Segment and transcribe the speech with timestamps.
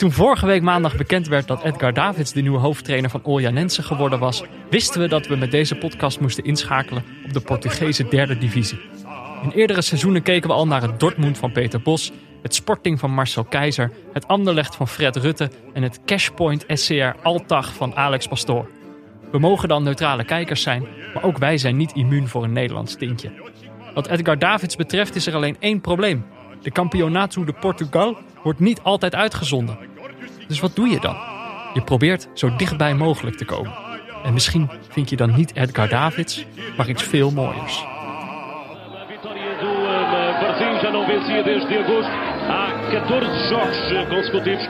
[0.00, 4.18] Toen vorige week maandag bekend werd dat Edgar Davids de nieuwe hoofdtrainer van Oljanense geworden
[4.18, 8.80] was, wisten we dat we met deze podcast moesten inschakelen op de Portugese derde divisie.
[9.42, 12.12] In eerdere seizoenen keken we al naar het Dortmund van Peter Bos,
[12.42, 17.74] het Sporting van Marcel Keizer, het Anderlecht van Fred Rutte en het Cashpoint SCR Altag
[17.74, 18.70] van Alex Pastoor.
[19.30, 22.94] We mogen dan neutrale kijkers zijn, maar ook wij zijn niet immuun voor een Nederlands
[22.96, 23.32] tintje.
[23.94, 26.24] Wat Edgar Davids betreft is er alleen één probleem.
[26.62, 29.89] De Campeonato de Portugal wordt niet altijd uitgezonden.
[30.50, 31.16] Dus wat doe je dan?
[31.74, 33.72] Je probeert zo dichtbij mogelijk te komen.
[34.24, 36.46] En misschien vind je dan niet Edgar Davids,
[36.76, 37.84] maar iets veel mooiers.
[42.90, 44.66] Há 14 jogos consecutivos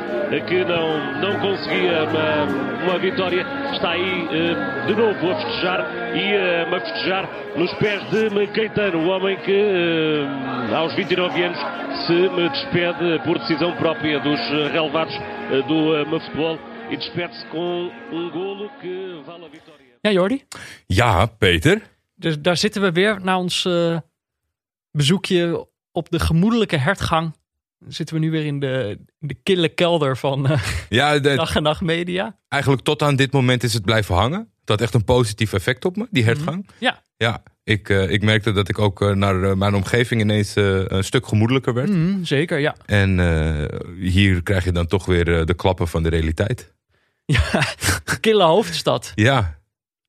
[0.47, 3.47] que não, não conseguia uma, uma vitória.
[3.73, 5.81] Está aí eh, de novo a festejar
[6.15, 11.59] e a festejar nos pés de Caetano, o homem que eh, aos 29 anos
[12.07, 14.39] se me despede por decisão própria dos
[14.71, 16.59] relevados eh, do futebol
[16.91, 19.87] e despede-se com um golo que vale a vitória.
[20.05, 20.45] Ja, Jordi?
[20.89, 21.81] Ja, Peter.
[22.15, 23.97] Dus daar zitten we weer na ons eh,
[24.91, 27.33] bezoekje op de gemoedelijke hertgang.
[27.89, 31.63] Zitten we nu weer in de, de kille kelder van eh, Ja, de- Dag en
[31.63, 32.39] Nacht Media.
[32.49, 34.39] eigenlijk tot aan dit moment is het blijven hangen.
[34.39, 36.69] Dat had echt een positief effect op me, die hertgang.
[36.79, 41.05] Ja, Ja, ik, eh, ik merkte dat ik ook eh, naar mijn omgeving ineens een
[41.05, 41.89] stuk gemoedelijker werd.
[41.89, 42.75] mhm, zeker, ja.
[42.87, 43.19] En
[44.01, 46.75] hier krijg je dan toch weer de klappen van de realiteit.
[47.25, 47.63] ja.
[48.21, 49.13] Kille hoofdstad.
[49.15, 49.59] Ja,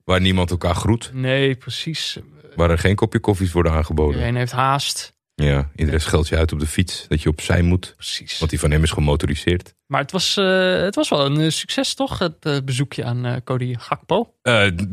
[0.03, 1.11] waar niemand elkaar groet.
[1.13, 2.19] Nee, precies.
[2.55, 4.13] Waar er geen kopje koffies worden aangeboden.
[4.13, 5.13] Iedereen heeft haast.
[5.43, 7.05] Ja, iedereen scheldt je uit op de fiets.
[7.07, 7.93] Dat je opzij moet.
[7.95, 8.39] Precies.
[8.39, 9.73] Want die van hem is gemotoriseerd.
[9.87, 12.19] Maar het was, eh, het was wel een eh, succes, toch?
[12.19, 14.33] Het eh, bezoekje aan Cody Gakpo.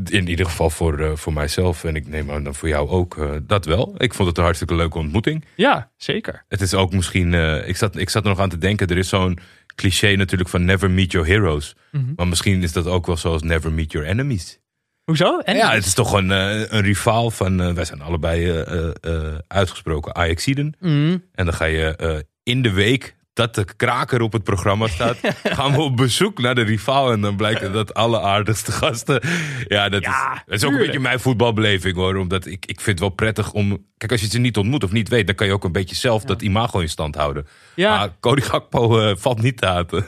[0.04, 1.84] In ieder geval voor, voor mijzelf.
[1.84, 3.42] En ik neem aan dan voor jou ook.
[3.46, 3.94] dat wel.
[3.96, 5.44] Ik vond het een hartstikke leuke ontmoeting.
[5.56, 6.44] Ja, zeker.
[6.48, 7.34] Het is ook misschien.
[7.66, 8.86] ik, zat, ik zat er nog aan te denken.
[8.86, 9.38] Er is zo'n
[9.74, 11.76] cliché natuurlijk van never meet your heroes.
[11.92, 12.12] Mhm.
[12.16, 14.60] Maar misschien is dat ook wel zoals never meet your enemies.
[15.08, 15.38] Hoezo?
[15.38, 17.60] En Ja, het is toch een, eh, een rivaal van.
[17.60, 20.76] eh, wij zijn allebei eh, uitgesproken Ajaxiden.
[20.80, 21.16] Mhm.
[21.34, 25.16] En dan ga je in de week dat de kraker op het programma staat,
[25.58, 27.12] gaan we op bezoek naar de rivaal.
[27.12, 29.20] En dan blijkt dat alle aardigste gasten.
[29.68, 32.16] Ja, dat, Ja, is, dat is ook een beetje mijn voetbalbeleving hoor.
[32.16, 33.86] Omdat ik, ik vind het wel prettig om.
[33.96, 35.96] Kijk, als je ze niet ontmoet of niet weet, dan kan je ook een beetje
[35.96, 37.46] zelf dat imago in stand houden.
[37.74, 37.98] Ja.
[37.98, 39.98] Maar Cody Gakpo valt niet te haten.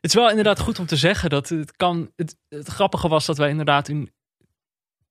[0.00, 2.10] Het is wel inderdaad goed om te zeggen dat het kan.
[2.16, 4.10] Het, het grappige was dat wij inderdaad een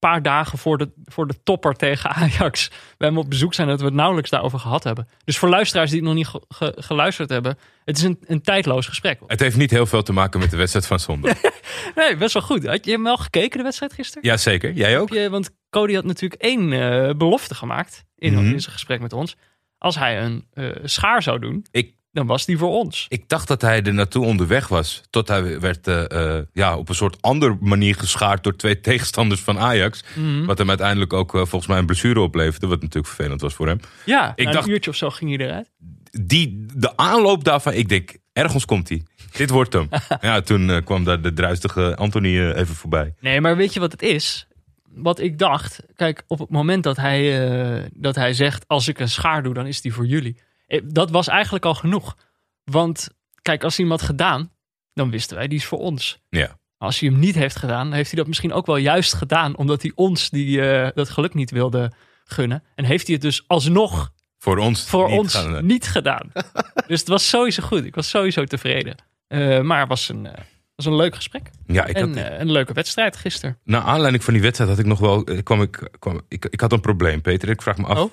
[0.09, 3.80] paar dagen voor de, voor de topper tegen Ajax bij hem op bezoek zijn dat
[3.80, 5.08] we het nauwelijks daarover gehad hebben.
[5.25, 8.42] Dus voor luisteraars die het nog niet ge- ge- geluisterd hebben, het is een, een
[8.42, 9.19] tijdloos gesprek.
[9.28, 11.42] Het heeft niet heel veel te maken met de wedstrijd van zondag.
[11.96, 12.66] Nee, best wel goed.
[12.66, 14.24] Had je hem wel gekeken de wedstrijd gisteren?
[14.28, 15.09] Jazeker, jij ook?
[15.09, 18.44] Je, want Cody had natuurlijk één eh, belofte gemaakt in, Mhm.
[18.46, 19.36] in zijn gesprek met ons.
[19.78, 23.06] Als hij een eh, schaar zou doen, Ik, dan was die voor ons.
[23.09, 25.01] Ik dacht dat hij er naartoe onderweg was.
[25.09, 29.41] Tot hij werd eh, eh, ja, op een soort andere manier geschaard door twee tegenstanders
[29.41, 30.03] van Ajax.
[30.16, 30.46] Mhm.
[30.46, 32.68] Wat hem uiteindelijk ook eh, volgens mij een blessure opleverde.
[32.68, 33.79] Wat natuurlijk vervelend was voor hem.
[34.06, 35.69] Ja, Ik na dacht- een uurtje of zo ging hij eruit.
[36.12, 39.03] Die, de aanloop daarvan, ik denk, ergens komt hij.
[39.31, 39.90] Dit wordt hem.
[40.22, 43.13] ja, toen kwam daar de druistige Anthony even voorbij.
[43.19, 44.47] Nee, maar weet je wat het is?
[44.95, 49.09] Wat ik dacht, kijk, op het moment dat hij, dat hij zegt: Als ik een
[49.09, 50.38] schaar doe, dan is die voor jullie.
[50.74, 52.18] Eh, Dat was eigenlijk al genoeg.
[52.64, 53.10] Want
[53.42, 54.52] kijk, als had gedaan,
[54.94, 56.20] dan wisten wij die is voor ons.
[56.30, 56.58] Ja.
[56.78, 59.82] Als hij hem niet heeft gedaan, heeft hij dat misschien ook wel juist gedaan, omdat
[59.82, 61.92] hij ons die, eh, dat geluk niet wilde
[62.24, 62.64] gunnen.
[62.76, 64.86] En heeft hij het dus alsnog Voor ons.
[64.86, 66.32] voor niet ons gaan, niet gedaan.
[66.88, 67.86] dus het was sowieso goed.
[67.86, 68.96] Ik was sowieso tevreden.
[69.28, 70.28] Eh, maar het was een,
[70.76, 71.50] was een leuk gesprek.
[71.68, 73.58] Ja, ik en had, eh, een leuke wedstrijd gisteren.
[73.64, 75.24] naar aanleiding van die wedstrijd had ik nog wel.
[75.44, 77.50] Kwam ik, kwam, ik, ik had een probleem, Peter.
[77.50, 77.98] Ik vraag me af.
[78.00, 78.12] Oh?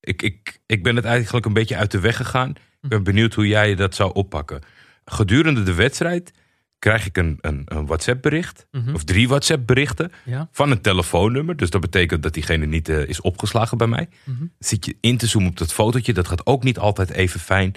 [0.00, 2.50] Ik, ik, ik ben het eigenlijk een beetje uit de weg gegaan.
[2.82, 4.62] Ik ben benieuwd hoe jij dat zou oppakken.
[5.04, 6.32] Gedurende de wedstrijd
[6.78, 8.66] krijg ik een, een, een WhatsApp-bericht.
[8.70, 8.94] Mhm.
[8.94, 10.12] Of drie WhatsApp-berichten.
[10.24, 10.48] Ja.
[10.52, 11.56] Van een telefoonnummer.
[11.56, 14.08] Dus dat betekent dat diegene niet eh, is opgeslagen bij mij.
[14.24, 14.44] Mhm.
[14.58, 16.12] Zit je in te zoomen op dat fotootje.
[16.12, 17.74] Dat gaat ook niet altijd even fijn.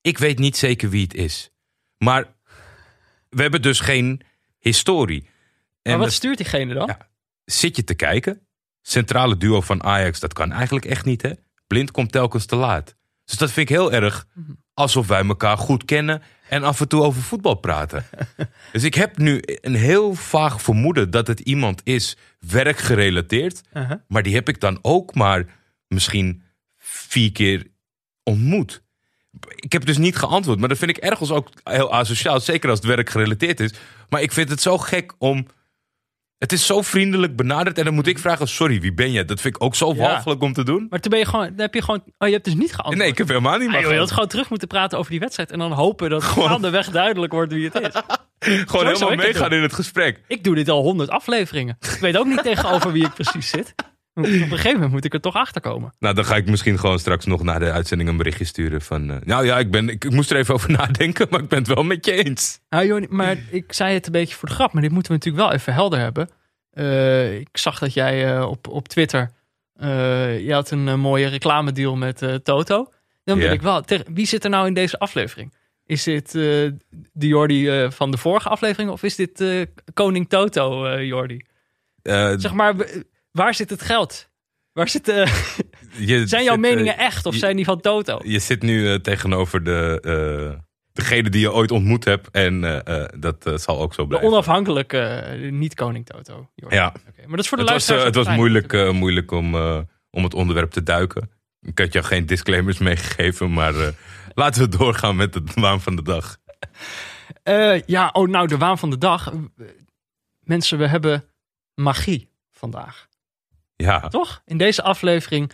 [0.00, 1.50] Ik weet niet zeker wie het is.
[1.98, 2.26] Maar
[3.28, 4.20] we hebben dus geen
[4.58, 5.22] historie.
[5.22, 5.28] En
[5.82, 6.86] maar wat dat- stuurt diegene dan?
[6.86, 7.08] Ja.
[7.44, 8.40] zit je te kijken.
[8.82, 11.32] Centrale duo van Ajax, dat kan eigenlijk echt niet, hè?
[11.66, 12.96] Blind komt telkens te laat.
[13.24, 14.26] Dus dat vind ik heel erg
[14.74, 18.04] alsof wij elkaar goed kennen en af en toe over voetbal praten.
[18.72, 23.60] dus ik heb nu een heel vaag vermoeden dat het iemand is werkgerelateerd.
[23.72, 23.96] Uh-huh.
[24.08, 25.44] Maar die heb ik dan ook maar
[25.88, 26.42] misschien
[26.78, 27.66] vier keer
[28.22, 28.82] ontmoet.
[29.54, 32.40] Ik heb dus niet geantwoord, maar dat vind ik ergens ook heel asociaal.
[32.40, 33.72] Zeker als het werk gerelateerd is.
[34.08, 35.46] Maar ik vind het zo gek om.
[36.42, 37.78] Het is zo vriendelijk benaderd.
[37.78, 39.24] En dan moet ik vragen, sorry, wie ben je?
[39.24, 39.96] Dat vind ik ook zo Ja.
[39.96, 40.86] walgelijk om te doen.
[40.90, 42.98] Maar toen ben je gewoon, dan heb je gewoon, oh je hebt dus niet geantwoord.
[42.98, 45.20] Nee, ik heb helemaal niet Ah, joh, je had gewoon terug moeten praten over die
[45.20, 48.02] wedstrijd en dan hopen dat Gewoon- gaandeweg duidelijk wordt wie het is.
[48.70, 50.20] Gewoon helemaal meegaan in het gesprek.
[50.28, 51.76] Ik doe dit al honderd afleveringen.
[51.80, 53.74] Ik weet ook niet tegenover wie ik precies zit.
[54.14, 55.94] Op een gegeven moment moet ik er toch achter komen.
[55.98, 59.10] Nou, dan ga ik misschien gewoon straks nog na de uitzending een berichtje sturen van...
[59.10, 61.58] eh, nou ja, ik, ben, ik, ik moest er even over nadenken, maar ik ben
[61.58, 62.60] het wel met je eens.
[62.68, 65.18] Nou, joh, maar ik zei het een beetje voor de grap, maar dit moeten we
[65.18, 66.28] natuurlijk wel even helder hebben.
[66.70, 69.30] Eh, ik zag dat jij eh, op, op Twitter,
[70.38, 72.92] je had een mooie reclamedeal met Toto.
[73.24, 73.50] Dan Ja.
[73.50, 75.54] ik wel, wie zit er nou in deze aflevering?
[75.86, 76.76] Is dit de
[77.12, 79.44] Jordi van de vorige aflevering of is dit
[79.94, 81.44] Koning Toto, Jordi?
[82.36, 82.74] Zeg maar,
[83.32, 84.30] waar zit het geld?
[84.72, 85.26] Waar zit, eh,
[86.08, 88.20] je zijn jouw zit, eh, meningen echt of je- zijn die van Toto?
[88.24, 90.58] Je zit nu eh, tegenover de,
[90.92, 92.30] degene die je ooit ontmoet hebt.
[92.30, 92.60] En
[93.18, 94.28] dat zal ook zo De blijven.
[94.30, 96.50] onafhankelijke, eh, niet Koning Toto.
[96.54, 96.92] Ja.
[97.16, 98.38] Maar dat is voor de Het was, luisteraars eh, het was fijn.
[98.38, 99.54] moeilijk, moeilijk om,
[100.10, 101.30] om het onderwerp te duiken.
[101.60, 103.74] Ik had jou geen disclaimers meegegeven, maar
[104.34, 106.36] laten we doorgaan met de waan van de dag.
[107.86, 109.32] Ja, oh nou, de waan van de dag.
[110.40, 111.24] Mensen, we hebben
[111.74, 113.08] magie vandaag.
[113.82, 114.42] Ja, Toch?
[114.44, 115.52] In deze aflevering.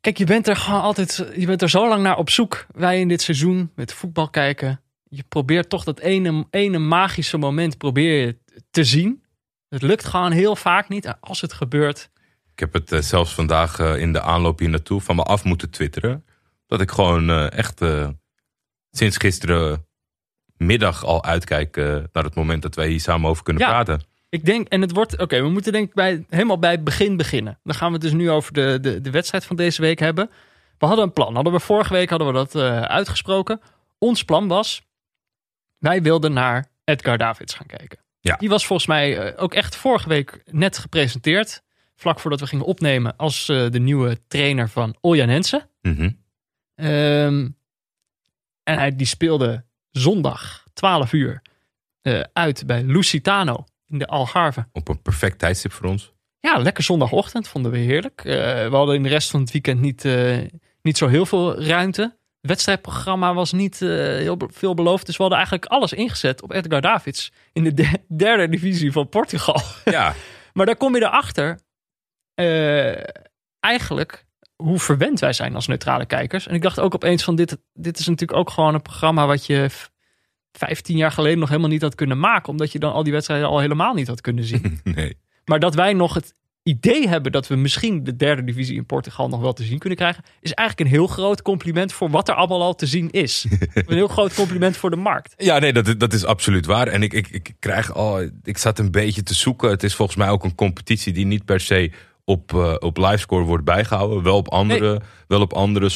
[0.00, 1.26] Kijk, je bent er gewoon altijd.
[1.36, 2.66] Je bent er zo lang naar op zoek.
[2.74, 4.80] Wij in dit seizoen met voetbal kijken.
[5.08, 8.38] Je probeert toch dat ene, ene magische moment probeer je
[8.70, 9.24] te zien.
[9.68, 11.04] Het lukt gewoon heel vaak niet.
[11.04, 12.10] En als het gebeurt.
[12.52, 15.44] ik heb het eh, zelfs vandaag eh, in de aanloop hier naartoe van me af
[15.44, 16.24] moeten twitteren.
[16.66, 17.80] Dat ik gewoon eh, echt
[18.90, 19.86] sinds gisteren
[20.56, 21.76] middag al uitkijk
[22.12, 23.68] naar het moment dat wij hier samen over kunnen Ja.
[23.68, 24.00] praten.
[24.30, 25.18] Ik denk, en het wordt.
[25.18, 27.58] Oké, we moeten denk ik bij, helemaal bij het begin beginnen.
[27.62, 30.30] Dan gaan we het dus nu over de, de, de wedstrijd van deze week hebben.
[30.78, 31.34] We hadden een plan.
[31.34, 33.60] Hadden we vorige week hadden we dat eh, uitgesproken.
[33.98, 34.82] Ons plan was.
[35.78, 37.98] Wij wilden naar Edgar Davids gaan kijken.
[38.20, 38.36] Ja.
[38.36, 41.62] Die was volgens mij eh, ook echt vorige week net gepresenteerd.
[41.96, 45.68] Vlak voordat we gingen opnemen als eh, de nieuwe trainer van Oljanense.
[45.82, 46.10] Mhm.
[46.74, 47.48] Ehm,
[48.62, 51.42] en hij die speelde zondag 12 uur
[52.32, 54.68] uit bij Lusitano in de Algarve.
[54.72, 56.12] Op een perfect tijdstip voor ons.
[56.40, 58.20] Ja, lekker zondagochtend vonden we heerlijk.
[58.24, 58.34] Eh,
[58.68, 60.38] we hadden in de rest van het weekend niet, eh,
[60.82, 62.02] niet zo heel veel ruimte.
[62.40, 65.06] Het wedstrijdprogramma was niet eh, heel veel beloofd.
[65.06, 69.08] Dus we hadden eigenlijk alles ingezet op Edgar Davids in de de- derde divisie van
[69.08, 69.60] Portugal.
[69.84, 70.14] Ja,
[70.52, 71.58] Maar daar kom je erachter.
[73.60, 74.24] eigenlijk
[74.56, 76.46] hoe verwend wij zijn als neutrale kijkers.
[76.46, 79.46] En ik dacht ook opeens van dit, dit is natuurlijk ook gewoon een programma wat
[79.46, 79.66] je
[80.52, 82.48] 15 jaar geleden nog helemaal niet had kunnen maken.
[82.48, 84.80] Omdat je dan al die wedstrijden al helemaal niet had kunnen zien.
[84.94, 85.16] nee.
[85.44, 89.28] maar dat wij nog het idee hebben dat we misschien de derde divisie in Portugal
[89.28, 90.24] nog wel te zien kunnen krijgen.
[90.40, 93.46] Is eigenlijk een heel groot compliment voor wat er allemaal al te zien is.
[93.74, 95.34] een heel groot compliment voor de markt.
[95.36, 96.86] Ja, nee, dat, is- dat is absoluut waar.
[96.88, 99.70] En ik, ik, ik krijg al, ik zat een beetje te zoeken.
[99.70, 101.92] Het is volgens mij ook een competitie die niet per se
[102.24, 104.22] op, eh, op livescore wordt bijgehouden.
[104.22, 105.90] Wel op andere, wel op andere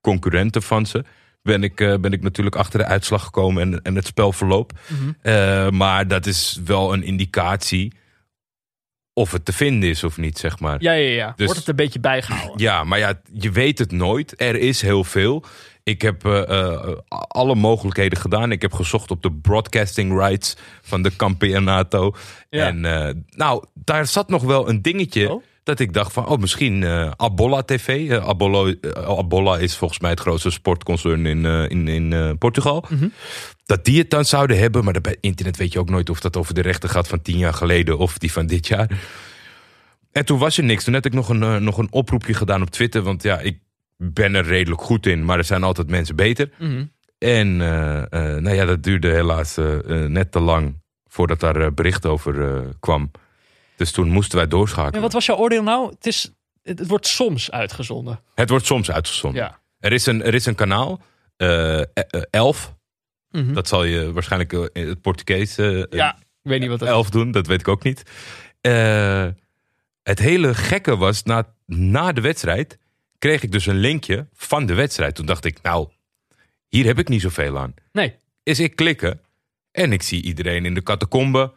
[0.00, 1.04] concurrenten van ze.
[1.44, 4.72] Ben ik, eh, ben ik natuurlijk achter de uitslag gekomen en, en het spelverloop.
[5.22, 7.92] Eh, maar dat is wel een indicatie
[9.12, 10.82] of het te vinden is of niet, zeg maar.
[10.82, 11.32] Ja, ja, ja.
[11.36, 12.58] Dus- Wordt het een beetje bijgehouden.
[12.58, 14.40] Ja, maar ja, je weet het nooit.
[14.40, 15.44] Er is heel veel.
[15.82, 18.52] Ik heb eh, alle mogelijkheden gedaan.
[18.52, 22.14] Ik heb gezocht op de broadcasting rights van de Campeonato.
[22.50, 22.66] Ja.
[22.66, 22.80] En
[23.28, 25.32] nou, daar zat nog wel een dingetje.
[25.32, 25.42] Oh.
[25.64, 28.10] Dat ik dacht van, oh, misschien eh Abolla TV.
[28.10, 32.84] Eh, Abolla, eh, Abolla is volgens mij het grootste sportconcern in, in, in Portugal.
[32.88, 33.08] Mhm.
[33.64, 34.84] Dat die het dan zouden hebben.
[34.84, 37.38] Maar bij internet weet je ook nooit of dat over de rechten gaat van tien
[37.38, 38.90] jaar geleden of die van dit jaar.
[40.12, 40.84] En toen was er niks.
[40.84, 43.02] Toen had ik nog een, nog een oproepje gedaan op Twitter.
[43.02, 43.58] Want ja, ik
[43.96, 45.24] ben er redelijk goed in.
[45.24, 46.50] Maar er zijn altijd mensen beter.
[46.58, 46.84] Mhm.
[47.18, 49.56] En nou ja, dat duurde helaas
[49.86, 53.10] net te lang voordat daar bericht over kwam.
[53.76, 54.94] Dus toen moesten wij doorschakelen.
[54.94, 55.90] En wat was jouw oordeel nou?
[55.90, 56.30] Het, is,
[56.62, 58.20] het, wordt soms uitgezonden.
[58.34, 59.42] Het wordt soms uitgezonden.
[59.42, 59.60] Ja.
[59.78, 61.00] Er, is een, er is een kanaal,
[61.36, 62.74] eh, eh, eh, Elf.
[63.30, 63.52] Mhm.
[63.52, 66.88] Dat zal je waarschijnlijk eh, in het Portugees eh, ja, ik weet niet wat dat
[66.88, 66.94] is.
[66.94, 68.02] elf doen, dat weet ik ook niet.
[68.60, 69.28] Eh,
[70.02, 72.78] het hele gekke was, na, na de wedstrijd
[73.18, 75.14] kreeg ik dus een linkje van de wedstrijd.
[75.14, 75.88] Toen dacht ik, nou,
[76.68, 77.74] hier heb ik niet zoveel aan.
[77.92, 78.16] Nee.
[78.42, 79.20] Is ik klikken
[79.70, 81.52] en ik zie iedereen in de catacombe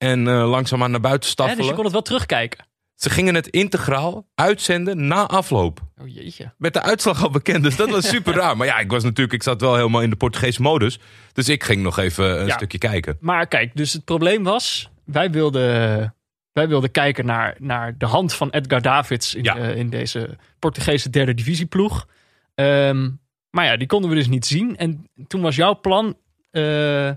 [0.00, 1.58] en eh langzaamaan naar buiten staffelen.
[1.60, 2.64] dus je kon het wel terugkijken.
[2.94, 5.80] Ze gingen het integraal uitzenden na afloop.
[6.00, 6.52] Oh jeetje.
[6.58, 8.56] Met de uitslag al bekend, dus dat was super raar.
[8.56, 10.98] Maar ja, ik was natuurlijk, ik zat wel helemaal in de Portugese modus.
[11.32, 12.54] Dus ik ging nog even een Ja.
[12.56, 13.16] stukje kijken.
[13.20, 16.14] Maar kijk, dus het probleem was, wij wilden,
[16.52, 19.56] wij wilden kijken naar, naar de hand van Edgar Davids in, Ja.
[19.56, 22.06] eh, in deze Portugese derde divisieploeg.
[22.54, 23.10] Ehm,
[23.50, 24.76] maar ja, die konden we dus niet zien.
[24.76, 26.16] En toen was jouw plan,
[26.50, 27.10] eh,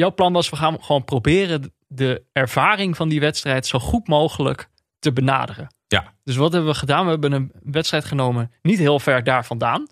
[0.00, 4.68] jouw plan was, we gaan gewoon proberen de ervaring van die wedstrijd zo goed mogelijk
[4.98, 5.74] te benaderen.
[5.86, 6.14] Ja.
[6.24, 7.04] Dus wat hebben we gedaan?
[7.04, 9.86] We hebben een wedstrijd genomen, niet heel ver daar vandaan.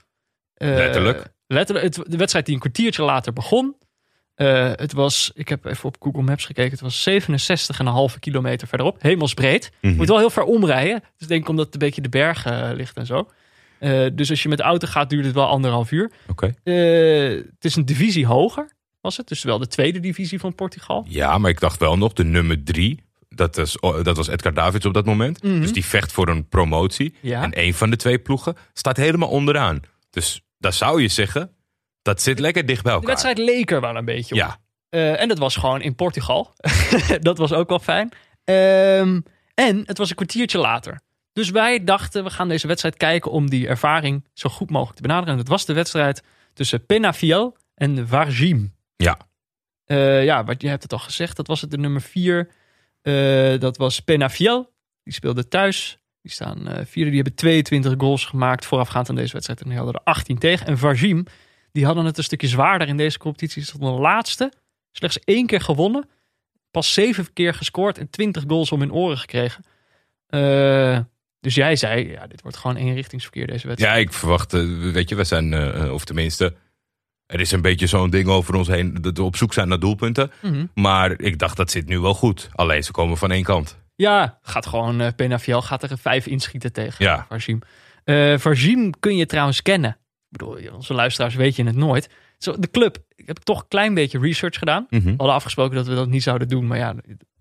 [0.54, 1.32] Eh, Letterlijk.
[1.46, 1.94] letterlijk.
[1.94, 3.76] Het, de wedstrijd die een kwartiertje later begon.
[4.34, 7.08] Eh, het was, ik heb even op Google Maps gekeken, het was
[8.12, 9.02] 67,5 kilometer verderop.
[9.02, 9.70] Hemelsbreed.
[9.80, 9.96] Mhm.
[9.96, 11.00] Moet wel heel ver omrijden.
[11.00, 13.28] Dus ik denk omdat het een beetje de bergen eh, ligt en zo.
[14.14, 16.10] Dus als je met de auto gaat, duurt het wel anderhalf uur.
[16.28, 16.54] Oké.
[16.64, 19.28] Het is een divisie hoger, was het.
[19.28, 21.04] Dus wel de tweede divisie van Portugal.
[21.08, 24.54] Ja, maar ik dacht wel nog, de nummer drie, dat was, oh, dat was Edgar
[24.54, 25.42] Davids op dat moment.
[25.42, 25.60] Mhm.
[25.60, 27.14] Dus die vecht voor een promotie.
[27.20, 27.42] Ja.
[27.42, 29.80] En een van de twee ploegen staat helemaal onderaan.
[30.10, 31.50] Dus daar zou je zeggen,
[32.02, 33.10] dat zit lekker dicht bij De elkaar.
[33.10, 34.40] wedstrijd leek er wel een beetje op.
[34.40, 36.54] Ja, Eh, en dat was gewoon in Portugal.
[37.20, 38.12] dat was ook wel fijn.
[38.44, 39.20] Ehm,
[39.54, 41.00] en het was een kwartiertje later.
[41.32, 45.02] Dus wij dachten, we gaan deze wedstrijd kijken om die ervaring zo goed mogelijk te
[45.02, 45.30] benaderen.
[45.32, 48.74] En dat was de wedstrijd tussen Penafiel en Vargim.
[48.98, 49.18] Ja.
[49.84, 52.48] Eh, ja, wat je hebt het al gezegd, dat was het de nummer vier.
[53.02, 54.72] Eh, dat was Penafiel.
[55.02, 55.98] Die speelde thuis.
[56.22, 57.10] Die staan eh, vierde.
[57.10, 59.60] Die hebben 22 goals gemaakt voorafgaand aan deze wedstrijd.
[59.60, 60.66] En die hadden er 18 tegen.
[60.66, 61.26] En Vargim,
[61.72, 63.64] die hadden het een stukje zwaarder in deze competitie.
[63.64, 64.52] Ze de laatste.
[64.92, 66.08] Slechts één keer gewonnen.
[66.70, 69.64] Pas zeven keer gescoord en 20 goals om hun oren gekregen.
[70.26, 70.98] Eh,
[71.40, 73.96] dus jij zei, ja, dit wordt gewoon eenrichtingsverkeer deze wedstrijd.
[73.96, 74.52] ja, ik verwacht,
[74.92, 75.54] weet je, we zijn,
[75.92, 76.54] of tenminste,
[77.28, 79.78] er is een beetje zo'n ding over ons heen, dat we op zoek zijn naar
[79.80, 80.30] doelpunten.
[80.42, 80.66] Mhm.
[80.74, 82.48] Maar ik dacht, dat zit nu wel goed.
[82.52, 83.78] Alleen ze komen van één kant.
[83.96, 87.26] Ja, gaat gewoon, Penafiel gaat er een vijf inschieten tegen Ja.
[87.28, 87.58] Varzim.
[88.04, 89.90] Eh Varzim kun je trouwens kennen.
[90.30, 92.08] Ik bedoel, onze luisteraars weet je het nooit.
[92.38, 94.86] Zo, de club, ik heb toch een klein beetje research gedaan.
[94.90, 95.02] Mhm.
[95.04, 96.94] We hadden afgesproken dat we dat niet zouden doen, maar ja,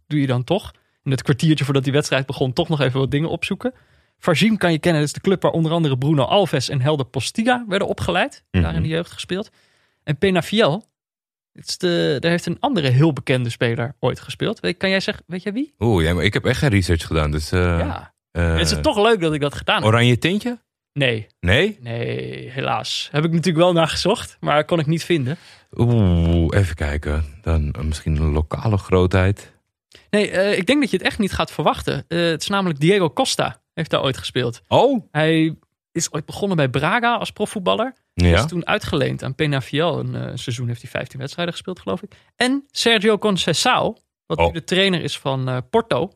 [0.08, 0.72] doe je dan toch.
[1.04, 3.74] In het kwartiertje voordat die wedstrijd begon, toch nog even wat dingen opzoeken.
[4.20, 7.06] Varzim kan je kennen, dat is de club waar onder andere Bruno Alves en Helder
[7.06, 8.44] Postiga werden opgeleid.
[8.52, 8.82] Daar in Mhm.
[8.82, 9.50] de jeugd gespeeld.
[10.08, 10.84] En Penafiel,
[11.54, 14.60] het is de, daar heeft een andere heel bekende speler ooit gespeeld.
[14.60, 15.74] Weet, kan jij zeggen, weet jij wie?
[15.80, 17.32] Oeh, ja, maar ik heb echt geen research gedaan.
[17.32, 18.14] Dus, eh, ja.
[18.32, 19.86] eh, het is toch leuk dat ik dat gedaan heb.
[19.86, 20.60] Oranje tintje?
[20.94, 21.78] Nee, Nee?
[21.82, 23.10] nee, helaas.
[23.12, 25.38] Heb ik natuurlijk wel naar gezocht, maar kon ik niet vinden.
[25.76, 27.24] Oeh, even kijken.
[27.42, 29.54] Dan eh, misschien een lokale grootheid.
[30.10, 32.06] Nee, ik denk dat je het echt niet gaat verwachten.
[32.08, 34.62] Het is namelijk Diego Costa, heeft daar ooit gespeeld.
[34.68, 35.06] Oh?
[35.12, 35.56] Hij
[35.92, 37.94] is ooit begonnen bij Braga als profvoetballer.
[38.26, 38.38] Ja.
[38.38, 40.00] Is toen uitgeleend aan Penafiel.
[40.00, 42.12] Een eh, seizoen heeft hij 15 wedstrijden gespeeld, geloof ik.
[42.36, 43.94] En Sergio Conceição,
[44.26, 44.46] wat Oh.
[44.46, 46.12] nu de trainer is van eh, Porto.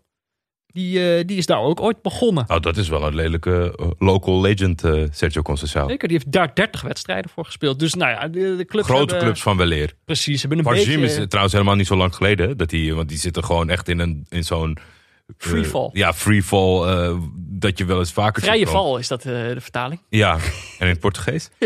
[0.65, 2.46] Die, eh, die is daar ook ooit begonnen.
[2.48, 4.81] Oh, dat is wel een lelijke local legend,
[5.12, 5.86] Sergio Conceição.
[5.88, 7.79] Zeker, die heeft daar 30 wedstrijden voor gespeeld.
[7.79, 9.93] Dus nou ja, de, de clubs Grote hebben- clubs van weleer.
[10.05, 11.20] Precies, hebben een Varzim beetje...
[11.22, 12.58] is trouwens helemaal niet zo lang geleden.
[12.58, 14.77] Dat die, want die zitten gewoon echt in, een, in zo'n...
[15.28, 15.90] eh, Freefall.
[15.94, 16.84] ja, freefall.
[16.84, 18.42] eh, dat je wel eens vaker...
[18.42, 20.01] Vrije val is dat eh, de vertaling.
[20.10, 20.42] Ja, en
[20.80, 21.50] in het Portugees?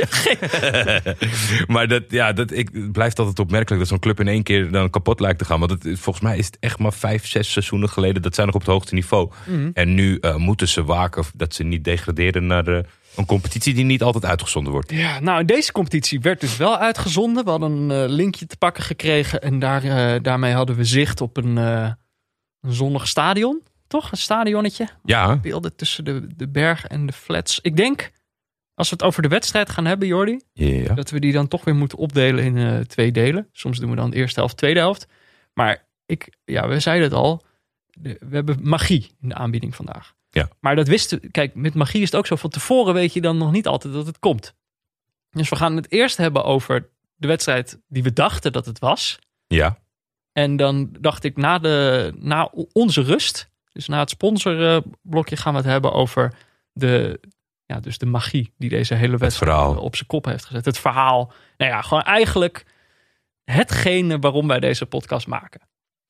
[1.74, 4.72] maar dat, ja, dat, ik, het blijft altijd opmerkelijk dat zo'n club in één keer
[4.72, 5.60] dan kapot lijkt te gaan.
[5.60, 8.22] Want het, volgens mij is het echt maar vijf, zes seizoenen geleden.
[8.22, 9.32] Dat zijn nog op het hoogste niveau.
[9.46, 9.70] Mhm.
[9.74, 12.84] En nu eh, moeten ze waken dat ze niet degraderen naar eh,
[13.16, 14.92] een competitie die niet altijd uitgezonden wordt.
[14.92, 17.44] Ja, nou, in deze competitie werd dus wel uitgezonden.
[17.44, 19.42] We hadden een eh, linkje te pakken gekregen.
[19.42, 21.90] En daar, eh, daarmee hadden we zicht op een, eh,
[22.66, 23.62] een zonnig stadion.
[23.88, 24.12] Toch?
[24.12, 24.88] Een stadionnetje.
[25.04, 27.60] Ja, Beelden tussen de, de bergen en de flats.
[27.62, 28.12] Ik denk,
[28.74, 30.40] als we het over de wedstrijd gaan hebben, Jordi.
[30.54, 30.94] ja.
[30.94, 33.50] Dat we die dan toch weer moeten opdelen in eh, twee delen.
[33.52, 35.08] Soms doen we dan de eerste helft, tweede helft.
[35.54, 37.44] Maar ik, ja, we zeiden het al.
[37.92, 40.14] de- we hebben magie in de aanbieding vandaag.
[40.30, 40.50] Ja.
[40.60, 42.36] Maar dat wisten Kijk, met magie is het ook zo.
[42.36, 44.54] Van tevoren weet je dan nog niet altijd dat het komt.
[45.30, 49.20] Dus we gaan het eerst hebben over de wedstrijd die we dachten dat het was.
[49.48, 49.84] ja.
[50.36, 55.60] En dan dacht ik na, de, na onze rust, dus na het sponsorblokje, gaan we
[55.60, 56.34] het hebben over
[56.74, 57.20] de,
[57.66, 60.66] ja, dus de magie die deze hele wedstrijd op zijn kop heeft gezet.
[60.66, 61.34] Het verhaal.
[61.58, 62.66] Nou ja, gewoon eigenlijk
[63.44, 65.62] hetgene waarom wij deze podcast maken.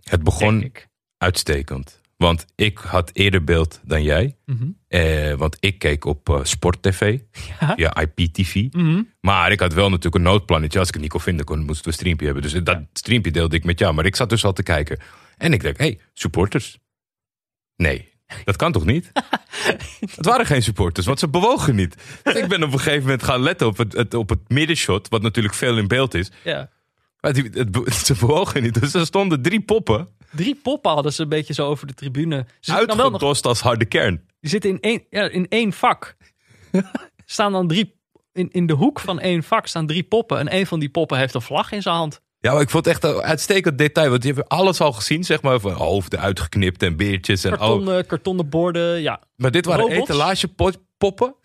[0.03, 0.71] Het begon
[1.17, 2.01] uitstekend.
[2.17, 4.37] Want ik had eerder beeld dan jij.
[4.45, 4.67] Mhm.
[4.87, 7.19] Eh, want ik keek op eh, Sport TV.
[7.59, 7.73] Ja.
[7.75, 8.67] Ja, IPTV.
[8.71, 9.01] Mhm.
[9.21, 10.79] Maar ik had wel natuurlijk een noodplannetje.
[10.79, 12.43] Als ik het niet kon vinden, kon, moesten we een streampje hebben.
[12.43, 13.93] Dus dat streampje deelde ik met jou.
[13.93, 14.99] Maar ik zat dus al te kijken.
[15.37, 16.77] En ik dacht, hé, hey, supporters.
[17.75, 18.09] Nee,
[18.43, 19.11] dat kan toch niet?
[20.15, 21.95] het waren geen supporters, want ze bewogen niet.
[22.23, 25.09] Dus ik ben op een gegeven moment gaan letten op het, het, op het middenshot.
[25.09, 26.31] Wat natuurlijk veel in beeld is.
[26.43, 26.69] Ja.
[27.19, 28.81] Maar die, het, ze bewogen niet.
[28.81, 30.07] Dus er stonden drie poppen.
[30.35, 32.45] Drie poppen hadden ze een beetje zo over de tribune.
[32.59, 34.21] Ze wel nog Uitgedost als harde kern.
[34.39, 36.15] Die zitten in één, ja, in één vak.
[37.25, 37.93] staan dan drie.
[38.33, 40.39] In, in de hoek van één vak staan drie poppen.
[40.39, 42.21] En één van die poppen heeft een vlag in zijn hand.
[42.39, 44.09] Ja, maar ik vond het echt een uitstekend detail.
[44.09, 45.59] Want je hebt alles al gezien, zeg maar.
[45.59, 47.43] Van hoofden uitgeknipt en beertjes.
[47.43, 47.49] En.
[47.49, 49.01] Kartonnen, kartonnen borden.
[49.01, 49.21] Ja.
[49.35, 51.35] Maar dit waren etalagepoppen.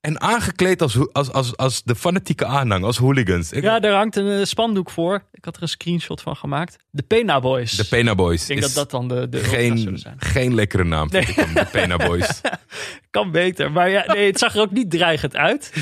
[0.00, 3.52] En aangekleed als, als, als, als de fanatieke aanhang, als hooligans.
[3.52, 5.24] Ik- Ja, daar hangt een eh, spandoek voor.
[5.32, 6.76] Ik had er een screenshot van gemaakt.
[6.90, 7.72] De Pena Boys.
[7.76, 8.40] de Pena Boys.
[8.42, 10.16] Ik denk dat dat dan de, geen, zijn.
[10.18, 12.40] geen lekkere naam, vind ik van de Pena Boys.
[13.10, 13.72] Kan beter.
[13.72, 15.72] Maar ja, nee, het zag er ook niet dreigend uit.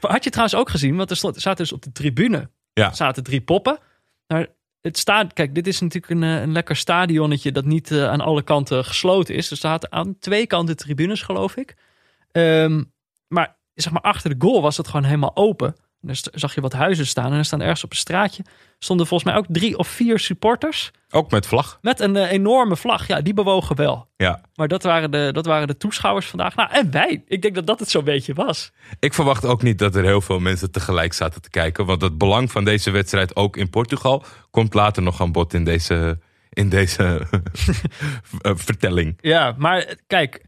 [0.00, 2.92] Maar Had je trouwens ook gezien, want er zaten dus op de tribune Ja.
[2.94, 3.78] zaten drie poppen.
[4.26, 4.46] Maar
[4.80, 8.20] het staat, kijk, dit is natuurlijk een, eh, een lekker stadionnetje dat niet eh, aan
[8.20, 9.50] alle kanten gesloten is.
[9.50, 11.74] Er zaten aan twee kanten tribunes, geloof ik.
[12.32, 12.84] Ehm, maar
[13.82, 15.66] zeg maar achter de goal was het gewoon helemaal open.
[16.00, 17.32] En daar st- zag je wat huizen staan.
[17.32, 18.44] En er staan ergens op een straatje
[18.78, 21.78] stonden volgens mij ook drie of vier supporters Ook met vlag.
[21.80, 23.06] met een eh, enorme vlag.
[23.06, 24.08] Ja, die bewogen wel.
[24.16, 24.40] Ja.
[24.54, 26.54] Maar dat waren, de, dat waren de toeschouwers vandaag.
[26.54, 27.22] Nou, en wij.
[27.26, 28.72] Ik denk dat dat het zo'n beetje was.
[28.98, 31.86] Ik verwacht ook niet dat er heel veel mensen tegelijk zaten te kijken.
[31.86, 35.64] Want het belang van deze wedstrijd, ook in Portugal, komt later nog aan bod in
[35.64, 36.18] deze,
[36.50, 37.26] in deze
[38.40, 39.18] eh, vertelling.
[39.20, 40.44] Ja, maar eh, kijk.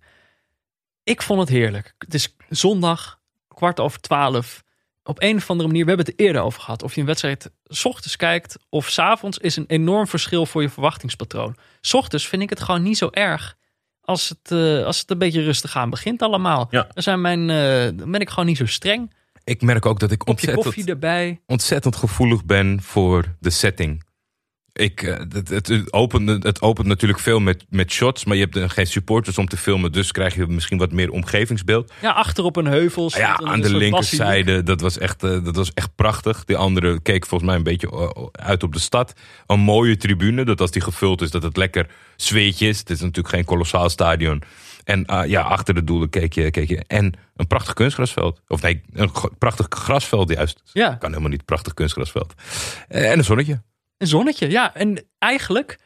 [1.02, 1.94] Ik vond het heerlijk.
[1.99, 3.17] Het is zondag,
[3.58, 4.62] kwart over twaalf.
[5.02, 6.82] Op een of andere manier, we hebben het er eerder over gehad.
[6.82, 10.62] Of je een wedstrijd 's ochtends kijkt of 's avonds, is een enorm verschil voor
[10.62, 11.56] je verwachtingspatroon.
[11.80, 13.56] 's ochtends vind ik het gewoon niet zo erg.
[14.00, 16.66] Als het, eh, als het een beetje rustig aan begint allemaal.
[16.70, 16.86] Ja.
[16.92, 19.14] Dan, zijn mijn, eh, dan ben ik gewoon niet zo streng.
[19.44, 21.40] Ik merk ook dat ik Kopje ontzettend, koffie erbij.
[21.46, 24.04] ontzettend gevoelig ben voor de setting.
[24.72, 28.56] Ik, eh, het, het, opent, het opent natuurlijk veel met, met shots, maar je hebt
[28.56, 29.92] er geen supporters om te filmen.
[29.92, 31.92] Dus krijg je misschien wat meer omgevingsbeeld.
[32.00, 33.10] Ja, achter op een heuvel.
[33.16, 36.44] Ja, een aan de linkerzijde, dat was, echt, eh, dat was echt prachtig.
[36.44, 39.12] De andere keek volgens mij een beetje eh, uit op de stad.
[39.46, 42.78] Een mooie tribune, dat als die gevuld is, dat het lekker zweetje is.
[42.78, 44.42] Het is natuurlijk geen kolossaal stadion.
[44.88, 46.84] En eh, ja, achter de doelen keek je, keek je.
[46.87, 48.40] En een prachtig kunstgrasveld.
[48.46, 50.62] Of nee, een prachtig grasveld juist.
[50.72, 52.34] Ja, Kan helemaal niet, prachtig kunstgrasveld.
[52.88, 53.62] Eh, en een zonnetje.
[53.98, 54.50] Een zonnetje.
[54.50, 55.78] Ja, en eigenlijk,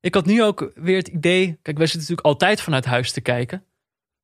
[0.00, 1.58] ik had nu ook weer het idee.
[1.62, 3.64] Kijk, wij zitten natuurlijk altijd vanuit huis te kijken.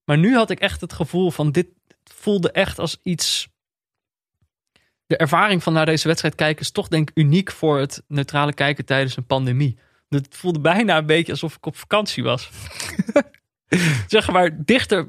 [0.04, 1.66] Maar nu had ik echt het gevoel van dit
[2.04, 3.48] voelde echt als iets.
[5.06, 8.52] De ervaring van naar deze wedstrijd kijken is toch denk ik uniek voor het neutrale
[8.52, 9.78] kijken tijdens een pandemie.
[10.08, 12.50] Het voelde bijna een beetje alsof ik op vakantie was.
[14.06, 15.08] zeg maar, dichter,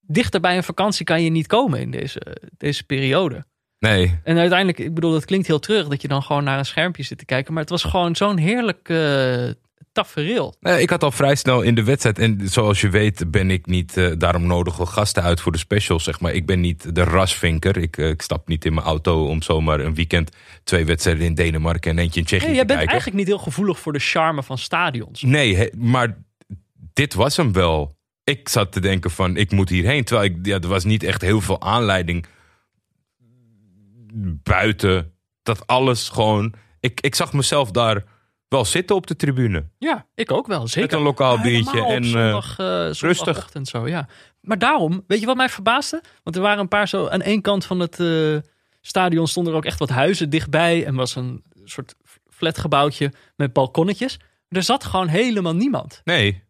[0.00, 3.44] dichter bij een vakantie kan je niet komen in deze, deze periode.
[3.78, 6.64] Nee, En uiteindelijk, ik bedoel, dat klinkt heel terug dat je dan gewoon naar een
[6.64, 7.52] schermpje zit te kijken.
[7.52, 9.44] Maar het was gewoon zo'n heerlijk eh
[9.92, 10.54] tafereel.
[10.60, 12.18] Nee, ik had al vrij snel in de wedstrijd.
[12.18, 15.58] En zoals je weet ben ik niet, eh, daarom nodig wel gasten uit voor de
[15.58, 16.04] specials.
[16.04, 16.32] Zeg maar.
[16.32, 17.76] Ik ben niet de rasvinker.
[17.76, 20.30] Ik, eh, ik stap niet in mijn auto om zomaar een weekend
[20.64, 22.94] twee wedstrijden in Denemarken en eentje in Tsjechië Hey, te jij bent kijken.
[22.96, 25.22] eigenlijk niet heel gevoelig voor de charme van stadions.
[25.22, 26.16] Nee, he- maar
[26.92, 27.96] dit was hem wel.
[28.24, 30.04] Ik zat te denken van, ik moet hierheen.
[30.04, 32.26] Terwijl ik, ja, er was niet echt heel veel aanleiding
[34.42, 35.12] buiten.
[35.42, 36.54] Dat alles gewoon...
[36.80, 38.04] Ik, ik zag mezelf daar
[38.48, 39.68] wel zitten op de tribune.
[39.78, 40.80] Ja, ik ook wel, zeker.
[40.80, 42.04] Met een lokaal biertje en...
[42.04, 44.08] eh, zondag, eh, zondagochtend zo, ja.
[44.40, 46.02] Maar daarom, weet je wat mij verbaasde?
[46.22, 48.36] Want er waren een paar zo, aan één kant van het eh,
[48.80, 50.84] stadion stonden er ook echt wat huizen dichtbij.
[50.84, 51.94] En was een soort
[52.30, 54.18] flatgebouwtje met balkonnetjes.
[54.48, 56.00] Er zat gewoon helemaal niemand.
[56.04, 56.42] Nee,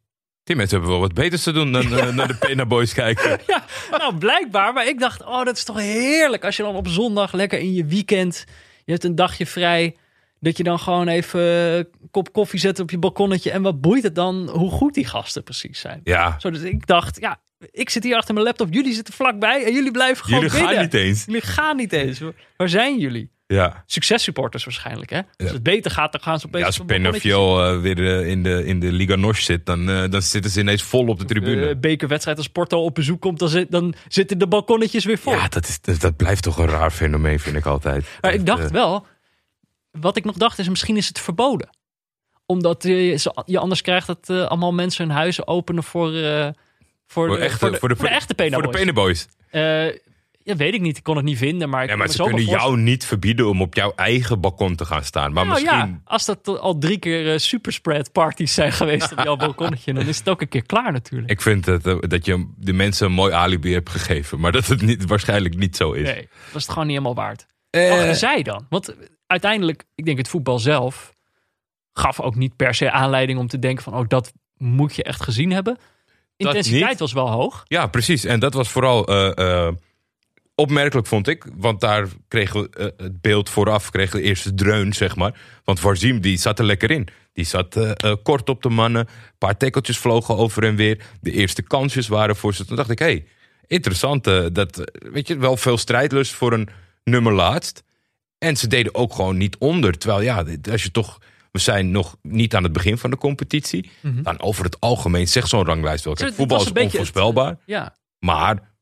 [0.47, 3.39] die mensen hebben wel wat beters te doen dan eh, naar de Pena Boys kijken.
[3.47, 4.73] Ja, nou blijkbaar.
[4.73, 7.73] Maar ik dacht, oh, dat is toch heerlijk als je dan op zondag lekker in
[7.75, 8.45] je weekend,
[8.85, 9.97] je hebt een dagje vrij,
[10.41, 13.51] dat je dan gewoon even een kop koffie zet op je balkonnetje.
[13.51, 16.01] En wat boeit het dan hoe goed die gasten precies zijn?
[16.05, 19.65] Ja, Zo, dus ik dacht, ja, ik zit hier achter mijn laptop, jullie zitten vlakbij
[19.65, 20.75] en jullie blijven gewoon jullie binnen.
[20.75, 21.25] gaan niet eens.
[21.25, 22.21] Jullie gaan niet eens.
[22.57, 23.31] Waar zijn jullie?
[23.49, 25.21] Ja, Successupporters waarschijnlijk, hè?
[25.37, 28.43] Als het beter gaat, dan gaan ze opeens ja als Penafiel eh, weer eh, in,
[28.43, 31.25] de, in de Liga Nos zit, dan, eh, dan zitten ze ineens vol op de
[31.25, 31.77] tribune.
[31.77, 35.33] bekerwedstrijd als Porto op bezoek komt, dan, zit, dan zitten de balkonnetjes weer vol.
[35.33, 38.07] ja, dat, is, dat, dat blijft toch een raar fenomeen, vind ik altijd.
[38.21, 39.07] Maar ik dacht wel,
[39.91, 41.69] wat ik nog dacht is misschien is het verboden.
[42.47, 46.55] Omdat je, je anders krijgt dat allemaal mensen hun huizen openen voor, voor,
[47.07, 48.81] voor, de, echte, voor, de, voor de echte Pena Voor de Boys.
[48.81, 49.29] Pena Boys.
[50.47, 51.69] Ja, weet ik niet, ik kon het niet vinden.
[51.69, 54.85] Maar, ik Ja, maar ze kunnen jou niet verbieden om op jouw eigen balkon te
[54.85, 55.33] gaan staan.
[55.33, 55.89] Maar Nou misschien...
[55.89, 60.07] ja, als dat al drie keer eh, superspread parties zijn geweest op jouw balkonnetje, dan
[60.07, 61.31] is het ook een keer klaar natuurlijk.
[61.31, 64.41] Ik vind het, eh, dat je de mensen een mooi alibi hebt gegeven.
[64.41, 66.03] Maar dat het niet, waarschijnlijk niet zo is.
[66.07, 67.47] Nee, dat was het gewoon niet helemaal waard.
[67.71, 68.67] Eh, Achter zij dan?
[68.69, 68.95] Want
[69.27, 71.15] uiteindelijk, ik denk het voetbal zelf
[71.93, 75.23] gaf ook niet per se aanleiding om te denken van, oh, dat moet je echt
[75.23, 75.79] gezien hebben.
[76.37, 77.63] Intensiteit was wel hoog.
[77.65, 78.25] Ja, precies.
[78.25, 79.07] En dat was vooral
[80.57, 81.45] opmerkelijk, vond ik.
[81.57, 85.40] Want daar kregen we eh, het beeld vooraf, kregen we de eerste dreun, zeg maar.
[85.64, 87.09] Want Varzim, die zat er lekker in.
[87.33, 89.01] Die zat eh, eh, kort op de mannen.
[89.07, 91.05] Een paar tekkeltjes vlogen over en weer.
[91.21, 92.64] De eerste kansjes waren voor ze.
[92.64, 93.27] Toen dacht ik, hé, hey,
[93.66, 94.25] interessant.
[94.55, 96.69] dat, weet je, wel veel strijdlust voor een
[97.05, 97.83] nummer laatst.
[98.38, 99.99] En ze deden ook gewoon niet onder.
[99.99, 101.19] Terwijl, ja, als je toch...
[101.51, 103.90] We zijn nog niet aan het begin van de competitie.
[104.03, 106.14] Dan over het algemeen zegt zo'n ranglijst wel.
[106.14, 106.38] Kijk, Mhm.
[106.38, 107.57] voetbal is het- onvoorspelbaar.
[107.66, 108.75] Ja, Maar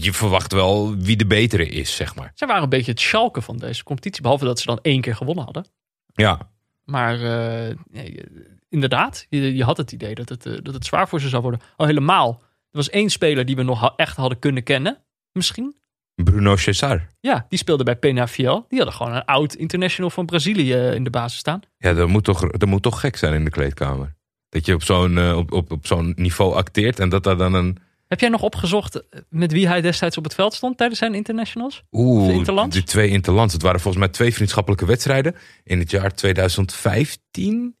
[0.00, 2.32] je verwacht wel wie de betere is, zeg maar.
[2.34, 4.22] Zij waren een beetje het schalke van deze competitie.
[4.22, 5.66] Behalve dat ze dan één keer gewonnen hadden.
[6.14, 6.50] Ja,
[6.84, 8.22] Maar eh, nee,
[8.68, 11.42] inderdaad, je, je had het idee dat het, eh, dat het zwaar voor ze zou
[11.42, 11.60] worden.
[11.76, 12.38] Al helemaal.
[12.42, 14.98] Er was één speler die we nog ha- echt hadden kunnen kennen.
[15.32, 15.74] Misschien.
[16.14, 17.06] Bruno Cesar.
[17.20, 18.64] Ja, die speelde bij Penafiel.
[18.68, 21.60] Die hadden gewoon een oud international van Brazilië eh, in de basis staan.
[21.78, 24.14] Ja, dat moet, toch, dat moet toch gek zijn in de kleedkamer.
[24.48, 27.54] Dat je op zo'n eh, op, op, op zo'n niveau acteert en dat daar dan
[27.54, 27.78] een...
[28.12, 31.14] Heb jij nog opgezocht eh, met wie hij destijds op het veld stond tijdens zijn
[31.14, 31.82] internationals?
[31.92, 32.74] Oeh, interlands?
[32.74, 33.52] die twee interlands.
[33.52, 37.76] Het waren volgens mij twee vriendschappelijke wedstrijden in het jaar 2015,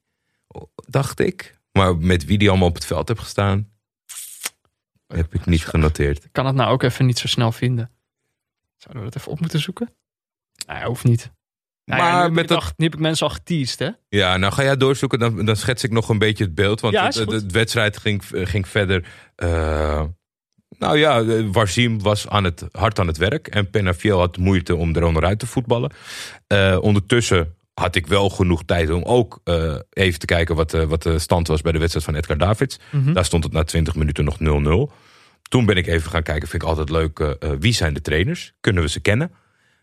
[0.74, 1.58] dacht ik.
[1.72, 3.68] Maar met wie die allemaal op het veld heeft gestaan,
[5.06, 6.24] heb ik niet genoteerd.
[6.24, 7.90] Ik kan het nou ook even niet zo snel vinden.
[8.76, 9.94] Zouden we dat even op moeten zoeken?
[10.66, 11.30] Nee, hoeft niet.
[11.84, 13.90] Nou ja, Maar nu, heb met dat- al- nu heb ik mensen al geteased, hè?
[14.08, 16.80] Ja, nou ga jij doorzoeken, dan, dan schets ik nog een beetje het beeld.
[16.80, 17.32] Want Ja, het, is goed.
[17.32, 19.06] het- het wedstrijd ging, ging verder.
[19.34, 20.04] eh,
[20.78, 23.46] nou ja, eh, Warzim was aan het, hard aan het werk.
[23.48, 25.92] En Penafiel had moeite om er onderuit te voetballen.
[26.46, 30.86] Eh, ondertussen had ik wel genoeg tijd om ook eh, even te kijken wat, de-
[30.86, 32.78] wat de stand was bij de wedstrijd van Edgar Davids.
[32.90, 33.12] Mhm.
[33.12, 34.92] Daar stond het na 20 minuten nog 0-0.
[35.42, 37.36] Toen ben ik even gaan kijken, vind ik altijd leuk.
[37.60, 38.52] wie zijn de trainers?
[38.60, 39.32] Kunnen we ze kennen?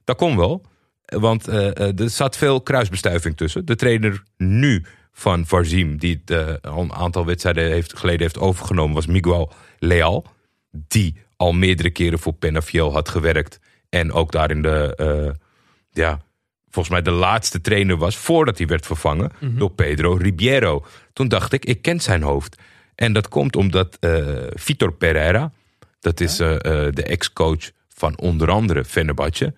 [0.04, 0.66] Dat kon wel.
[1.06, 3.66] Want er zat veel kruisbestuiving tussen.
[3.66, 9.06] De trainer nu van Varzim, die het een aantal wedstrijden heeft, geleden heeft overgenomen, was
[9.06, 10.26] Miguel Leal.
[10.72, 13.60] Die al meerdere keren voor Penafiel had gewerkt.
[13.90, 15.46] En ook daar in de, eh,
[15.92, 16.22] ja,
[16.70, 20.86] volgens mij de laatste trainer was voordat hij werd vervangen door Pedro Ribeiro.
[21.14, 22.62] Toen dacht ik, ik ken zijn hoofd.
[22.96, 25.52] En dat komt omdat eh, Vitor Pereira,
[26.00, 26.58] dat is eh,
[26.92, 29.54] de ex-coach van onder andere Fenerbahce.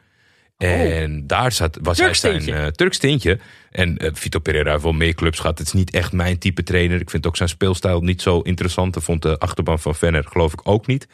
[0.62, 3.40] En daar zat, was hij zijn eh Turks tintje.
[3.72, 5.58] En eh Vito Pereira heeft wel meer clubs gehad.
[5.58, 7.00] Het is niet echt mijn type trainer.
[7.02, 8.94] Ik vind ook zijn speelstijl niet zo interessant.
[8.94, 11.08] Dat vond de achterban van Venner geloof ik ook niet.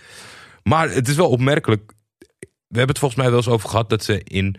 [0.64, 1.92] Maar het is wel opmerkelijk.
[2.68, 4.56] We hebben het volgens mij wel eens over gehad dat ze in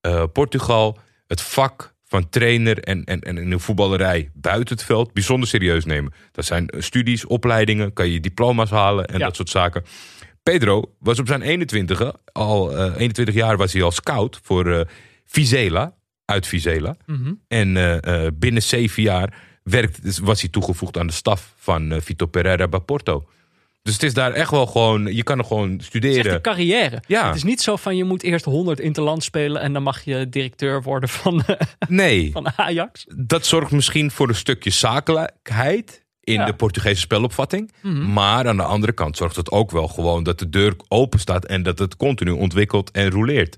[0.00, 5.12] eh, Portugal het vak van trainer en, en, en in de voetballerij buiten het veld
[5.12, 6.12] bijzonder serieus nemen.
[6.32, 9.24] Dat zijn studies, opleidingen, kan je diploma's halen en Ja.
[9.24, 9.84] dat soort zaken.
[10.52, 14.80] Pedro was op zijn 21 al eh 21 jaar was hij al scout voor eh
[15.24, 16.96] Vizela uit Vizela.
[17.06, 17.32] Mhm.
[17.48, 21.92] En eh, eh, binnen zeven jaar werkt, dus was hij toegevoegd aan de staf van
[21.92, 23.28] eh, Vito Pereira bij Porto.
[23.82, 26.34] Dus het is daar echt wel gewoon, je kan er gewoon Het is echt studeren.
[26.34, 27.02] een carrière.
[27.06, 27.26] Ja.
[27.26, 30.28] Het is niet zo van je moet eerst 100 interland spelen en dan mag je
[30.28, 31.56] directeur worden van, eh,
[31.88, 33.06] Nee, van Ajax.
[33.16, 36.44] dat zorgt misschien voor een stukje zakelijkheid in Ja.
[36.44, 37.72] de Portugese spelopvatting.
[37.82, 38.12] Mhm.
[38.12, 41.44] Maar aan de andere kant zorgt het ook wel gewoon dat de deur open staat
[41.44, 43.56] en dat het continu ontwikkelt en roleert.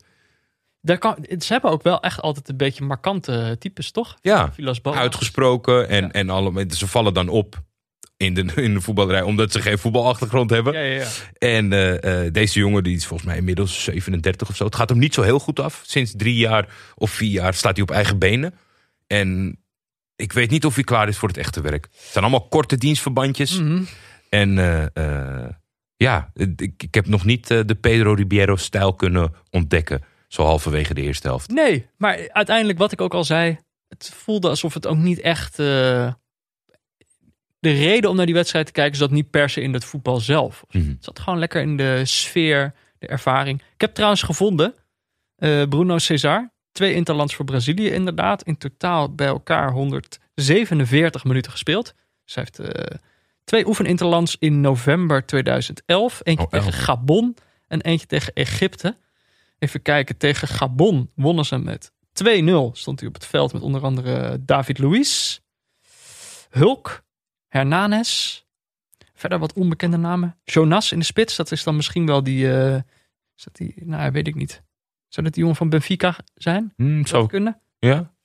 [0.80, 4.16] Daar kan, ze hebben ook wel echt altijd een beetje markante types, toch?
[4.20, 4.52] Ja,
[4.82, 6.10] uitgesproken en, Ja.
[6.12, 7.62] en alle, ze vallen dan op
[8.16, 10.72] in de, in de voetballerij omdat ze geen voetbalachtergrond hebben.
[10.72, 11.06] Ja, ja, ja.
[11.38, 14.64] En eh, eh, deze jongen, die is volgens mij inmiddels 37 of zo.
[14.64, 15.82] Het gaat hem niet zo heel goed af.
[15.86, 18.54] Sinds drie jaar of vier jaar staat hij op eigen benen.
[19.06, 19.58] En
[20.18, 21.88] ik weet niet of hij klaar is voor het echte werk.
[21.90, 23.60] Het zijn allemaal korte dienstverbandjes.
[23.60, 23.82] Mhm.
[24.28, 25.50] En eh, eh,
[25.96, 30.02] ja, ik, ik heb nog niet eh, de Pedro Ribeiro-stijl kunnen ontdekken.
[30.28, 31.50] Zo halverwege de eerste helft.
[31.50, 35.56] Nee, maar uiteindelijk wat ik ook al zei, het voelde alsof het ook niet echt...
[35.56, 36.14] de
[37.60, 40.64] reden om naar die wedstrijd te kijken zat niet per se in het voetbal zelf.
[40.70, 40.88] Mhm.
[40.88, 43.62] Het zat gewoon lekker in de sfeer, de ervaring.
[43.74, 44.74] Ik heb trouwens gevonden,
[45.68, 48.42] Bruno Cesar, twee interlands voor Brazilië inderdaad.
[48.42, 51.94] In totaal bij elkaar 147 minuten gespeeld.
[52.24, 52.96] Dus hij heeft eh,
[53.44, 56.20] twee oefeninterlands in november 2011.
[56.22, 56.72] Eentje Oh, tegen.
[56.72, 57.36] Gabon
[57.68, 58.96] en eentje tegen Egypte.
[59.58, 61.94] Even kijken, tegen Gabon wonnen ze met 2-0.
[62.72, 65.38] Stond hij op het veld met onder andere David Luiz,
[66.50, 67.02] Hulk,
[67.48, 68.42] Hernanes.
[69.14, 70.36] Verder wat onbekende namen.
[70.44, 72.52] Jonas in de spits, dat is dan misschien wel die...
[72.52, 72.74] eh,
[73.36, 74.62] is dat die nou, weet ik niet.
[75.08, 76.72] Zou dat die jongen van Benfica zijn?
[76.76, 77.60] Hm, Zou kunnen?
[77.78, 78.16] ja.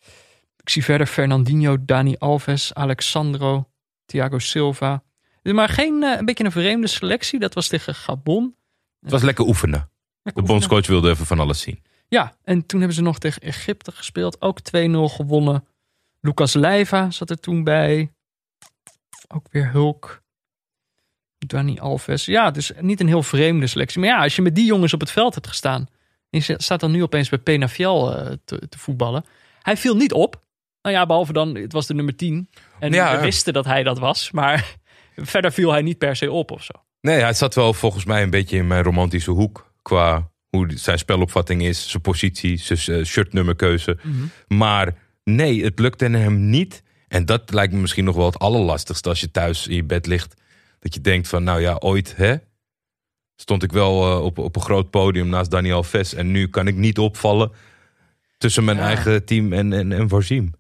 [0.58, 3.70] Ik zie verder Fernandinho, Dani Alves, Alexandro,
[4.06, 5.04] Thiago Silva.
[5.42, 7.40] Maar geen, eh, een beetje een vreemde selectie.
[7.40, 8.56] Dat was tegen Gabon.
[9.00, 9.80] Het was lekker oefenen.
[9.80, 9.88] De
[10.26, 10.46] oefenen.
[10.46, 11.84] bondscoach wilde even van alles zien.
[12.08, 14.42] Ja, en toen hebben ze nog tegen Egypte gespeeld.
[14.42, 15.68] Ook 2-0 gewonnen.
[16.20, 18.12] Lucas Leiva zat er toen bij.
[19.28, 20.22] Ook weer Hulk.
[21.38, 22.26] Dani Alves.
[22.26, 24.00] Ja, dus niet een heel vreemde selectie.
[24.00, 25.88] Maar ja, als je met die jongens op het veld hebt gestaan.
[26.34, 29.26] En je staat dan nu opeens bij Penafiel eh, te, te voetballen.
[29.62, 30.42] Hij viel niet op.
[30.82, 32.50] Nou ja, behalve dan, het was de nummer 10.
[32.80, 34.32] En Ja, we wisten dat hij dat was.
[34.32, 34.76] Maar
[35.16, 36.74] verder viel hij niet per se op of zo.
[37.02, 39.74] Nee, hij zat wel volgens mij een beetje in mijn romantische hoek.
[39.82, 43.98] Qua hoe zijn spelopvatting is, zijn positie, zijn eh, shirtnummerkeuze.
[44.48, 46.84] Maar nee, het lukte hem niet.
[47.08, 50.06] En dat lijkt me misschien nog wel het allerlastigste als je thuis in je bed
[50.08, 50.34] ligt.
[50.80, 52.36] Dat je denkt van, nou ja, ooit hè.
[53.36, 56.14] Stond ik wel eh, op, op een groot podium naast Daniel Ves.
[56.14, 57.52] En nu kan ik niet opvallen
[58.38, 58.84] tussen mijn Ja.
[58.84, 60.52] eigen team en, en, en Varzim.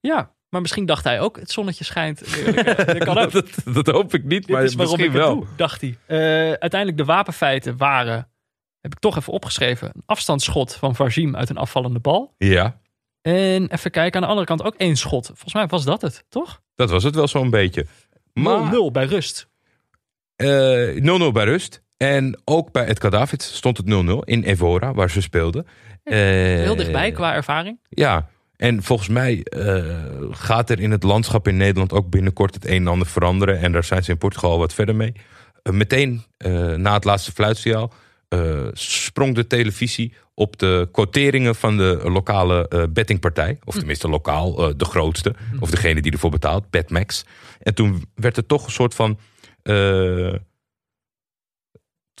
[0.00, 2.20] Ja, maar misschien dacht hij ook, het zonnetje schijnt.
[2.46, 3.32] Eh, Dat kan ook.
[3.32, 5.34] dat, dat hoop ik niet, maar misschien wel.
[5.34, 5.98] doe, dacht hij.
[6.06, 6.18] Eh,
[6.52, 8.28] uiteindelijk de wapenfeiten waren,
[8.80, 12.34] heb ik toch even opgeschreven, een afstandsschot van Varzim uit een afvallende bal.
[12.38, 12.80] Ja,
[13.20, 15.26] En even kijken, aan de andere kant ook één schot.
[15.26, 16.60] Volgens mij was dat het, toch?
[16.60, 17.86] 0-0 dat was het wel zo'n beetje.
[18.32, 19.48] Maar bij rust.
[20.36, 20.94] eh,
[21.28, 21.82] 0-0 bij rust.
[21.98, 23.90] En ook bij Edgar Davids stond het 0-0
[24.24, 25.66] in Evora, waar ze speelden.
[26.04, 27.78] Heel Eh, dichtbij qua ervaring.
[27.88, 29.84] Ja, en volgens mij eh,
[30.30, 33.60] gaat er in het landschap in Nederland ook binnenkort het een en ander veranderen.
[33.60, 35.12] En daar zijn ze in Portugal al wat verder mee.
[35.62, 36.22] Eh, meteen
[36.76, 37.92] na het laatste fluitsignaal
[38.72, 43.58] sprong de televisie op de quoteringen van de lokale bettingpartij.
[43.64, 45.34] Of tenminste lokaal, de grootste.
[45.60, 47.24] Of degene die ervoor betaalt, Betmax.
[47.62, 49.18] En toen werd er toch een soort van...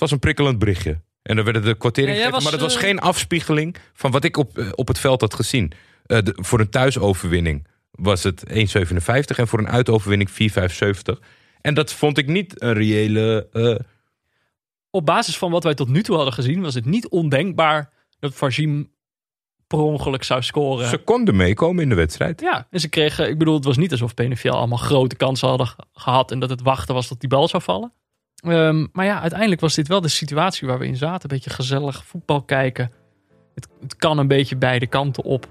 [0.00, 1.00] was een prikkelend berichtje.
[1.22, 4.24] En dan werden de quoteringen Ja, was, maar het was eh, geen afspiegeling van wat
[4.24, 5.72] ik op, eh, op het veld had gezien.
[6.06, 11.20] Eh, de- voor een thuisoverwinning was het 1,57 en voor een uitoverwinning 4,75.
[11.60, 13.48] En dat vond ik niet een reële.
[14.90, 18.34] Op basis van wat wij tot nu toe hadden gezien, was het niet ondenkbaar dat
[18.34, 18.90] Varzim
[19.66, 20.88] per ongeluk zou scoren.
[20.88, 22.40] Ze konden meekomen in de wedstrijd.
[22.40, 25.66] Ja, en ze kregen, ik bedoel, het was niet alsof PNVL allemaal grote kansen hadden
[25.66, 27.92] ge- gehad en dat het wachten was tot die bal zou vallen.
[28.42, 31.30] Ehm, maar ja, uiteindelijk was dit wel de situatie waar we in zaten.
[31.30, 32.90] Een beetje gezellig voetbal kijken.
[33.54, 35.46] Het, het kan een beetje beide kanten op.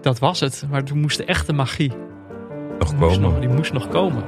[0.00, 0.64] Dat was het.
[0.70, 1.92] Maar toen moest de echte magie.
[2.78, 3.40] Nog Die moest nog, komen.
[3.40, 4.24] die moest nog komen.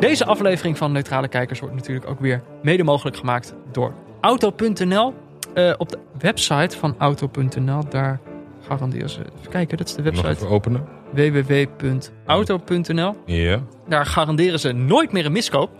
[0.00, 5.14] Deze aflevering van Neutrale Kijkers wordt natuurlijk ook weer mede mogelijk gemaakt door Auto.nl.
[5.54, 8.20] Eh, op de website van Auto.nl, daar
[8.66, 9.20] garanderen ze.
[9.38, 10.84] Even kijken, dat is de Nog website even openen.
[11.12, 13.16] www.auto.nl.
[13.26, 15.70] Ja, Daar garanderen ze nooit meer een miskoop.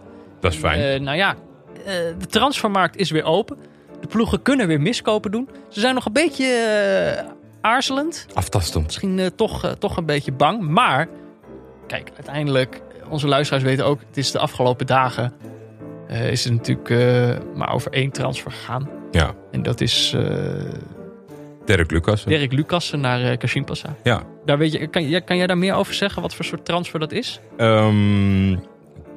[0.41, 0.81] dat is fijn.
[0.81, 1.35] Eh, nou ja,
[1.85, 3.57] eh, de transfermarkt is weer open.
[4.01, 5.49] De ploegen kunnen weer miskopen doen.
[5.69, 7.25] Ze zijn nog een beetje eh,
[7.61, 8.27] aarzelend.
[8.35, 8.85] Aftastend.
[8.85, 10.61] Misschien toch, toch een beetje bang.
[10.69, 11.09] Maar,
[11.87, 14.01] kijk, uiteindelijk, onze luisteraars weten ook...
[14.09, 15.33] het is de afgelopen dagen...
[16.09, 16.89] is het natuurlijk
[17.55, 18.89] maar over één transfer gegaan.
[19.11, 20.17] Ja, En dat is
[21.65, 22.25] Dirk Lucas.
[22.25, 23.97] Dirk Lucassen naar eh Kashim Passa.
[24.03, 24.23] Ja.
[24.45, 26.23] Daar weet je, kan, jij- kan jij daar meer over zeggen?
[26.23, 27.41] Wat voor soort transfer dat is?
[27.57, 28.57] Ehm,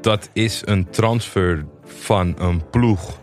[0.02, 3.20] dat is een transfer van een ploeg,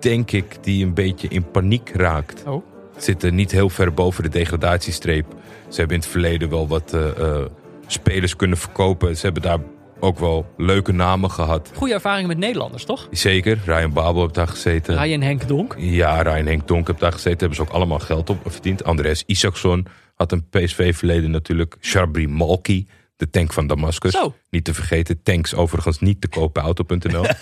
[0.00, 2.42] denk ik, die een beetje in paniek raakt.
[2.46, 2.64] Oh.
[2.96, 5.26] Zitten niet heel ver boven de degradatiestreep.
[5.68, 7.44] Ze hebben in het verleden wel wat eh, eh,
[7.86, 9.16] spelers kunnen verkopen.
[9.16, 9.58] Ze hebben daar
[10.04, 11.70] ook wel leuke namen gehad.
[11.74, 13.08] Goede ervaring met Nederlanders, toch?
[13.10, 15.02] Zeker, Ryan Babel heeft daar gezeten.
[15.02, 15.74] Ryan Henk Donk.
[15.78, 17.38] Ja, Ryan Henk Donk heeft daar gezeten.
[17.38, 18.84] Hebben ze ook allemaal geld op verdiend.
[18.84, 21.76] Andres Isaacson had een PSV-verleden natuurlijk.
[21.80, 24.12] Shabri Malki, de tank van Damascus.
[24.12, 24.34] Zo.
[24.50, 25.22] Niet te vergeten.
[25.22, 27.24] Tanks overigens niet te kopen auto.nl.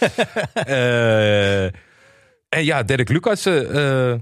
[0.53, 1.65] Eh,
[2.49, 4.15] en ja, Dirk Lucas eh,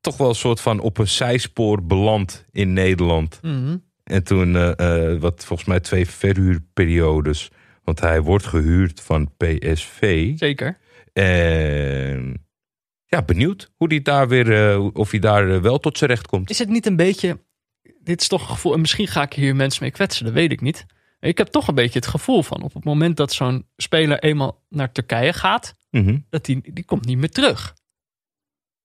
[0.00, 3.38] toch wel een soort van op een zijspoor beland in Nederland.
[3.42, 3.76] Mhm.
[4.04, 7.50] En toen, eh, eh, wat volgens mij twee verhuurperiodes.
[7.84, 10.32] Want hij wordt gehuurd van PSV.
[10.38, 10.78] Zeker.
[11.12, 12.46] En
[13.06, 16.26] ja, benieuwd hoe die daar weer, eh, of hij daar eh, wel tot zijn recht
[16.26, 16.50] komt.
[16.50, 17.40] Is het niet een beetje.
[18.00, 18.72] Dit is toch een gevoel.
[18.74, 20.86] En misschien ga ik hier mensen mee kwetsen, dat weet ik niet.
[21.20, 24.62] Ik heb toch een beetje het gevoel van op het moment dat zo'n speler eenmaal
[24.68, 26.18] naar Turkije gaat, Mhm.
[26.30, 27.74] dat die, die komt niet meer terug.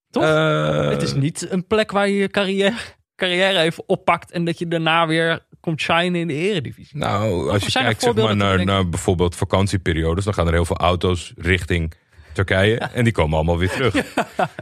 [0.10, 0.24] Toch?
[0.24, 2.78] Eh, het is niet een plek waar je je carrière,
[3.16, 6.98] carrière even oppakt en dat je daarna weer komt shinen in de eredivisie.
[6.98, 10.54] Nou, als je kijkt zeg maar, naar, je denkt- naar bijvoorbeeld vakantieperiodes, dan gaan er
[10.54, 11.94] heel veel auto's richting
[12.34, 12.78] Turkije.
[12.78, 13.96] En die komen allemaal weer terug.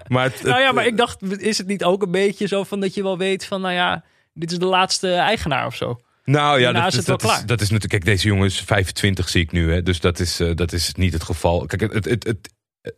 [0.08, 2.80] Maar het, nou ja, maar ik dacht, is het niet ook een beetje zo van
[2.80, 6.00] dat je wel weet van, nou ja, dit is de laatste eigenaar of zo?
[6.24, 7.46] nou ja, dat is dat, is, klaar.
[7.46, 8.04] dat is natuurlijk.
[8.04, 9.72] Kijk, deze jongen is 25, zie ik nu.
[9.72, 11.66] Hè, dus dat is, eh, dat is niet het geval.
[11.66, 12.92] Kijk, het, het, het, het- Je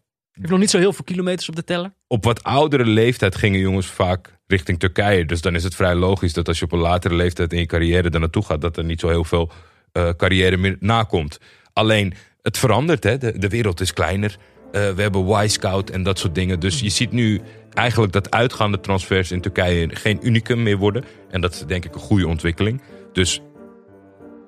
[0.46, 1.94] hebt nog niet zo heel veel kilometers op de teller.
[2.08, 5.26] op wat oudere leeftijd gingen jongens vaak richting Turkije.
[5.26, 7.66] Dus dan is het vrij logisch dat als je op een latere leeftijd in je
[7.66, 9.52] carrière daar naartoe gaat, dat er niet zo heel veel
[9.92, 11.40] eh, carrière meer nakomt.
[11.74, 13.18] Alleen, het verandert, hè?
[13.18, 14.38] De, de wereld is kleiner.
[14.72, 16.60] Eh, we hebben Y-Scout en dat soort dingen.
[16.60, 17.42] Dus je ziet nu
[17.74, 21.04] eigenlijk dat uitgaande transfers in Turkije geen unicum meer worden.
[21.30, 22.82] En dat is denk ik een goede ontwikkeling.
[23.14, 23.42] Dus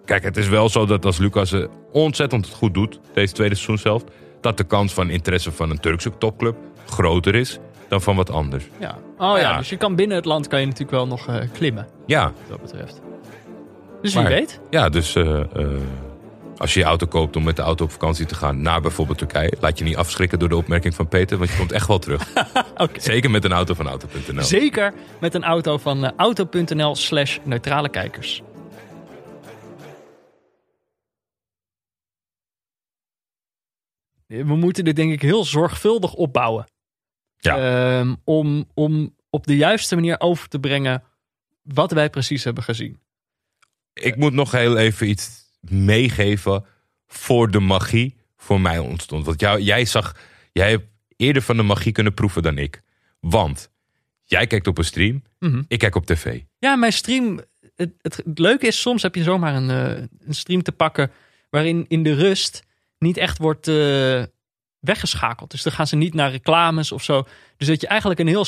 [0.06, 1.56] kijk, het is wel zo dat als Lucas
[1.92, 4.04] ontzettend goed doet, deze tweede seizoen zelf,
[4.42, 7.60] dat de kans van interesse van een Turkse topclub groter is
[7.92, 8.66] dan van wat anders.
[8.80, 8.98] Ja.
[9.18, 9.58] Oh ja, Ja.
[9.58, 12.34] dus je kan binnen het land kan je natuurlijk wel nog eh, klimmen, Ja, wat
[12.50, 13.02] dat betreft.
[14.02, 14.60] Dus wie Maar- weet.
[14.70, 15.68] ja dus eh, eh,
[16.58, 19.18] als je je auto koopt om met de auto op vakantie te gaan naar bijvoorbeeld
[19.18, 22.00] Turkije, laat je niet afschrikken door de opmerking van Peter, want je komt echt wel
[22.00, 22.34] terug.
[22.98, 24.44] Zeker met een auto van auto.nl.
[24.44, 28.42] Zeker met een auto van eh, auto.nl slash neutrale kijkers.
[34.26, 36.66] We moeten dit denk ik heel zorgvuldig opbouwen.
[37.42, 37.58] Ja.
[38.00, 41.04] Ehm, om, om op de juiste manier over te brengen
[41.62, 43.00] wat wij precies hebben gezien.
[43.94, 46.66] Ik moet nog heel even iets meegeven
[47.08, 49.26] voor de magie voor mij ontstond.
[49.26, 50.16] Want jou, jij zag,
[50.52, 50.86] jij hebt
[51.18, 52.82] eerder van de magie kunnen proeven dan ik.
[53.20, 53.72] Want
[54.24, 55.62] jij kijkt op een stream, Mhm.
[55.68, 56.42] ik kijk op tv.
[56.60, 57.40] Ja, mijn stream.
[57.76, 61.12] Het, het, het leuke is, soms heb je zomaar een, eh, een stream te pakken.
[61.50, 62.64] waarin in de rust
[63.00, 64.24] niet echt wordt eh,
[64.82, 65.52] weggeschakeld.
[65.52, 67.28] Dus dan gaan ze niet naar reclames of zo.
[67.58, 68.46] Dus dat je eigenlijk een heel.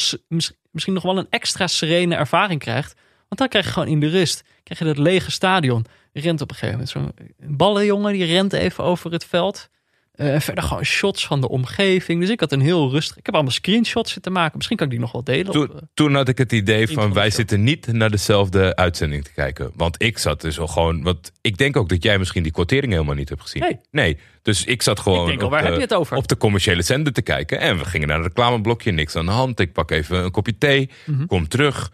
[0.71, 2.93] misschien nog wel een extra serene ervaring krijgt.
[3.27, 4.43] Want dan krijg je gewoon in de rust.
[4.63, 5.85] krijg je dat lege stadion.
[6.11, 8.13] Je rent op een gegeven moment zo'n ballenjongen.
[8.13, 9.69] die rent even over het veld.
[10.13, 12.19] Eh, verder gewoon shots van de omgeving.
[12.21, 13.17] Dus ik had een heel rustig.
[13.17, 14.51] Ik heb allemaal screenshots zitten maken.
[14.55, 15.47] Misschien kan ik die nog wel delen.
[15.47, 19.23] op, Toen, eh, toen had ik het idee van wij zitten niet naar dezelfde uitzending
[19.23, 19.71] te kijken.
[19.75, 21.03] Want ik zat dus al gewoon.
[21.03, 23.79] Want ik denk ook dat jij misschien die quotering helemaal niet hebt gezien.
[23.91, 24.17] Nee.
[24.41, 26.17] Dus ik zat gewoon Ik denk al, op, waar de, heb je het over?
[26.17, 27.59] op de commerciële zender te kijken.
[27.59, 29.59] En we gingen naar een reclameblokje, niks aan de hand.
[29.59, 31.25] Ik pak even een kopje thee, Mhm.
[31.25, 31.91] kom terug.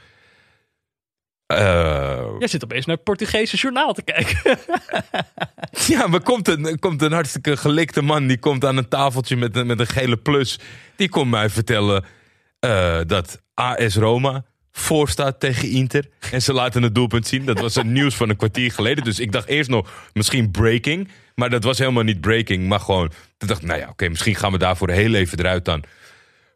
[1.56, 4.38] Eh, Jij zit opeens naar het Portugese journaal te kijken.
[5.88, 8.28] Ja, maar komt een, komt een hartstikke gelikte man.
[8.28, 10.60] Die komt aan een tafeltje met een, met een gele plus.
[10.96, 12.06] Die komt mij vertellen
[12.60, 16.06] eh, dat AS Roma voorstaat tegen Inter.
[16.32, 17.46] En ze laten het doelpunt zien.
[17.46, 19.04] Dat was het nieuws van een kwartier geleden.
[19.04, 21.10] Dus ik dacht eerst nog, misschien breaking.
[21.36, 22.68] Maar dat was helemaal niet breaking.
[22.68, 25.66] Maar gewoon, toen dacht ik, nou ja, oké, misschien gaan we daarvoor heel even eruit
[25.66, 25.84] dan.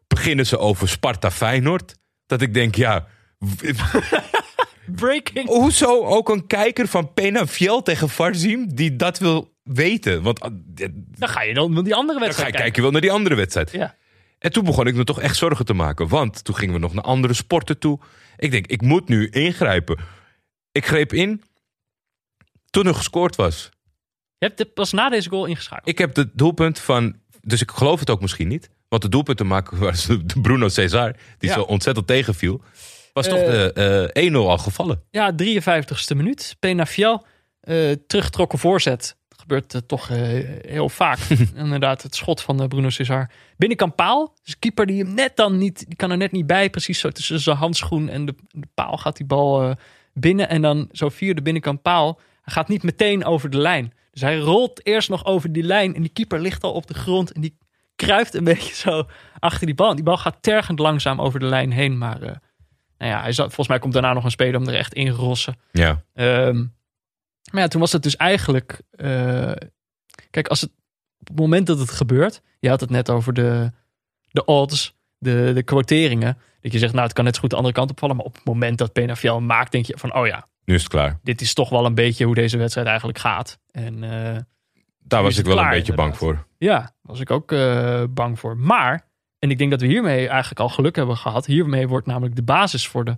[0.06, 1.94] Beginnen ze over Sparta Feyenoord.
[2.26, 3.06] Dat ik denk, ja...
[4.86, 5.48] Breaking.
[5.48, 10.22] Hoezo ook een kijker van Penafiel tegen Farzim die dat wil weten?
[10.22, 10.50] Want ah,
[11.18, 12.60] Dan ga je dan naar die andere dan ga wedstrijd je kijken.
[12.60, 13.70] kijken wel naar die andere wedstrijd.
[13.70, 13.94] Ja.
[14.38, 16.08] En toen begon ik me toch echt zorgen te maken.
[16.08, 17.98] Want toen gingen we nog naar andere sporten toe.
[18.36, 19.98] Ik denk, ik moet nu ingrijpen.
[20.72, 21.42] Ik greep in
[22.70, 23.70] toen er gescoord was.
[24.38, 25.88] Je hebt pas na deze goal ingeschakeld.
[25.88, 27.16] Ik heb het doelpunt van...
[27.40, 28.70] Dus ik geloof het ook misschien niet.
[28.88, 31.12] Want de doelpunt te maken was de Bruno Cesar.
[31.38, 31.54] Die Ja.
[31.54, 32.62] zo ontzettend tegenviel.
[33.14, 33.46] Was toch Eh.
[33.50, 35.02] de eh 1-0 al gevallen.
[35.10, 36.56] Ja, 53ste minuut.
[36.60, 37.26] Penafiel,
[37.60, 39.16] eh teruggetrokken voorzet.
[39.28, 40.18] Dat gebeurt eh, toch eh,
[40.70, 41.18] heel vaak.
[41.54, 43.30] Inderdaad, het schot van eh, Bruno Cesar.
[43.56, 44.34] Binnenkant paal.
[44.42, 45.84] Dus keeper die hem net dan niet...
[45.86, 46.70] Die kan er net niet bij.
[46.70, 49.70] Precies zo tussen zijn handschoen en de, de paal gaat die bal eh,
[50.12, 50.48] binnen.
[50.48, 52.20] En dan zo via de binnenkant paal.
[52.42, 53.92] Hij gaat niet meteen over de lijn.
[54.10, 55.94] Dus hij rolt eerst nog over die lijn.
[55.94, 57.32] En die keeper ligt al op de grond.
[57.32, 57.56] En die
[57.96, 59.06] kruift een beetje zo
[59.38, 59.88] achter die bal.
[59.90, 61.98] En die bal gaat tergend langzaam over de lijn heen.
[61.98, 62.34] Maar eh,
[62.98, 65.06] nou ja, hij zat, volgens mij komt daarna nog een speler om er echt in
[65.06, 65.56] te rossen.
[65.72, 66.02] Ja.
[66.14, 66.56] Ehm,
[67.52, 68.80] maar ja, toen was het dus eigenlijk.
[68.90, 69.52] eh,
[70.30, 70.70] kijk, als het
[71.20, 72.42] op het moment dat het gebeurt.
[72.58, 73.70] Je had het net over de,
[74.30, 76.38] de odds, de, de quoteringen.
[76.60, 78.16] Dat je zegt, nou, het kan net zo goed de andere kant opvallen.
[78.16, 80.90] Maar op het moment dat hem maakt, denk je van, oh ja, Nu is het
[80.90, 81.18] klaar.
[81.22, 83.58] dit is toch wel een beetje hoe deze wedstrijd eigenlijk gaat.
[83.70, 84.36] En eh,
[84.98, 86.46] Daar was ik wel klaar, een beetje bang voor.
[86.58, 88.56] ja, was ik ook eh, bang voor.
[88.56, 89.08] Maar,
[89.44, 91.46] en ik denk dat we hiermee eigenlijk al geluk hebben gehad.
[91.46, 93.16] Hiermee wordt namelijk de basis voor de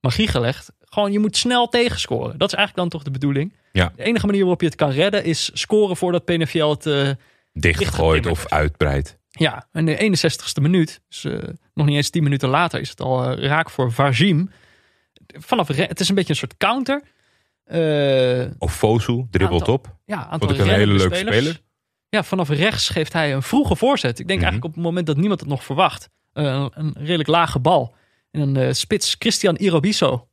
[0.00, 0.72] magie gelegd.
[0.84, 2.38] Gewoon, je moet snel tegenscoren.
[2.38, 3.56] Dat is eigenlijk dan toch de bedoeling.
[3.72, 3.92] Ja.
[3.96, 6.86] De enige manier waarop je het kan redden is scoren voordat Penafiel het...
[6.86, 8.26] eh, Dichtgegooid Dichtgetimmerd.
[8.26, 9.18] of uitbreid.
[9.30, 11.38] ja, en de 61ste minuut, dus eh,
[11.74, 14.50] nog niet eens 10 minuten later, is het al eh, raak voor Vajim.
[15.26, 17.02] Vanaf het is een beetje een soort counter.
[17.64, 19.96] Eh, Of Fosu dribbelt op.
[20.04, 21.60] ja, aantal Vond ik een hele leuke speler.
[22.08, 24.18] Ja, vanaf rechts geeft hij een vroege voorzet.
[24.18, 24.48] Ik denk Mhm.
[24.48, 26.08] eigenlijk op het moment dat niemand het nog verwacht.
[26.32, 27.94] Eh, een, redelijk lage bal.
[28.30, 30.28] En een eh, spits, Christian Irobiso.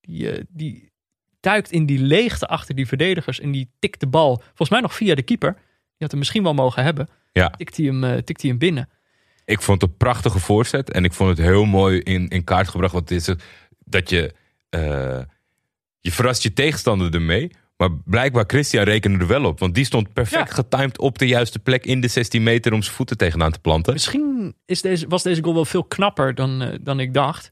[0.00, 0.92] Die, eh, die
[1.40, 3.40] duikt in die leegte achter die verdedigers.
[3.40, 5.52] En die tikt de bal, volgens mij nog via de keeper.
[5.52, 5.62] Die
[5.98, 7.08] had hem misschien wel mogen hebben.
[7.32, 7.48] Ja.
[7.50, 8.88] Tikt hij hem, tikt hij hem binnen.
[9.44, 10.90] Ik vond het een prachtige voorzet.
[10.90, 12.92] En ik vond het heel mooi in, in kaart gebracht.
[12.92, 13.42] Want het is het,
[13.84, 14.34] dat je...
[16.00, 17.50] je verrast je tegenstander ermee.
[17.80, 19.58] Maar blijkbaar Christian rekende er wel op.
[19.58, 20.54] Want die stond perfect Ja.
[20.54, 23.92] getimed op de juiste plek in de 16 meter om zijn voeten tegenaan te planten.
[23.92, 27.48] Misschien is deze, was deze goal wel veel knapper dan, eh, dan ik dacht.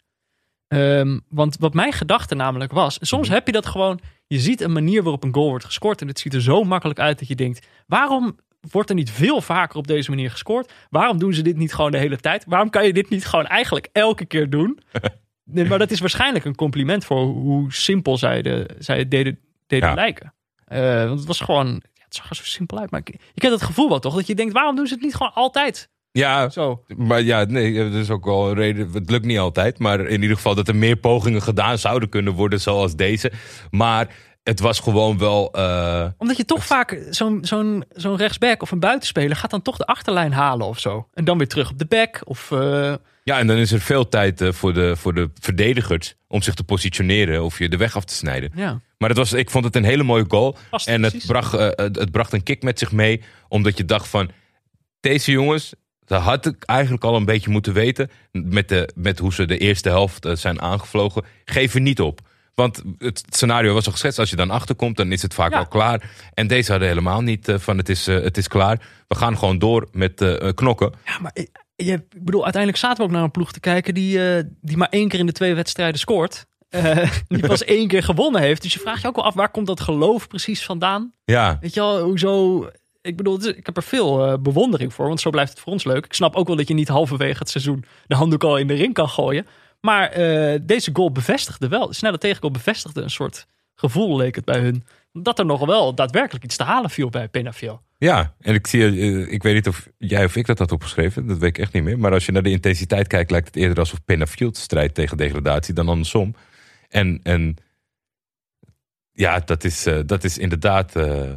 [0.69, 2.99] Ehm, want wat mijn gedachte namelijk was...
[3.01, 3.35] Soms Mhm.
[3.37, 4.01] heb je dat gewoon...
[4.27, 6.01] Je ziet een manier waarop een goal wordt gescoord...
[6.01, 7.67] en het ziet er zo makkelijk uit dat je denkt...
[7.87, 8.37] waarom
[8.71, 10.73] wordt er niet veel vaker op deze manier gescoord?
[10.91, 12.45] Waarom doen ze dit niet gewoon de hele tijd?
[12.47, 14.79] Waarom kan je dit niet gewoon eigenlijk elke keer doen?
[15.51, 19.39] Nee, maar dat is waarschijnlijk een compliment voor hoe simpel zij, de, zij het deden,
[19.69, 19.95] deden Ja.
[19.95, 20.35] lijken.
[20.65, 21.67] Eh, want het was gewoon...
[21.67, 22.91] Ja, het zag er zo simpel uit.
[22.91, 24.15] Maar ik- je kent het gevoel wel toch?
[24.15, 26.85] Dat je denkt, waarom doen ze het niet gewoon altijd Ja, zo?
[26.97, 28.91] maar ja, nee, dat is ook wel een reden.
[28.93, 29.79] Het lukt niet altijd.
[29.79, 33.33] Maar in ieder geval dat er meer pogingen gedaan zouden kunnen worden zoals deze.
[33.71, 34.09] Maar
[34.43, 35.53] het was gewoon wel...
[35.53, 39.77] eh, Omdat je toch vaak zo'n zo'n zo'n rechtsback of een buitenspeler gaat dan toch
[39.77, 41.09] de achterlijn halen of zo.
[41.15, 42.21] En dan weer terug op de back.
[42.25, 42.95] Of, eh,
[43.29, 46.55] ja, en dan is er veel tijd eh, voor, de, voor de verdedigers om zich
[46.55, 48.51] te positioneren of je de weg af te snijden.
[48.55, 48.81] ja.
[48.99, 50.57] Maar het was, ik vond het een hele mooie goal.
[50.71, 51.29] Past en het precies.
[51.29, 53.23] bracht, eh, het, het bracht een kick met zich mee.
[53.49, 54.31] Omdat je dacht van,
[55.01, 55.73] deze jongens,
[56.05, 58.11] dat had ik eigenlijk al een beetje moeten weten.
[58.33, 61.25] Met, de, met hoe ze de eerste helft eh, zijn aangevlogen.
[61.45, 62.21] Geven niet op.
[62.55, 64.19] Want het scenario was al geschetst.
[64.19, 65.59] Als je dan achterkomt, dan is het vaak Ja.
[65.59, 66.11] al klaar.
[66.35, 68.81] En deze hadden helemaal niet van het is, het is klaar.
[69.09, 70.15] We gaan gewoon door met
[70.55, 70.93] knokken.
[71.05, 71.33] ja, maar
[71.85, 74.77] je, ik bedoel, uiteindelijk zaten we ook naar een ploeg te kijken die, eh, die
[74.77, 76.47] maar één keer in de twee wedstrijden scoort.
[76.69, 78.63] Eh, die pas één keer gewonnen heeft.
[78.63, 81.13] Dus je vraagt je ook wel af, waar komt dat geloof precies vandaan?
[81.25, 82.67] Ja, Weet je wel, hoezo...
[83.01, 85.85] Ik bedoel, ik heb er veel eh, bewondering voor, want zo blijft het voor ons
[85.85, 86.05] leuk.
[86.05, 88.75] Ik snap ook wel dat je niet halverwege het seizoen de handdoek al in de
[88.75, 89.47] ring kan gooien.
[89.81, 90.11] Maar
[90.63, 94.85] deze goal bevestigde wel, de snelle tegengoal bevestigde een soort gevoel, leek het bij hun.
[95.13, 97.83] Dat er nog wel daadwerkelijk iets te halen viel bij Penafiel.
[97.99, 101.27] Ja, en ik zie, eh, ik weet niet of jij of ik dat had opgeschreven,
[101.27, 101.99] dat weet ik echt niet meer.
[101.99, 105.75] Maar als je naar de intensiteit kijkt, lijkt het eerder alsof Pennafield strijdt tegen degradatie
[105.75, 106.35] dan andersom.
[106.89, 107.57] En, en
[109.13, 111.33] ja, dat is, eh, dat is inderdaad eh,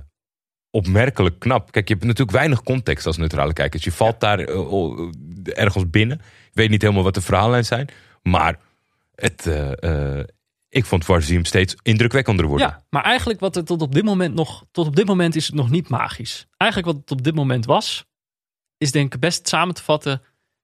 [0.69, 1.71] opmerkelijk knap.
[1.71, 3.83] Kijk, je hebt natuurlijk weinig context als neutrale kijkers.
[3.83, 4.39] Je valt daar
[5.43, 6.17] ergens binnen.
[6.23, 7.87] Je weet niet helemaal wat de verhaallijnen zijn.
[8.21, 8.59] Maar
[9.15, 9.49] het,
[10.71, 12.67] ik vond Warzim steeds indrukwekkender worden.
[12.67, 15.45] Ja, maar eigenlijk wat er tot op dit moment nog, tot op dit moment is
[15.45, 16.47] het nog niet magisch.
[16.57, 18.05] Eigenlijk wat het op dit moment was,
[18.77, 20.21] is denk ik best samen te vatten.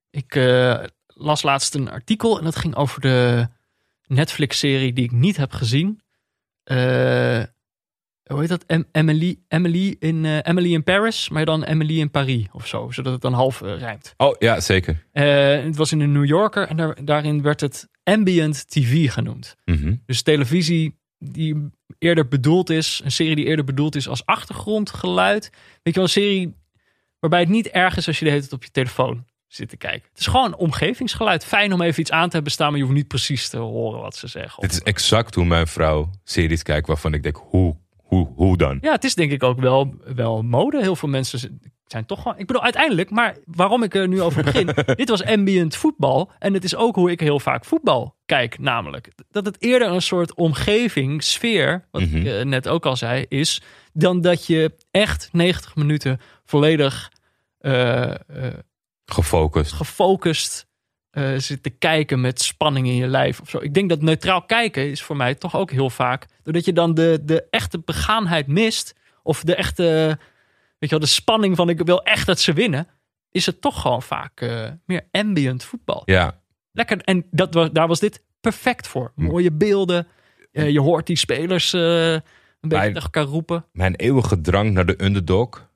[0.09, 3.47] Ik eh, las laatst een artikel en dat ging over de
[4.05, 6.01] Netflix-serie die ik niet heb gezien.
[6.63, 7.43] Eh,
[8.23, 8.63] hoe heet dat?
[8.65, 12.91] Em- Emily, Emily, in, eh, Emily in Paris, maar dan Emily in Paris of zo,
[12.91, 14.13] zodat het dan half rijmt.
[14.17, 15.05] Oh ja, zeker.
[15.11, 19.55] Het was in een New Yorker en daar, daarin werd het ambient TV genoemd.
[19.65, 19.95] Mhm.
[20.05, 25.49] Dus televisie die eerder bedoeld is, een serie die eerder bedoeld is als achtergrondgeluid.
[25.51, 26.55] Weet je wel, een serie
[27.19, 29.77] waarbij het niet erg is als je de hele tijd op je telefoon zit te
[29.77, 30.09] kijken.
[30.09, 31.45] Het is gewoon omgevingsgeluid.
[31.45, 34.01] Fijn om even iets aan te hebben staan, maar je hoeft niet precies te horen
[34.01, 34.61] wat ze zeggen.
[34.61, 38.77] Dit is exact hoe mijn vrouw series kijkt waarvan ik denk, hoe, hoe, hoe dan?
[38.81, 40.81] Ja, het is denk ik ook wel, wel mode.
[40.81, 42.37] Heel veel mensen zijn toch gewoon...
[42.37, 44.69] Ik bedoel, uiteindelijk, maar waarom ik er nu over begin...
[44.95, 46.31] dit was ambient voetbal.
[46.39, 49.11] En het is ook hoe ik heel vaak voetbal kijk, namelijk.
[49.31, 51.87] Dat het eerder een soort omgeving, sfeer...
[51.91, 52.17] wat Mhm.
[52.17, 53.61] ik eh, net ook al zei, is...
[53.93, 57.11] dan dat je echt 90 minuten volledig
[57.59, 58.17] eh, eh,
[59.05, 59.73] Gefocust.
[59.73, 60.65] gefocust
[61.37, 63.57] zit te kijken met spanning in je lijf of zo.
[63.61, 66.25] Ik denk dat neutraal kijken is voor mij toch ook heel vaak.
[66.43, 68.95] Doordat je dan de, de echte begaanheid mist.
[69.23, 70.19] Of de echte,
[70.79, 72.87] weet je wel, de spanning van ik wil echt dat ze winnen.
[73.31, 76.01] Is het toch gewoon vaak eh, meer ambient voetbal.
[76.05, 77.01] Ja, Lekker.
[77.01, 79.11] En dat was, daar was dit perfect voor.
[79.15, 80.07] Mooie beelden.
[80.51, 82.21] Eh, je hoort die spelers eh, een
[82.59, 83.65] beetje tegen elkaar roepen.
[83.71, 85.69] mijn eeuwige drang naar de underdog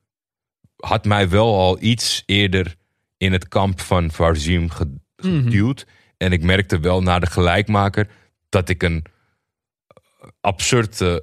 [0.76, 2.76] had mij wel al iets eerder
[3.18, 5.86] in het kamp van Varzim ge- geduwd.
[6.18, 8.08] En ik merkte wel na de gelijkmaker
[8.50, 9.06] dat ik een
[10.42, 11.16] absurd eh,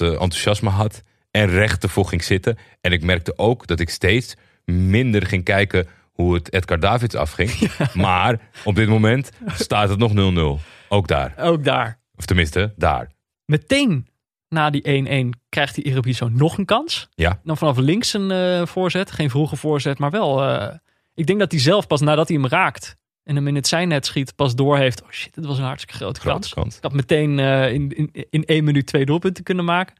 [0.00, 1.02] enthousiasme had
[1.32, 2.58] en recht ervoor ging zitten.
[2.80, 7.50] En ik merkte ook dat ik steeds minder ging kijken hoe het Edgar Davids afging.
[7.94, 10.12] Maar op dit moment staat het nog
[10.60, 10.62] 0-0.
[10.88, 11.34] Ook daar.
[11.38, 11.98] Ook daar.
[12.16, 13.10] Of tenminste, daar.
[13.44, 14.06] Meteen
[14.48, 17.08] na die 1-1 krijgt die Erebiso nog een kans.
[17.14, 17.40] Ja.
[17.44, 19.10] Dan vanaf links een eh, voorzet.
[19.10, 20.42] Geen vroege voorzet, maar wel.
[20.42, 20.76] eh,
[21.14, 24.06] ik denk dat hij zelf pas nadat hij hem raakt en hem in het zijnet
[24.06, 25.02] schiet, pas doorheeft.
[25.02, 26.54] Oh shit, dit was een hartstikke grote kans.
[26.54, 26.76] kans.
[26.76, 29.94] Ik had meteen eh, in, in, in één minuut twee doelpunten kunnen maken.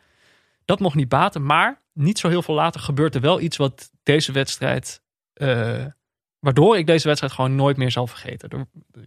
[0.72, 1.44] Dat mocht niet baten.
[1.46, 5.02] Maar niet zo heel veel later gebeurt er wel iets wat deze wedstrijd.
[5.32, 5.86] eh,
[6.38, 8.48] waardoor ik deze wedstrijd gewoon nooit meer zal vergeten.
[8.50, 8.66] Er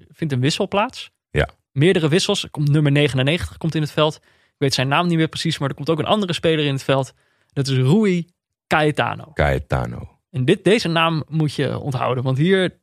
[0.10, 1.12] vindt een wissel plaats.
[1.30, 1.50] Ja.
[1.72, 2.50] Meerdere wissels.
[2.50, 4.16] Komt nummer 99 komt in het veld.
[4.16, 6.74] Ik weet zijn naam niet meer precies, maar er komt ook een andere speler in
[6.74, 7.14] het veld.
[7.54, 8.28] Dat is Rui
[8.68, 9.32] Caetano.
[9.34, 10.20] Cayetano.
[10.30, 12.80] En dit, deze naam moet je onthouden, want hier,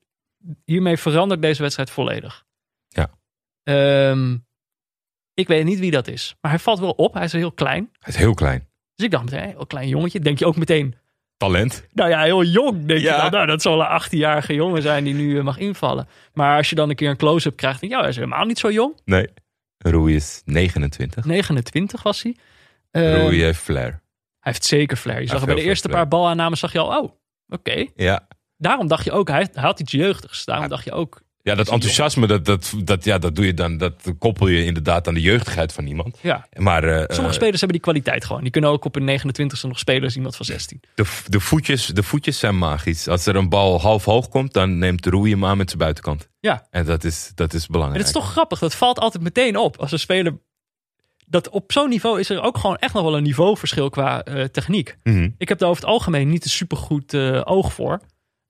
[0.64, 2.44] hiermee verandert deze wedstrijd volledig.
[2.88, 3.10] Ja.
[3.62, 4.36] Ehm,
[5.34, 7.14] ik weet niet wie dat is, maar hij valt wel op.
[7.14, 7.90] Hij is heel klein.
[7.98, 8.70] Hij is heel klein.
[9.02, 10.20] Dus ik dacht meteen, heel klein jongetje.
[10.20, 10.94] Denk je ook meteen,
[11.36, 11.86] Talent.
[11.92, 12.86] nou ja, heel jong.
[12.86, 13.14] Denk Ja.
[13.14, 16.08] je dan, nou, dat zal een 18-jarige jongen zijn die nu eh, mag invallen.
[16.32, 18.44] Maar als je dan een keer een close-up krijgt, denk je, ja, hij is helemaal
[18.44, 19.00] niet zo jong.
[19.04, 19.28] Nee.
[19.78, 21.24] Rui is 29.
[21.24, 22.36] 29 was hij.
[22.90, 23.88] Ehm, Rui heeft flair.
[23.90, 24.00] hij
[24.52, 25.20] heeft zeker flair.
[25.20, 27.10] Je zag bij de eerste paar balaannames zag je al, oh,
[27.48, 27.86] oké.
[27.94, 28.28] Ja.
[28.56, 30.44] Daarom dacht je ook, hij, hij had iets jeugdigs.
[30.44, 30.70] Daarom Ja.
[30.70, 34.12] dacht je ook, Ja, dat enthousiasme, dat, dat, dat, ja, dat doe je dan, dat
[34.18, 36.18] koppel je inderdaad aan de jeugdigheid van iemand.
[36.20, 36.46] ja.
[36.56, 38.42] Maar eh, Sommige eh, spelers hebben die kwaliteit gewoon.
[38.42, 40.80] Die kunnen ook op een 29ste nog spelen als iemand van 16.
[40.94, 43.08] de, de, voetjes, de voetjes zijn magisch.
[43.08, 46.28] Als er een bal half hoog komt, dan neemt Rui hem aan met zijn buitenkant.
[46.40, 46.66] Ja.
[46.70, 48.04] En dat is, dat is En belangrijk.
[48.06, 48.58] het is toch grappig.
[48.58, 49.76] Dat valt altijd meteen op.
[49.76, 50.38] Als een speler
[51.26, 54.44] dat op zo'n niveau is er ook gewoon echt nog wel een niveauverschil qua eh,
[54.44, 54.96] techniek.
[55.02, 55.28] Mhm.
[55.38, 58.00] Ik heb daar over het algemeen niet een supergoed eh oog voor.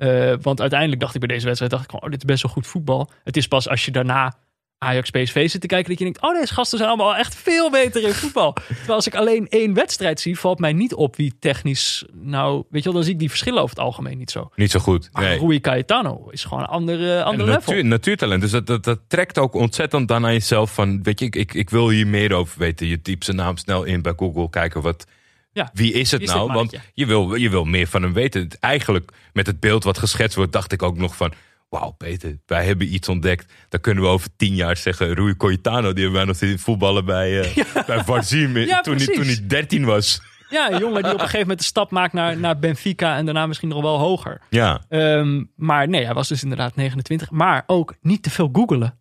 [0.03, 2.43] Eh, want uiteindelijk dacht ik bij deze wedstrijd, dacht ik gewoon, oh, dit is best
[2.43, 3.11] wel goed voetbal.
[3.25, 4.35] Het is pas als je daarna
[4.79, 7.71] Ajax PSV zit te kijken dat je denkt, oh deze gasten zijn allemaal echt veel
[7.71, 8.53] beter in voetbal.
[8.67, 12.83] Terwijl als ik alleen één wedstrijd zie, valt mij niet op wie technisch, nou weet
[12.83, 14.51] je wel, dan zie ik die verschillen over het algemeen niet zo.
[14.55, 15.09] Niet zo goed.
[15.13, 15.39] Maar Nee.
[15.39, 17.73] Rui Cayetano is gewoon een ander, eh, ander En level.
[17.73, 18.43] natuur, natuurtalent.
[18.43, 21.55] Dus dat, dat, dat trekt ook ontzettend dan aan jezelf van, weet je, ik, ik,
[21.55, 22.87] ik wil hier meer over weten.
[22.87, 25.07] Je typt zijn naam snel in bij Google, kijken wat,
[25.53, 26.53] Ja, wie is het wie is nou?
[26.53, 28.49] Want je wil, je wil meer van hem weten.
[28.61, 31.33] Eigenlijk met het beeld wat geschetst wordt, dacht ik ook nog van,
[31.69, 33.53] wauw Peter, wij hebben iets ontdekt.
[33.69, 37.05] Dan kunnen we over tien jaar zeggen, Rui Coitano, die hebben wij nog steeds voetballen
[37.05, 40.23] bij, eh bij Varzim Ja, toen, hij, toen hij 13 was.
[40.49, 43.25] Ja, een jongen die op een gegeven moment de stap maakt naar, naar Benfica en
[43.25, 44.41] daarna misschien nog wel hoger.
[44.51, 47.31] Ja, Ehm, maar nee, hij was dus inderdaad 29.
[47.31, 48.99] Maar ook niet te veel googelen,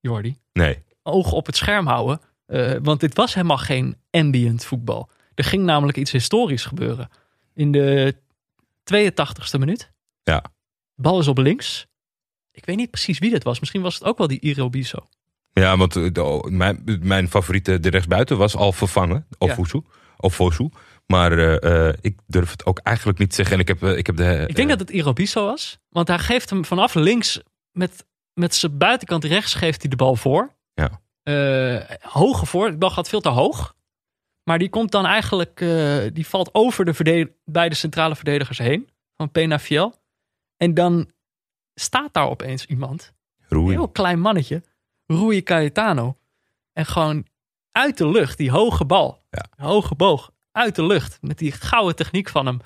[0.00, 0.36] Jordi.
[0.52, 0.78] nee.
[1.02, 2.20] Ogen op het scherm houden.
[2.46, 5.10] Eh, want dit was helemaal geen ambient voetbal.
[5.34, 7.08] Er ging namelijk iets historisch gebeuren.
[7.54, 8.14] In de
[8.94, 9.92] 82ste minuut.
[10.22, 10.44] Ja.
[10.94, 11.86] Bal is op links.
[12.52, 13.60] Ik weet niet precies wie dit was.
[13.60, 15.08] Misschien was het ook wel die Irobiso.
[15.52, 19.26] Ja, want eh, de- oh, mijn, mijn favoriete de rechtsbuiten was al vervangen.
[19.38, 19.54] Of Ja.
[20.30, 20.68] Fosu.
[21.06, 23.54] Maar eh, eh, ik durf het ook eigenlijk niet te zeggen.
[23.54, 24.44] En ik heb, ik heb de.
[24.48, 25.78] Ik denk dat het Irobiso was.
[25.88, 27.40] Want hij geeft hem vanaf links
[27.72, 30.54] met, met zijn buitenkant rechts geeft hij de bal voor.
[30.74, 31.00] Ja.
[32.00, 32.70] Hoge voor.
[32.70, 33.74] De bal gaat veel te hoog.
[34.50, 38.88] Maar die komt dan eigenlijk, eh, die valt over de beide centrale verdedigers heen.
[39.16, 39.94] Van Penafiel.
[40.56, 41.10] En dan
[41.74, 43.12] staat daar opeens iemand.
[43.48, 44.62] Een heel klein mannetje.
[45.06, 46.16] Rui Cayetano.
[46.72, 47.26] En gewoon
[47.72, 49.22] uit de lucht, die hoge bal.
[49.30, 49.64] Ja.
[49.64, 50.30] Hoge boog.
[50.52, 51.18] Uit de lucht.
[51.20, 52.58] Met die gouden techniek van hem.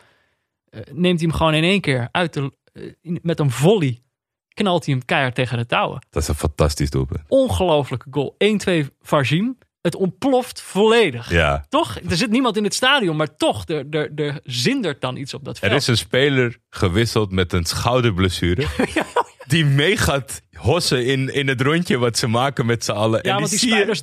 [0.70, 4.02] eh, neemt hij hem gewoon in één keer uit de, eh, in- met een volley.
[4.48, 6.06] Knalt hij hem keihard tegen de touwen.
[6.10, 7.20] Dat is een fantastisch doelpunt.
[7.28, 8.34] Ongelofelijke goal.
[8.38, 9.58] 1-2 Varzim.
[9.84, 11.30] Het ontploft volledig.
[11.30, 11.64] Ja.
[11.68, 11.98] Toch?
[12.08, 15.44] Er zit niemand in het stadion, maar toch, er, er, er zindert dan iets op
[15.44, 15.72] dat veld.
[15.72, 18.66] Er is een speler gewisseld met een schouderblessure.
[19.46, 23.20] Die mee gaat hossen in, in het rondje wat ze maken met z'n allen.
[23.22, 24.02] Ja, en want die je- spelers...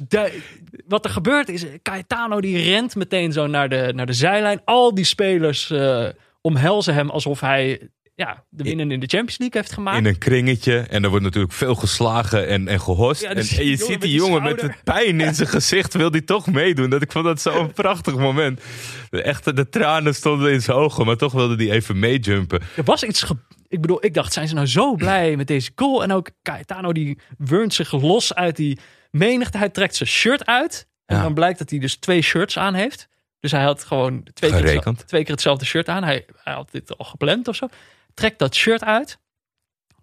[0.88, 4.62] wat er gebeurt is, Caetano die rent meteen zo naar de, naar de zijlijn.
[4.66, 6.08] Al die spelers eh,
[6.42, 7.90] omhelzen hem alsof hij
[8.26, 9.98] ja, de winnen in de Champions League heeft gemaakt.
[9.98, 10.78] in een kringetje.
[10.80, 13.22] En er wordt natuurlijk veel geslagen en, en gehost.
[13.22, 15.48] Ja, en, dus en je die ziet die die jongen met het pijn in zijn
[15.50, 15.94] gezicht.
[15.94, 16.90] Wil die toch meedoen?
[16.90, 18.62] Dat, ik vond dat zo'n prachtig moment.
[19.10, 21.06] De, echte, de tranen stonden in zijn ogen.
[21.06, 22.62] Maar toch wilde hij even meejumpen.
[22.76, 23.22] Er was iets...
[23.24, 26.04] ge- ik bedoel, ik dacht, zijn ze nou zo blij met deze goal?
[26.04, 28.80] En ook Caetano die wurmt zich los uit die
[29.12, 29.58] menigte.
[29.58, 30.88] Hij trekt zijn shirt uit.
[31.06, 31.22] En Ja.
[31.24, 33.10] dan blijkt dat hij dus twee shirts aan heeft.
[33.40, 36.04] Dus hij had gewoon twee keer, hetzelfde, twee keer hetzelfde shirt aan.
[36.04, 37.68] Hij, hij had dit al gepland of zo.
[38.14, 39.20] Trekt dat shirt uit.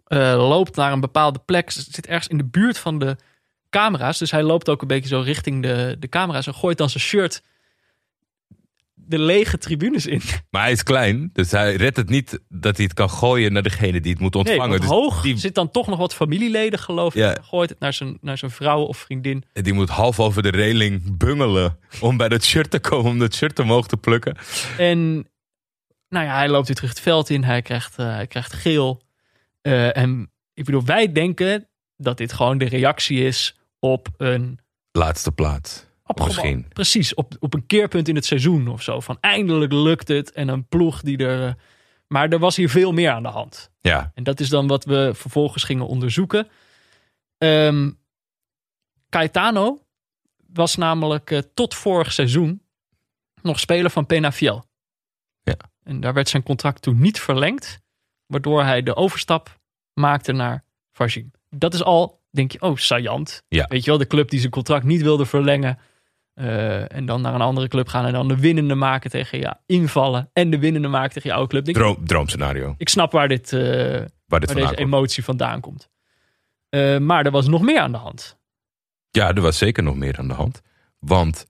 [0.07, 1.71] eh, loopt naar een bepaalde plek.
[1.71, 3.17] Zit ergens in de buurt van de
[3.71, 4.19] camera's.
[4.19, 6.47] Dus hij loopt ook een beetje zo richting de, de camera's.
[6.47, 7.43] En gooit dan zijn shirt
[8.95, 10.21] de lege tribunes in.
[10.51, 11.31] Maar hij is klein.
[11.33, 14.35] Dus hij redt het niet dat hij het kan gooien naar degene die het moet
[14.35, 14.69] Nee, ontvangen.
[14.69, 17.21] want dus hoog die, zit dan toch nog wat familieleden, geloof ik.
[17.21, 17.37] Ja.
[17.43, 19.45] Gooit het naar zijn, naar zijn vrouw of vriendin.
[19.53, 21.79] die moet half over de reling bungelen.
[22.01, 23.11] Om bij dat shirt te komen.
[23.11, 24.37] Om dat shirt omhoog te plukken.
[24.79, 25.29] En
[26.09, 27.45] nou ja, hij loopt weer terug het veld in.
[27.45, 29.03] Hij krijgt, eh, hij krijgt geel.
[29.61, 34.59] Eh, en ik bedoel, wij denken dat dit gewoon de reactie is op een...
[34.93, 35.87] Laatste plaats.
[36.05, 36.43] Op Misschien.
[36.57, 39.01] gewoon- precies, op, op een keerpunt in het seizoen of zo.
[39.01, 41.47] Van eindelijk lukt het en een ploeg die er...
[41.47, 41.55] eh,
[42.07, 43.71] maar er was hier veel meer aan de hand.
[43.81, 44.11] Ja.
[44.15, 46.49] En dat is dan wat we vervolgens gingen onderzoeken.
[47.39, 47.91] Ehm
[49.09, 49.83] Caetano
[50.53, 52.63] was namelijk tot vorig seizoen
[53.43, 54.65] nog speler van Penafiel.
[55.43, 55.57] Ja.
[55.89, 57.80] En daar werd zijn contract toen niet verlengd,
[58.26, 59.59] waardoor hij de overstap
[59.93, 61.30] maakte naar Varzim.
[61.51, 63.43] Dat is al, denk je, oh, saillant.
[63.49, 63.66] Ja.
[63.68, 65.78] Weet je wel, de club die zijn contract niet wilde verlengen.
[66.34, 69.61] eh, en dan naar een andere club gaan en dan de winnende maken tegen ja,
[69.66, 70.30] invallen.
[70.32, 71.64] En de winnende maken tegen je oude club.
[71.64, 72.74] Denk Droom, droomscenario.
[72.78, 73.61] ik snap waar dit, eh,
[74.26, 74.78] Waar deze komt.
[74.78, 75.89] emotie vandaan komt.
[76.68, 78.39] Eh, maar er was nog meer aan de hand.
[79.11, 80.61] Ja, er was zeker nog meer aan de hand.
[80.99, 81.47] Want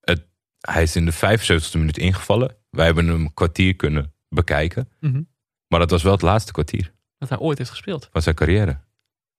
[0.00, 0.26] het,
[0.60, 2.56] hij is in de 75e minuut ingevallen.
[2.76, 4.88] Wij hebben hem een kwartier kunnen bekijken.
[5.00, 5.22] Mhm.
[5.68, 8.08] Maar dat was wel het laatste kwartier Dat hij ooit heeft gespeeld.
[8.12, 8.78] van zijn carrière.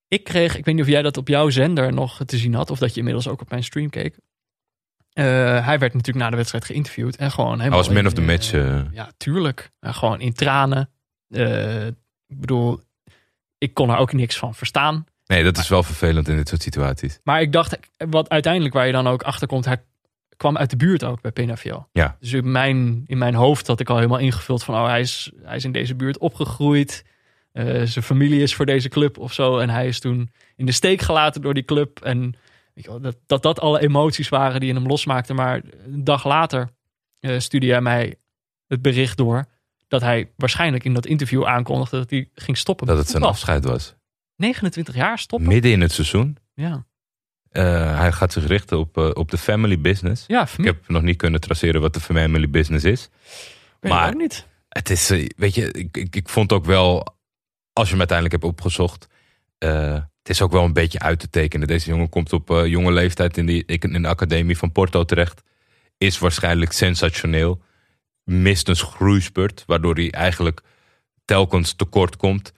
[0.07, 2.69] Ik kreeg, ik weet niet of jij dat op jouw zender nog te zien had.
[2.71, 4.17] Of dat je inmiddels ook op mijn stream keek.
[5.11, 5.23] Eh,
[5.65, 7.15] hij werd natuurlijk na de wedstrijd geïnterviewd.
[7.15, 8.53] En gewoon helemaal Hij was man of the eh, match.
[8.53, 8.93] eh.
[8.93, 9.71] ja, tuurlijk.
[9.81, 10.89] Gewoon in tranen.
[12.27, 12.79] Ik bedoel,
[13.57, 15.05] ik kon er ook niks van verstaan.
[15.25, 17.19] nee, dat is wel vervelend in dit soort situaties.
[17.23, 19.83] Maar ik dacht, wat uiteindelijk waar je dan ook achter komt, hij
[20.37, 21.87] kwam uit de buurt ook bij Penafiel.
[21.91, 22.17] Ja.
[22.19, 25.31] Dus in mijn, in mijn hoofd had ik al helemaal ingevuld van, oh, hij is,
[25.43, 27.05] hij is in deze buurt opgegroeid.
[27.51, 29.57] Eh, zijn familie is voor deze club of zo.
[29.57, 31.99] En hij is toen in de steek gelaten door die club.
[31.99, 32.35] En
[32.77, 35.35] Weet je wel, dat, dat dat alle emoties waren die in hem losmaakten.
[35.35, 36.69] Maar een dag later
[37.19, 38.15] uh, stuurde hij mij
[38.67, 39.45] het bericht door
[39.87, 42.87] dat hij waarschijnlijk in dat interview aankondigde dat hij ging stoppen.
[42.87, 43.95] Dat het zijn afscheid was.
[44.35, 45.47] 29 jaar stoppen.
[45.47, 46.37] Midden in het seizoen.
[46.53, 46.85] Ja,
[47.57, 50.23] Eh, hij gaat zich richten op, eh, op de family business.
[50.27, 53.09] ja Ik heb nog niet kunnen traceren wat de family business is.
[53.79, 54.47] Weet maar- ik ook niet.
[54.69, 57.17] Het is, eh, weet je, ik, ik, ik vond ook wel,
[57.73, 59.07] als je hem uiteindelijk hebt opgezocht,
[59.57, 61.67] het is ook wel een beetje uit te tekenen.
[61.67, 65.41] Deze jongen komt op jonge leeftijd in, die, in de academie van Porto terecht.
[65.97, 67.61] Is waarschijnlijk sensationeel.
[68.23, 70.61] Mist een groeispurt, waardoor hij eigenlijk
[71.25, 72.53] telkens tekort komt.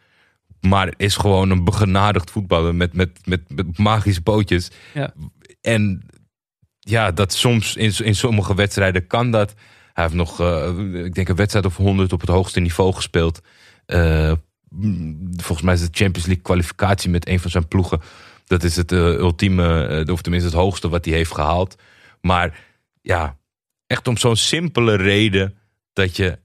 [0.62, 4.72] Maar is gewoon een begenadigd voetballer met, met, met, met magische pootjes.
[4.94, 5.14] Ja.
[5.62, 6.04] En
[6.80, 9.54] ja, dat soms in, in sommige wedstrijden kan dat.
[9.94, 13.42] Hij heeft nog, eh, ik denk, een wedstrijd of 100 op het hoogste niveau gespeeld.
[13.86, 14.32] Eh,
[15.36, 18.02] volgens mij is het Champions League kwalificatie met een van zijn ploegen.
[18.46, 21.76] Dat is het eh, ultieme, of tenminste het hoogste wat hij heeft gehaald.
[22.22, 22.60] Maar
[23.02, 23.38] ja,
[23.88, 25.58] echt om zo'n simpele reden
[25.94, 26.40] dat je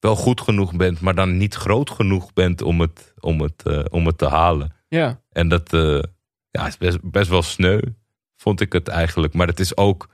[0.00, 3.84] wel goed genoeg bent, maar dan niet groot genoeg bent om het, om het, eh,
[3.90, 4.74] om het te halen.
[4.88, 6.02] Ja, En dat eh,
[6.50, 7.80] ja, is best, best wel sneu,
[8.36, 9.34] vond ik het eigenlijk.
[9.34, 10.08] Maar het is ook,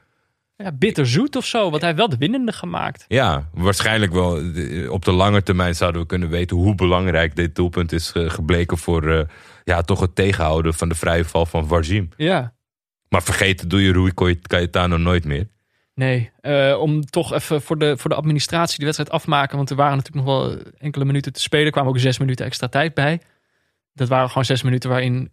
[0.56, 3.04] ja bitterzoet of zo, want hij heeft wel de winnende gemaakt.
[3.08, 4.30] ja, waarschijnlijk wel.
[4.88, 8.78] Op de lange termijn zouden we kunnen weten hoe belangrijk dit doelpunt is eh, gebleken
[8.78, 9.28] voor
[9.64, 12.08] ja, toch het tegenhouden van de vrije val van Varzim.
[12.16, 12.54] Ja,
[13.08, 15.48] Maar vergeten doe je Rui Cayetano nooit meer.
[15.94, 16.30] Nee.
[16.40, 19.96] eh, om toch even voor de, voor de administratie die wedstrijd afmaken, want er waren
[19.96, 21.66] natuurlijk nog wel enkele minuten te spelen.
[21.66, 23.20] Er kwamen ook zes minuten extra tijd bij.
[23.94, 25.32] Dat waren gewoon zes minuten waarin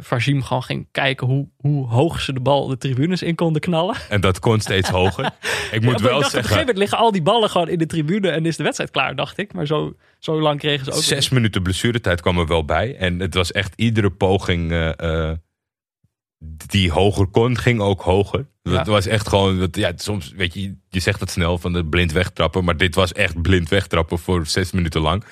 [0.00, 3.96] Varzim gewoon ging kijken hoe, hoe hoog ze de bal de tribunes in konden knallen.
[4.08, 5.30] En dat kon steeds hoger.
[5.72, 7.50] Ik moet Ja, wel ik dacht, Op een zeggen, gegeven moment liggen al die ballen
[7.50, 9.52] gewoon in de tribune en is de wedstrijd klaar, dacht ik.
[9.52, 11.02] Maar zo, zo lang kregen ze ook.
[11.02, 12.96] zes minuten blessuretijd kwam er wel bij.
[12.96, 15.30] En het was echt iedere poging eh,
[16.66, 18.46] die hoger kon, ging ook hoger.
[18.62, 18.92] Dat Ja.
[18.92, 22.12] was echt gewoon, dat, ja, soms weet je, je zegt het snel van de blind
[22.12, 22.64] wegtrappen.
[22.64, 25.24] Maar dit was echt blind wegtrappen voor zes minuten lang.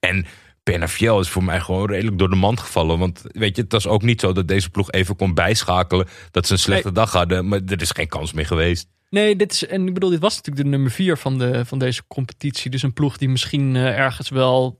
[0.00, 0.26] En
[0.62, 2.98] Penafiel is voor mij gewoon redelijk door de mand gevallen.
[2.98, 6.06] Want weet je, het was ook niet zo dat deze ploeg even kon bijschakelen.
[6.30, 7.48] Dat ze een slechte dag hadden.
[7.48, 8.88] Maar er is geen kans meer geweest.
[9.10, 11.78] Nee, dit is, en ik bedoel, dit was natuurlijk de nummer vier van, de, van
[11.78, 12.70] deze competitie.
[12.70, 14.78] Dus een ploeg die misschien eh, ergens wel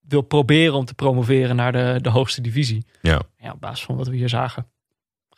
[0.00, 2.84] wil proberen om te promoveren naar de, de hoogste divisie.
[3.02, 3.22] Ja.
[3.38, 4.70] Ja, op basis van wat we hier zagen,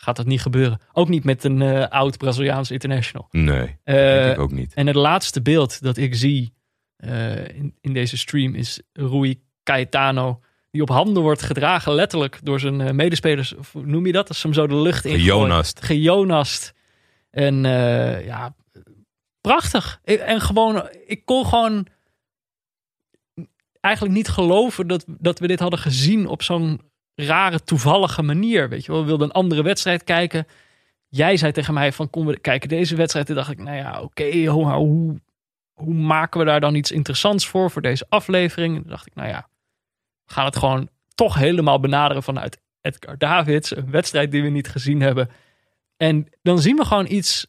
[0.02, 0.80] gaat dat niet gebeuren.
[0.92, 3.28] Ook niet met een eh, oud Braziliaans international.
[3.30, 4.74] Nee, Eh, denk ik ook niet.
[4.74, 6.52] en het laatste beeld dat ik zie
[6.96, 10.40] eh, in, in deze stream is Rui Caetano.
[10.70, 13.54] Die op handen wordt gedragen, letterlijk door zijn medespelers.
[13.54, 14.28] Of hoe noem je dat?
[14.28, 15.18] Als ze hem zo de lucht in.
[15.18, 15.84] Gejonast.
[15.84, 16.74] Gejonast.
[17.30, 17.62] En
[18.24, 18.54] ja,
[19.40, 20.00] prachtig.
[20.04, 21.86] En gewoon, ik kon gewoon
[23.80, 26.80] eigenlijk niet geloven dat, dat we dit hadden gezien op zo'n
[27.26, 28.68] rare, toevallige manier.
[28.68, 30.46] Weet je wel, we wilden een andere wedstrijd kijken.
[31.08, 33.26] Jij zei tegen mij van, kom we kijken deze wedstrijd.
[33.26, 35.20] Toen dacht ik, nou ja, oké, hoe,
[35.72, 38.74] hoe, maken we daar dan iets interessants voor, voor deze aflevering?
[38.74, 39.48] En toen dacht ik, nou ja,
[40.24, 43.76] we gaan het gewoon toch helemaal benaderen vanuit Edgar Davids.
[43.76, 45.30] Een wedstrijd die we niet gezien hebben.
[45.96, 47.46] En dan zien we gewoon iets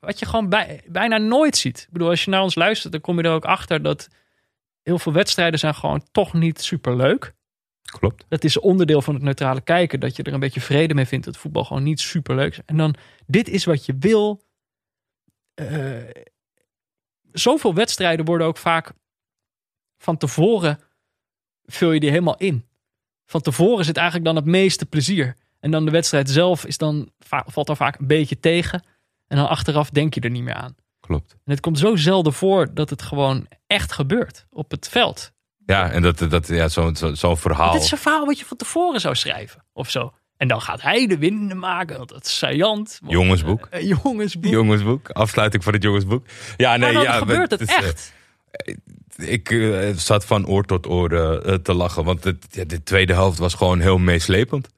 [0.00, 1.80] wat je gewoon bij, bijna nooit ziet.
[1.80, 4.08] Ik bedoel, als je naar ons luistert, dan kom je er ook achter dat
[4.82, 7.34] heel veel wedstrijden zijn gewoon toch niet super leuk.
[7.90, 8.24] Klopt.
[8.28, 11.24] Dat is onderdeel van het neutrale kijken, dat je er een beetje vrede mee vindt
[11.24, 12.60] dat voetbal gewoon niet super leuk is.
[12.66, 12.94] En dan,
[13.26, 14.42] dit is wat je wil.
[15.54, 15.98] Eh,
[17.32, 18.92] zoveel wedstrijden worden ook vaak
[19.98, 20.78] van tevoren
[21.64, 22.68] vul je die helemaal in.
[23.26, 25.36] Van tevoren zit eigenlijk dan het meeste plezier.
[25.60, 28.82] En dan de wedstrijd zelf is dan, va- valt dan vaak een beetje tegen.
[29.26, 30.74] En dan achteraf denk je er niet meer aan.
[31.00, 31.32] Klopt.
[31.32, 35.32] En het komt zo zelden voor dat het gewoon echt gebeurt op het veld.
[35.70, 37.72] Ja, en dat, dat, ja, zo'n zo, zo'n verhaal.
[37.72, 40.12] Dit is een verhaal wat je van tevoren zou schrijven of zo.
[40.36, 41.96] En dan gaat hij de winnende maken.
[41.96, 42.98] Want dat is saillant.
[43.00, 43.66] Want, Jongensboek.
[43.70, 44.52] eh, jongensboek.
[44.52, 46.26] Jongensboek, afsluiting van het jongensboek.
[46.56, 48.12] Ja, nee, maar dan ja, gebeurt het is, eh, echt.
[49.16, 53.12] ik eh, zat van oor tot oor eh, te lachen, want het, ja, de tweede
[53.12, 54.68] helft was gewoon heel meeslepend.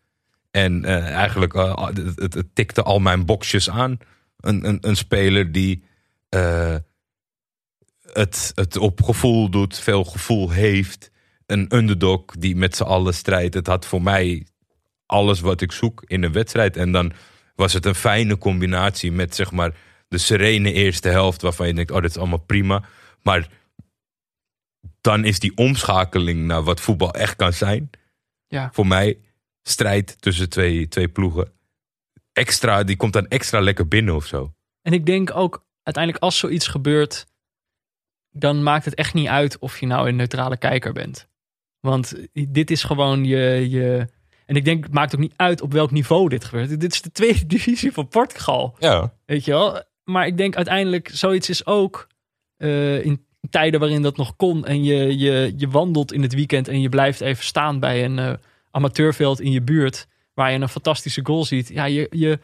[0.51, 3.99] En eh, eigenlijk eh, het, tikte al mijn boxjes aan.
[4.41, 5.85] Een, een, een speler die
[6.29, 6.75] eh,
[8.13, 11.11] het, het op gevoel doet, veel gevoel heeft.
[11.47, 13.55] Een underdog die met z'n allen strijdt.
[13.55, 14.47] Het had voor mij
[15.07, 16.77] alles wat ik zoek in een wedstrijd.
[16.77, 17.13] En dan
[17.55, 19.75] was het een fijne combinatie met zeg maar
[20.09, 22.85] de serene eerste helft waarvan je denkt, oh, dit is allemaal prima.
[23.23, 23.49] Maar
[25.01, 27.91] dan is die omschakeling naar wat voetbal echt kan zijn.
[28.47, 28.71] Ja.
[28.73, 29.19] Voor mij
[29.63, 31.53] strijd tussen twee, twee ploegen.
[32.33, 34.55] Extra, die komt dan extra lekker binnen of zo.
[34.83, 37.27] En ik denk ook uiteindelijk als zoiets gebeurt,
[38.33, 41.29] dan maakt het echt niet uit of je nou een neutrale kijker bent.
[41.81, 43.71] Want dit is gewoon je.
[43.71, 44.07] je
[44.47, 46.81] en ik denk, het maakt ook niet uit op welk niveau dit gebeurt.
[46.81, 48.75] Dit is de tweede divisie van Portugal.
[48.79, 49.15] Ja.
[49.27, 49.83] Weet je wel?
[50.05, 52.09] Maar ik denk uiteindelijk, zoiets is ook
[52.57, 54.67] eh, in tijden waarin dat nog kon.
[54.67, 58.19] En je, je, je wandelt in het weekend en je blijft even staan bij een
[58.19, 58.33] eh,
[58.71, 60.07] amateurveld in je buurt.
[60.35, 61.69] Waar je een fantastische goal ziet.
[61.69, 62.39] Ja, je, je,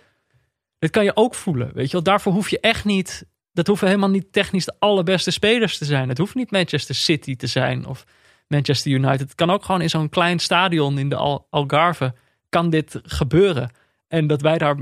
[0.78, 1.70] dit kan je ook voelen.
[1.74, 2.02] Weet je wel?
[2.02, 3.26] Daarvoor hoef je echt niet.
[3.58, 6.08] Dat hoeven helemaal niet technisch de allerbeste spelers te zijn.
[6.08, 8.04] Het hoeft niet Manchester City te zijn of
[8.46, 9.20] Manchester United.
[9.20, 12.14] Het kan ook gewoon in zo'n klein stadion in de Al Algarve.
[12.48, 13.70] Kan dit gebeuren?
[14.08, 14.76] En dat wij daar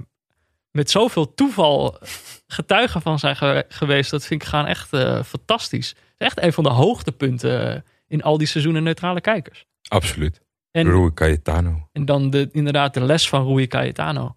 [0.70, 1.98] met zoveel toeval
[2.46, 4.10] getuigen van zijn ge- geweest.
[4.10, 5.94] Dat vind ik gewoon echt eh, fantastisch.
[6.16, 9.64] Echt een van de hoogtepunten eh, in al die seizoenen neutrale kijkers.
[9.88, 10.40] Absoluut.
[10.70, 11.88] En, Rui Cayetano.
[11.92, 14.34] en dan de, inderdaad de les van Rui Cayetano.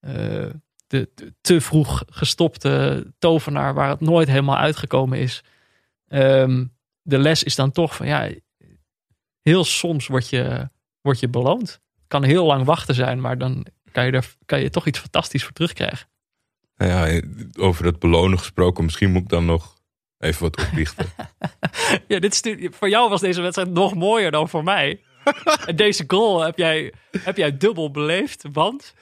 [0.00, 0.46] Eh,
[0.88, 5.42] de, de te vroeg gestopte tovenaar waar het nooit helemaal uitgekomen is.
[6.08, 6.64] Ehm,
[7.02, 8.30] de les is dan toch van ja,
[9.42, 10.68] heel soms word je,
[11.00, 11.80] word je beloond.
[12.06, 15.44] Kan heel lang wachten zijn, maar dan kan je er kan je toch iets fantastisch
[15.44, 16.08] voor terugkrijgen.
[16.76, 17.22] Nou ja,
[17.58, 19.78] over het belonen gesproken, misschien moet ik dan nog
[20.18, 21.06] even wat oplichten.
[22.08, 25.00] Ja, dit stu- voor jou was deze wedstrijd nog mooier dan voor mij.
[25.66, 28.94] en deze goal heb jij, heb jij dubbel beleefd, want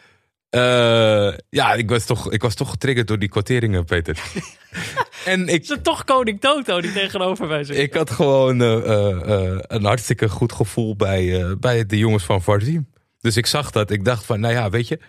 [0.50, 4.22] Eh, ja, ik was, toch, ik was toch getriggerd door die kwarteringen, Peter.
[5.24, 7.76] en ik, het is toch koning Toto die tegenover mij zit.
[7.76, 12.88] ik had gewoon eh, eh, een hartstikke goed gevoel bij, bij de jongens van Varzim.
[13.20, 13.90] Dus ik zag dat.
[13.90, 15.00] Ik dacht van, nou ja, weet je,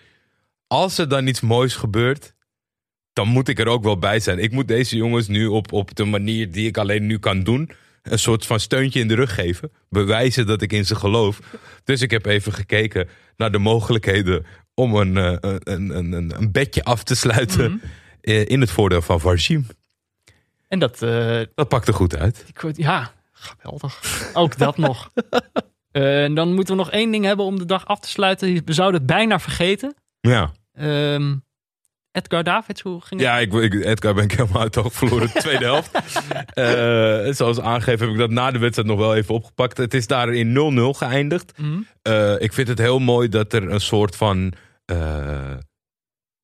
[0.68, 2.34] als er dan iets moois gebeurt,
[3.14, 4.40] dan moet ik er ook wel bij zijn.
[4.40, 7.72] Ik moet deze jongens nu op, op de manier die ik alleen nu kan doen,
[8.04, 9.72] een soort van steuntje in de rug geven.
[9.90, 11.40] Bewijzen dat ik in ze geloof.
[11.84, 14.46] Dus ik heb even gekeken naar de mogelijkheden
[14.80, 17.82] om een, eh, een, een, een, een bedje af te sluiten
[18.22, 19.68] eh, in het voordeel van Varzim.
[20.68, 22.46] En dat, eh, Dat pakte goed uit.
[22.74, 24.02] ja, geweldig.
[24.34, 25.12] Ook dat nog.
[25.92, 28.62] En dan moeten we nog één ding hebben om de dag af te sluiten.
[28.66, 29.96] We zouden het bijna vergeten.
[30.20, 30.52] Ja.
[30.74, 31.36] Ehm,
[32.12, 33.30] Edgar Davids, hoe ging het?
[33.30, 35.30] Ja, ik, ik, Edgar ben ik helemaal uit oog verloren.
[35.34, 35.92] De tweede helft.
[37.38, 39.78] Zoals aangegeven heb ik dat na de wedstrijd nog wel even opgepakt.
[39.78, 41.54] Het is daar in 0-0 geëindigd.
[41.58, 41.82] Mhm.
[42.38, 44.54] Ik vind het heel mooi dat er een soort van...
[44.88, 45.58] eh,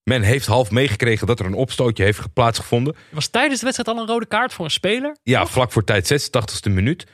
[0.04, 2.96] men heeft half meegekregen dat er een opstootje heeft plaatsgevonden.
[3.10, 5.18] Was tijdens de wedstrijd al een rode kaart voor een speler.
[5.24, 6.32] Ja, vlak voor tijd
[6.68, 7.08] 86e minuut.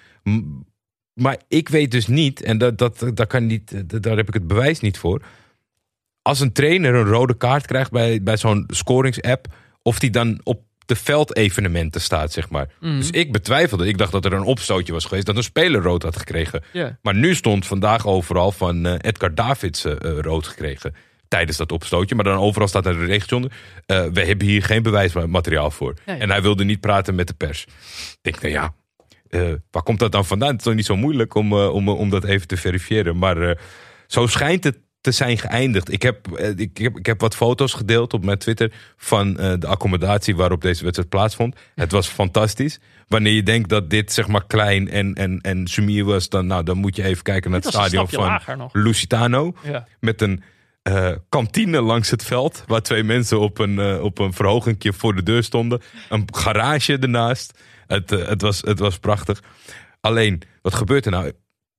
[1.14, 4.48] Maar ik weet dus niet, en dat, dat, dat kan niet, daar heb ik het
[4.48, 5.22] bewijs niet voor.
[6.22, 9.48] Als een trainer een rode kaart krijgt bij, bij zo'n scorings-app,
[9.82, 12.70] of die dan op de veldevenementen staat, zeg maar.
[12.80, 13.88] Dus ik betwijfelde.
[13.88, 16.64] Ik dacht dat er een opstootje was geweest, dat een speler rood had gekregen.
[17.02, 20.96] Maar nu stond vandaag overal van eh, Edgar Davids eh, rood gekregen.
[21.30, 22.16] Tijdens dat opstootje.
[22.16, 23.52] Maar dan overal staat er een regeltje onder.
[23.86, 25.94] eh, we hebben hier geen bewijsmateriaal voor.
[26.06, 27.64] En hij wilde niet praten met de pers.
[27.64, 28.74] Ik denk, nou ja,
[29.30, 30.50] eh, waar komt dat dan vandaan?
[30.50, 33.18] Het is toch niet zo moeilijk om, eh, om, om dat even te verifiëren.
[33.18, 33.58] Maar
[34.08, 35.92] zo schijnt het te zijn geëindigd.
[35.92, 40.36] Ik heb, ik, heb, ik heb wat foto's gedeeld op mijn Twitter van de accommodatie
[40.36, 41.56] waarop deze wedstrijd plaatsvond.
[41.76, 42.80] Het was fantastisch.
[43.08, 46.64] Wanneer je denkt dat dit zeg maar klein en, en, en sumier was, dan, nou,
[46.64, 48.70] dan moet je even kijken naar het stadion van.
[48.74, 49.54] Lusitano.
[49.64, 49.88] Ja.
[50.00, 50.44] Met een
[50.82, 52.64] eh, kantine langs het veld.
[52.68, 55.82] Waar twee mensen op een, eh, op een verhogingje voor de deur stonden.
[56.10, 57.60] Een garage ernaast.
[57.88, 59.44] Het, eh, het, was, het was prachtig.
[60.02, 61.32] Alleen, wat gebeurt er nou?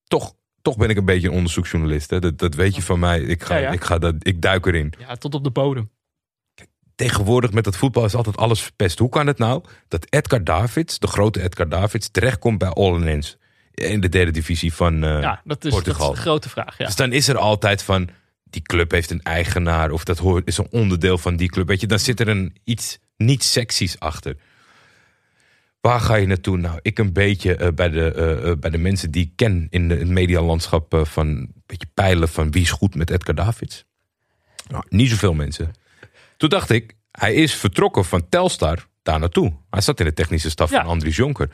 [0.04, 2.10] Toch, toch ben ik een beetje een onderzoeksjournalist.
[2.10, 2.18] Hè?
[2.18, 3.20] Dat, dat weet je van mij.
[3.20, 3.70] Ik, ga, Ja, ja.
[3.70, 4.92] Ik, ga dat, ik duik erin.
[4.98, 5.90] ja, tot op de bodem.
[6.94, 8.98] Tegenwoordig met dat voetbal is altijd alles verpest.
[8.98, 13.36] Hoe kan het nou dat Edgar Davids, de grote Edgar Davids, terechtkomt bij Ollenens?
[13.70, 16.10] In de derde divisie van Ja, dat is, dat is Portugal.
[16.14, 16.78] de grote vraag.
[16.78, 16.84] Ja.
[16.86, 18.08] Dus dan is er altijd van,
[18.50, 21.66] die club heeft een eigenaar of dat hoort, is een onderdeel van die club.
[21.68, 24.36] Weet je, dan zit er een iets niet seksies achter.
[25.80, 26.56] Waar ga je naartoe?
[26.56, 29.66] Nou, ik een beetje eh, bij, de, eh, eh, bij de mensen die ik ken
[29.70, 33.34] in de, het medialandschap eh, van een beetje peilen van wie is goed met Edgar
[33.34, 33.84] Davids.
[34.68, 35.72] Nou, niet zoveel mensen.
[36.36, 39.52] Toen dacht ik, hij is vertrokken van Telstar daar naartoe.
[39.70, 40.80] Hij zat in de technische staf Ja.
[40.80, 41.50] van Andries Jonker.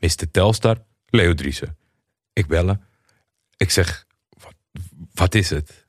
[0.00, 0.30] Mr.
[0.30, 1.76] Telstar, Leo Driessen.
[2.32, 2.84] Ik bellen.
[3.56, 4.54] Ik zeg, wat,
[5.14, 5.83] wat is het?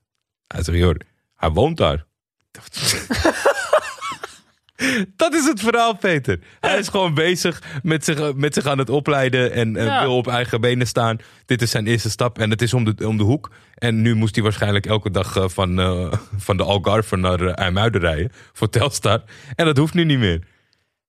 [0.48, 0.96] Hij zegt, joh,
[1.36, 2.06] hij woont daar.
[5.16, 6.39] Dat is het verhaal, Peter.
[6.60, 10.02] Hij is gewoon bezig met zich, met zich aan het opleiden en eh, Ja.
[10.02, 11.18] wil op eigen benen staan.
[11.46, 13.52] Dit is zijn eerste stap en het is om de, om de hoek.
[13.76, 17.52] En nu moest hij waarschijnlijk elke dag eh, van, eh, van de Algarve naar uh,
[17.58, 19.24] IJmuiden rijden voor Telstar.
[19.56, 20.48] En dat hoeft nu niet meer.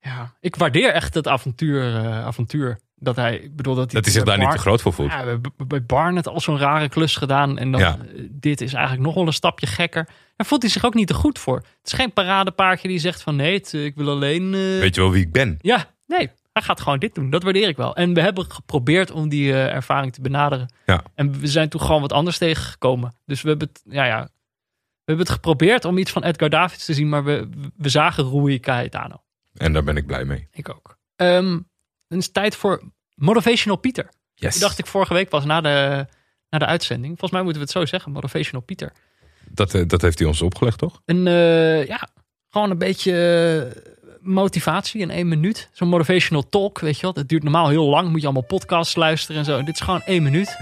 [0.00, 1.96] Ja, ik waardeer echt het avontuur.
[2.08, 2.78] avontuur.
[3.06, 4.92] Dat hij, ik bedoel dat hij, Dat hij zich bij daar niet te groot voor
[4.92, 5.10] voelt.
[5.10, 7.58] Ja, we hebben bij Barnet al zo'n rare klus gedaan.
[7.58, 7.98] En dan, Ja.
[7.98, 10.08] eh, dit is eigenlijk nog wel een stapje gekker.
[10.36, 11.56] Daar voelt hij zich ook niet te goed voor.
[11.56, 14.54] Het is geen paradepaardje die zegt van nee, het, eh, ik wil alleen...
[14.54, 15.58] eh, Weet je wel wie ik ben?
[15.60, 16.30] Ja, nee.
[16.52, 17.30] hij gaat gewoon dit doen.
[17.30, 17.96] Dat waardeer ik wel.
[17.96, 20.72] En we hebben geprobeerd om die ervaring te benaderen.
[20.86, 21.02] Ja.
[21.14, 23.14] En we zijn toen gewoon wat anders tegengekomen.
[23.26, 26.84] Dus we hebben het, ja, ja, we hebben het geprobeerd om iets van Edgar Davids
[26.84, 29.22] te zien, maar we, we zagen Rui Cayetano.
[29.54, 30.48] En daar ben ik blij mee.
[30.52, 30.98] Ik ook.
[32.08, 32.82] Dan is het tijd voor
[33.16, 34.08] Motivational Pieter.
[34.34, 34.52] Yes.
[34.52, 36.06] Die dacht ik vorige week pas na de,
[36.50, 37.08] na de uitzending.
[37.08, 38.92] Volgens mij moeten we het zo zeggen, Motivational Pieter.
[39.50, 41.02] Dat, eh, dat heeft hij ons opgelegd, toch?
[41.04, 42.08] En eh, ja,
[42.48, 43.12] gewoon een beetje
[44.02, 45.68] eh, motivatie in één minuut.
[45.72, 47.12] Zo'n motivational talk, weet je wel.
[47.12, 48.08] Dat duurt normaal heel lang.
[48.08, 49.62] Moet je allemaal podcasts luisteren en zo.
[49.62, 50.56] Dit is gewoon één minuut.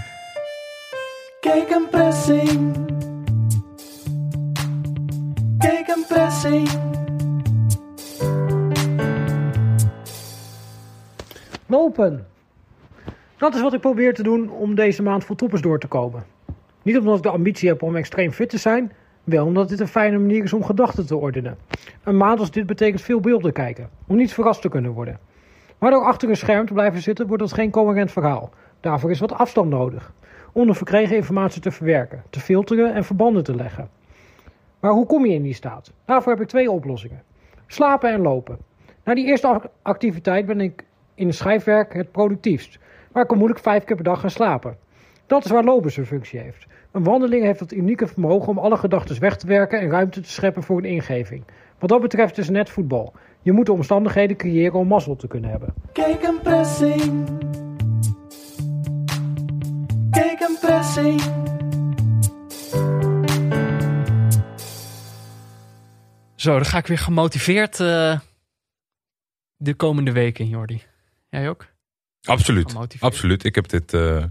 [1.41, 2.77] Kijk een pressing.
[5.59, 6.69] Kijk een pressing.
[11.67, 12.27] Lopen.
[13.37, 16.25] Dat is wat ik probeer te doen om deze maand vol toppers door te komen.
[16.83, 18.93] Niet omdat ik de ambitie heb om extreem fit te zijn,
[19.25, 21.59] wel omdat dit een fijne manier is om gedachten te ordenen.
[22.03, 25.19] Een maand als dit betekent veel beelden kijken, om niet verrast te kunnen worden.
[25.79, 28.51] Maar door achter een scherm te blijven zitten wordt dat geen coherent verhaal.
[28.81, 30.13] Daarvoor is wat afstand nodig.
[30.53, 33.89] Om de verkregen informatie te verwerken, te filteren en verbanden te leggen.
[34.81, 35.93] Maar hoe kom je in die staat?
[36.05, 37.23] Daarvoor heb ik twee oplossingen.
[37.67, 38.59] Slapen en lopen.
[39.05, 42.79] Na die eerste ac- activiteit ben ik in schrijfwerk het productiefst.
[43.15, 44.77] Maar ik kan moeilijk vijf keer per dag gaan slapen.
[45.27, 46.67] Dat is waar lopen zijn functie heeft.
[46.93, 50.31] Een wandeling heeft het unieke vermogen om alle gedachten weg te werken en ruimte te
[50.31, 51.45] scheppen voor een ingeving.
[51.79, 53.13] Wat dat betreft is het net voetbal.
[53.43, 55.75] Je moet de omstandigheden creëren om mazzel te kunnen hebben.
[55.93, 57.29] Kijk een pressing.
[60.11, 61.21] Kijk een pressing.
[66.35, 68.19] Zo, dan ga ik weer gemotiveerd eh,
[69.57, 70.83] de komende weken, Jordi.
[71.29, 71.74] Jij ook?
[72.25, 72.75] Absoluut.
[72.99, 73.45] Absoluut.
[73.45, 73.93] Ik heb dit.
[73.95, 74.25] eh,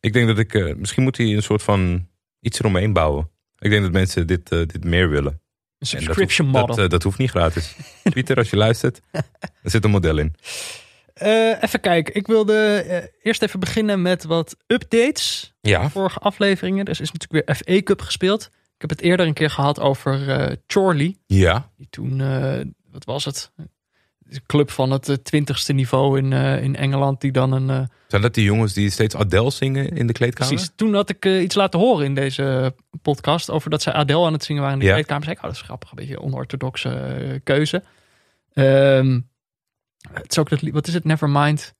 [0.00, 0.54] ik denk dat ik.
[0.54, 2.08] eh, misschien moet hij een soort van
[2.40, 3.30] iets eromheen bouwen.
[3.58, 5.32] Ik denk dat mensen dit, eh, dit meer willen.
[5.32, 5.40] Een
[5.78, 6.76] dat subscription hoeft- model.
[6.76, 7.76] Dat, dat hoeft niet gratis.
[8.14, 9.00] Pieter, als je luistert,
[9.62, 10.34] er zit een model in.
[11.60, 12.14] Even kijken.
[12.14, 15.54] Ik wilde eerst even beginnen met wat updates.
[15.60, 15.90] Ja.
[15.90, 16.84] Vorige afleveringen.
[16.84, 18.50] Er is natuurlijk weer FA Cup gespeeld.
[18.52, 21.16] Ik heb het eerder een keer gehad over Chorley.
[21.26, 21.70] Ja.
[21.76, 22.18] Die toen,
[22.90, 23.52] wat was het?
[24.46, 27.20] Club van het eh, twintigste niveau in, eh, in Engeland.
[27.20, 27.70] Die dan een...
[27.70, 30.54] eh, Zijn dat die jongens die steeds Adele zingen in de kleedkamer?
[30.54, 30.72] precies.
[30.76, 33.50] Toen had ik iets laten horen in deze podcast.
[33.50, 34.92] Over dat zij Adele aan het zingen waren in de Ja.
[34.92, 35.24] kleedkamer.
[35.24, 35.90] Zei ik, oh, dat is grappig.
[35.90, 37.82] Een beetje onorthodoxe keuze.
[38.52, 39.20] Ehm,
[40.12, 41.04] het is ook dat, wat is het?
[41.04, 41.74] Nevermind.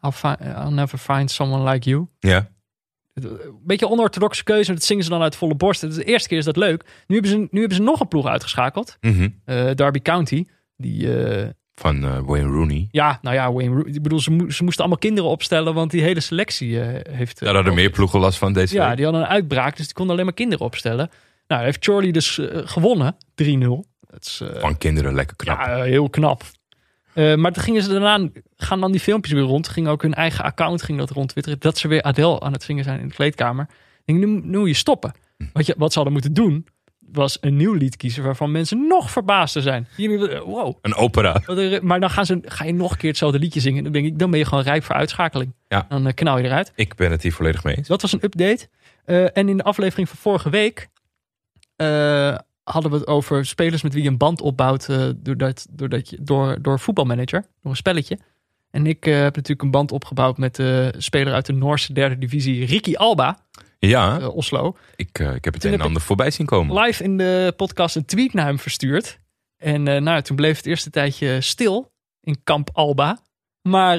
[0.00, 2.06] I'll, I'll never find someone like you.
[2.18, 2.52] Ja.
[3.14, 4.72] Een beetje onorthodoxe keuze.
[4.72, 5.80] Dat zingen ze dan uit volle borst.
[5.96, 6.84] De eerste keer is dat leuk.
[7.06, 8.96] Nu hebben ze, nu hebben ze nog een ploeg uitgeschakeld.
[9.00, 10.46] Eh, Derby County.
[10.76, 12.88] Die, eh, Van eh, Wayne Rooney.
[12.90, 13.92] ja, nou ja, Wayne Rooney.
[13.92, 15.74] Ik bedoel, ze, mo- ze moesten allemaal kinderen opstellen.
[15.74, 17.38] Want die hele selectie eh, heeft...
[17.38, 18.96] eh, Daar hadden meer ploegen last van deze Ja, week.
[18.96, 19.76] die hadden een uitbraak.
[19.76, 21.10] Dus die konden alleen maar kinderen opstellen.
[21.46, 23.16] Nou, heeft Charlie dus eh, gewonnen.
[23.42, 23.46] 3-0.
[24.00, 25.58] Dat is eh, Van kinderen, lekker knap.
[25.58, 26.42] ja, eh, heel knap.
[27.14, 29.68] Eh, maar toen gingen ze daarna, gaan dan die filmpjes weer rond.
[29.68, 31.58] Ging ook hun eigen account ging dat rond twitteren.
[31.60, 33.66] Dat ze weer Adele aan het zingen zijn in de kleedkamer.
[34.04, 35.12] Ik denk, nu, nu moet je stoppen.
[35.52, 36.66] Wat, je, wat ze hadden moeten doen,
[37.12, 39.88] was een nieuw lied kiezen waarvan mensen nog verbaasder zijn.
[39.96, 40.74] Jullie, eh, wow.
[40.82, 41.40] Een opera.
[41.46, 43.82] Er- Maar dan gaan ze, ga je nog een keer hetzelfde liedje zingen.
[43.84, 45.54] Dan denk ik, dan ben je gewoon rijp voor uitschakeling.
[45.68, 45.86] Ja.
[45.88, 46.72] Dan eh, knal je eruit.
[46.74, 47.88] Ik ben het hier volledig mee eens.
[47.88, 48.68] Dat was een update.
[49.04, 50.88] Eh, en in de aflevering van vorige week
[52.64, 54.86] hadden we het over spelers met wie je een band opbouwt
[55.16, 58.18] doordat, doordat je, door, door voetbalmanager, door een spelletje.
[58.70, 62.64] En ik heb natuurlijk een band opgebouwd met de speler uit de Noorse derde divisie,
[62.66, 63.38] Ricky Alba,
[63.88, 64.76] Ja, eh, Oslo.
[64.96, 66.80] ik, eh, ik heb het Toen een en ander voorbij zien komen.
[66.80, 69.18] Live in de podcast een tweet naar hem verstuurd.
[69.56, 73.22] En eh, nou, toen bleef het eerste tijdje stil in kamp Alba.
[73.62, 73.98] Maar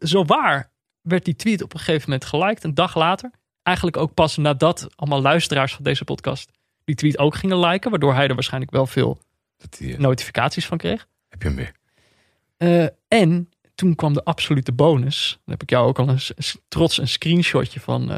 [0.00, 3.30] zo waar werd die tweet op een gegeven moment geliked, een dag later.
[3.62, 6.50] Eigenlijk ook pas nadat allemaal luisteraars van deze podcast
[6.84, 7.90] die tweet ook gingen liken.
[7.90, 9.20] Waardoor hij er waarschijnlijk wel veel
[9.56, 11.06] Dat die, notificaties van kreeg.
[11.28, 11.72] Heb je hem weer?
[13.08, 15.30] En toen kwam de absolute bonus.
[15.44, 18.10] Dan heb ik jou ook al een s- s- trots een screenshotje van.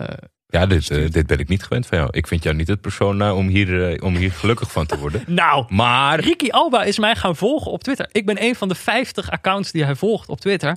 [0.53, 2.11] Ja, dit, eh, dit ben ik niet gewend van jou.
[2.13, 4.99] Ik vind jou niet het persoon eh, om, hier, eh, om hier gelukkig van te
[4.99, 5.23] worden.
[5.43, 8.09] nou, Maar Ricky Alba is mij gaan volgen op Twitter.
[8.13, 10.77] Ik ben een van de 50 accounts die hij volgt op Twitter.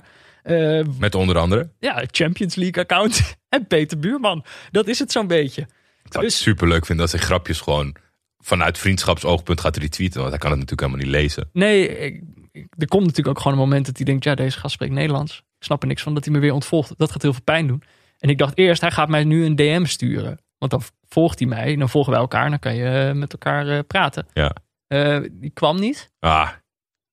[0.98, 4.44] Met onder andere, ja, Champions League account en Peter Buurman.
[4.70, 5.60] Dat is het zo'n beetje.
[5.62, 5.68] ik
[6.12, 7.94] zou het Dus- super leuk vinden als hij grapjes gewoon
[8.38, 10.18] vanuit vriendschapsoogpunt gaat retweeten.
[10.18, 11.48] Want hij kan het natuurlijk helemaal niet lezen.
[11.52, 12.22] Nee, ik-
[12.52, 14.24] ik- er komt natuurlijk ook gewoon een moment dat hij denkt...
[14.24, 15.36] ja, deze gast spreekt Nederlands.
[15.58, 16.94] Ik snap er niks van dat hij me weer ontvolgt.
[16.96, 17.82] Dat gaat heel veel pijn doen.
[18.26, 20.38] En ik dacht eerst, hij gaat mij nu een DM sturen.
[20.58, 22.50] Want dan volgt hij mij, dan volgen wij elkaar...
[22.50, 24.26] dan kan je eh, met elkaar eh, praten.
[24.32, 24.52] Ja.
[24.86, 26.12] Eh, die kwam niet.
[26.18, 26.50] Ah,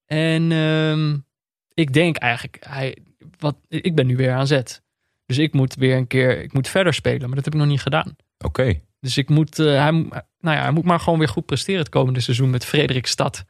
[0.05, 1.17] En ehm,
[1.73, 2.97] ik denk eigenlijk, hij,
[3.39, 4.81] wat, ik ben nu weer aan zet.
[5.25, 7.69] Dus ik moet weer een keer, ik moet verder spelen, maar dat heb ik nog
[7.69, 8.15] niet gedaan.
[8.45, 8.79] oké.
[8.99, 12.19] Dus ik moet, hij, nou ja, hij moet maar gewoon weer goed presteren het komende
[12.19, 13.45] seizoen met Frederikstad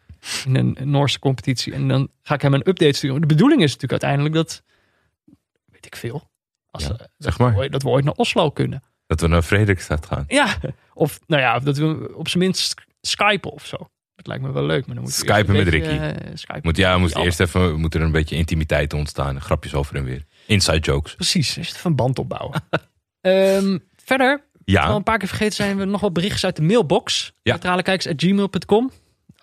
[0.45, 1.73] in een Noorse competitie.
[1.73, 3.21] En dan ga ik hem een update sturen.
[3.21, 4.63] De bedoeling is natuurlijk uiteindelijk dat,
[5.65, 6.31] weet ik veel,
[6.73, 7.55] als, Ja, zeg maar.
[7.57, 8.83] ooit- dat we ooit naar Oslo kunnen.
[9.07, 10.23] Dat we naar Frederikstad gaan.
[10.27, 10.55] Ja,
[10.93, 13.77] of nou ja, dat we op zijn minst skypen of zo.
[14.15, 14.85] Dat lijkt me wel leuk.
[14.85, 16.03] Maar dan we eerst Skypen met beetje, Ricky.
[16.03, 19.41] eh, skypen Moet, ja, moet eerst even, moet er een beetje intimiteit ontstaan.
[19.41, 20.23] Grapjes over en weer.
[20.47, 21.15] Inside jokes.
[21.15, 22.61] Precies, eerst even een band opbouwen.
[23.21, 26.61] Ehm, verder, al Ja, een paar keer vergeten zijn we nog wat berichtjes uit de
[26.61, 27.33] mailbox.
[27.41, 27.51] Ja.
[27.51, 28.91] Neutralekijkers.gmail.com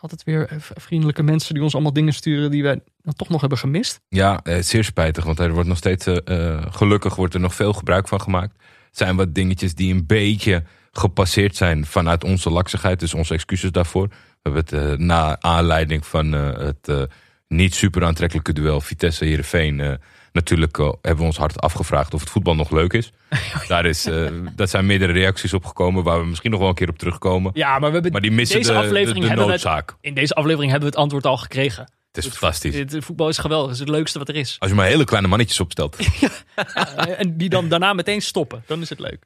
[0.00, 3.40] Altijd weer eh, vriendelijke mensen die ons allemaal dingen sturen die wij dan toch nog
[3.40, 4.00] hebben gemist.
[4.08, 5.24] ja eh, zeer spijtig.
[5.24, 8.52] Want er wordt nog steeds, eh, gelukkig wordt er nog veel gebruik van gemaakt.
[8.86, 13.00] Het zijn wat dingetjes die een beetje gepasseerd zijn vanuit onze laksigheid.
[13.00, 14.08] Dus onze excuses daarvoor.
[14.08, 17.08] We hebben het eh, na aanleiding van het
[17.48, 19.98] niet super aantrekkelijke duel Vitesse-Heerenveen...
[20.32, 23.12] natuurlijk eh, hebben we ons hard afgevraagd of het voetbal nog leuk is.
[23.68, 24.26] Daar is eh,
[24.56, 27.50] dat zijn meerdere reacties op gekomen waar we misschien nog wel een keer op terugkomen.
[27.54, 29.62] Ja, maar we hebben Maar die missen deze de, de, aflevering de hebben we het,
[29.64, 29.96] noodzaak.
[30.00, 31.92] in deze aflevering hebben we het antwoord al gekregen.
[32.12, 32.74] Het is fantastisch.
[32.74, 34.56] Het, voetbal is geweldig, het is het leukste wat er is.
[34.58, 35.96] Als je maar hele kleine mannetjes opstelt.
[36.74, 39.24] Eh, en die dan daarna meteen stoppen, dan is het leuk.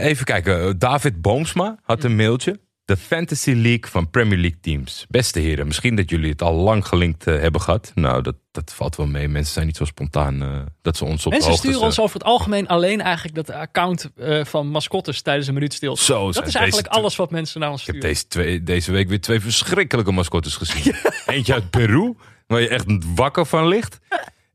[0.00, 0.78] Even kijken.
[0.78, 2.60] David Boomsma had een mailtje.
[2.92, 5.06] De Fantasy League van Premier League teams.
[5.08, 7.92] Beste heren, misschien dat jullie het al lang gelinkt eh, hebben gehad.
[7.94, 9.28] Nou, dat, dat valt wel mee.
[9.28, 12.00] Mensen zijn niet zo spontaan eh, dat ze ons op de Mensen hoogte sturen ons
[12.00, 15.96] over het algemeen alleen eigenlijk dat account eh, van mascottes tijdens een minuut stil.
[15.96, 18.14] Zo, Dat is eigenlijk alles wat mensen naar ons Ik heb sturen.
[18.14, 20.94] deze, twee, deze week weer twee verschrikkelijke mascottes gezien.
[21.26, 22.14] Eentje uit Peru,
[22.46, 23.98] waar je echt wakker van ligt.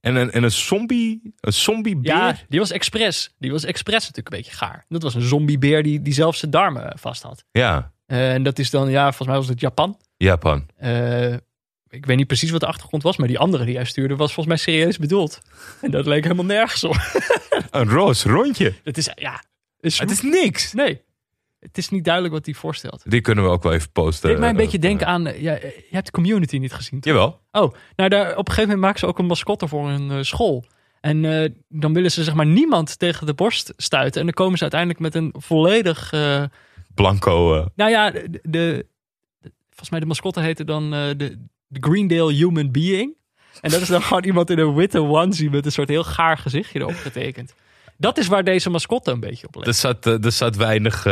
[0.01, 2.13] En een, en een zombie, een zombiebeer.
[2.13, 3.33] Ja, die was expres.
[3.39, 4.85] Die was expres natuurlijk een beetje gaar.
[4.87, 7.43] Dat was een zombiebeer die, die zelf zijn darmen vast had.
[7.51, 9.97] ja, Eh, en dat is dan, ja, volgens mij was het Japan.
[10.17, 10.65] Japan.
[10.77, 11.33] Eh,
[11.89, 14.33] ik weet niet precies wat de achtergrond was, maar die andere die hij stuurde was
[14.33, 15.41] volgens mij serieus bedoeld.
[15.81, 16.95] En dat leek helemaal nergens op.
[17.71, 18.73] Een roze rondje.
[18.83, 19.43] Het is, ja,
[19.79, 20.73] is, Het is niks.
[20.73, 21.05] nee.
[21.59, 23.01] Het is niet duidelijk wat hij voorstelt.
[23.05, 24.29] Die kunnen we ook wel even posten.
[24.29, 26.99] deed mij een eh, beetje denken aan, ja, je hebt de community niet gezien.
[26.99, 27.13] toch?
[27.13, 27.39] Jawel.
[27.51, 30.17] Oh, nou daar, op een gegeven moment maken ze ook een mascotte voor een eh,
[30.21, 30.65] school.
[31.01, 31.21] En
[31.69, 34.19] dan willen ze zeg maar niemand tegen de borst stuiten.
[34.19, 36.13] En dan komen ze uiteindelijk met een volledig...
[36.97, 37.55] Blanco.
[37.55, 38.85] eh, nou ja, de,
[39.69, 43.15] volgens mij de mascotte heette dan eh, de, de Greendale Human Being.
[43.61, 46.37] En dat is dan gewoon iemand in een witte onesie met een soort heel gaar
[46.37, 47.53] gezichtje erop getekend.
[47.97, 49.67] Dat is waar deze mascotte een beetje op ligt.
[49.67, 51.03] er, zat, eh, er zat weinig,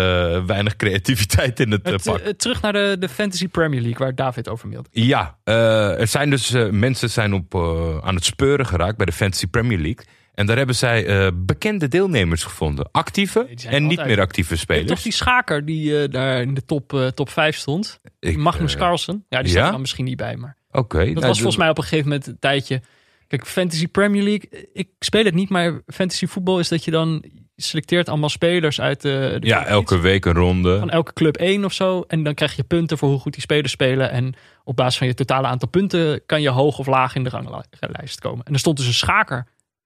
[0.46, 2.20] weinig creativiteit in het, Het, pak.
[2.38, 4.90] terug naar de, de Fantasy Premier League, waar David over mailde.
[4.92, 7.56] Ja, er zijn dus mensen zijn op,
[8.04, 10.06] aan het speuren geraakt bij de Fantasy Premier League.
[10.36, 12.90] En daar hebben zij eh, bekende deelnemers gevonden.
[12.92, 14.88] Actieve en niet meer actieve spelers.
[14.88, 18.00] toch die schaker die eh, daar in de top, eh, top 5 stond?
[18.20, 19.26] Ik, Magnus Carlsen.
[19.30, 19.66] Ja, die staat ja?
[19.66, 20.58] er dan misschien niet bij, maar...
[20.72, 20.98] Oké.
[20.98, 22.82] Dat nou, was volgens mij op een gegeven moment een tijdje.
[23.28, 24.70] Kijk, Fantasy Premier League.
[24.74, 27.24] Ik speel het niet, maar fantasy voetbal is dat je dan
[27.56, 29.38] selecteert allemaal spelers uit de.
[29.40, 30.80] de Ja, elke week een ronde.
[30.80, 32.04] Van elke club één of zo.
[32.08, 34.12] En dan krijg je punten voor hoe goed die spelers spelen.
[34.12, 34.34] En
[34.64, 38.20] op basis van je totale aantal punten kan je hoog of laag in de ranglijst
[38.20, 38.46] komen.
[38.46, 39.46] En er stond dus een schaker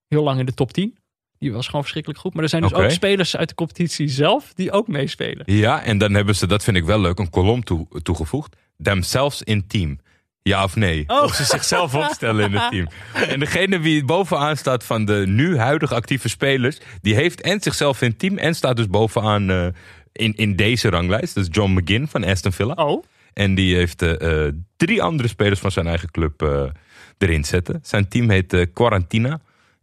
[0.10, 0.98] heel lang in de top 10.
[1.38, 2.34] Die was gewoon verschrikkelijk goed.
[2.34, 5.44] Maar er zijn dus ook spelers uit de competitie zelf die ook meespelen.
[5.46, 8.56] Ja, en dan hebben ze, dat vind ik wel leuk, een kolom toe, toegevoegd.
[8.78, 10.00] Themselves in team.
[10.42, 11.04] Ja of nee?
[11.08, 11.24] Oh.
[11.24, 12.88] Of ze zichzelf opstellen in het team.
[13.14, 18.02] En degene wie bovenaan staat van de nu huidig actieve spelers, die heeft en zichzelf
[18.02, 19.68] in het team en staat dus bovenaan eh,
[20.12, 21.36] in, in deze ranglijst.
[21.36, 22.74] Dat is John McGinn van Aston Villa.
[22.74, 23.04] Oh,
[23.34, 26.72] En die heeft eh, eh, drie andere spelers van zijn eigen club
[27.18, 27.80] erin zetten.
[27.84, 29.40] Zijn team heet Quarantina.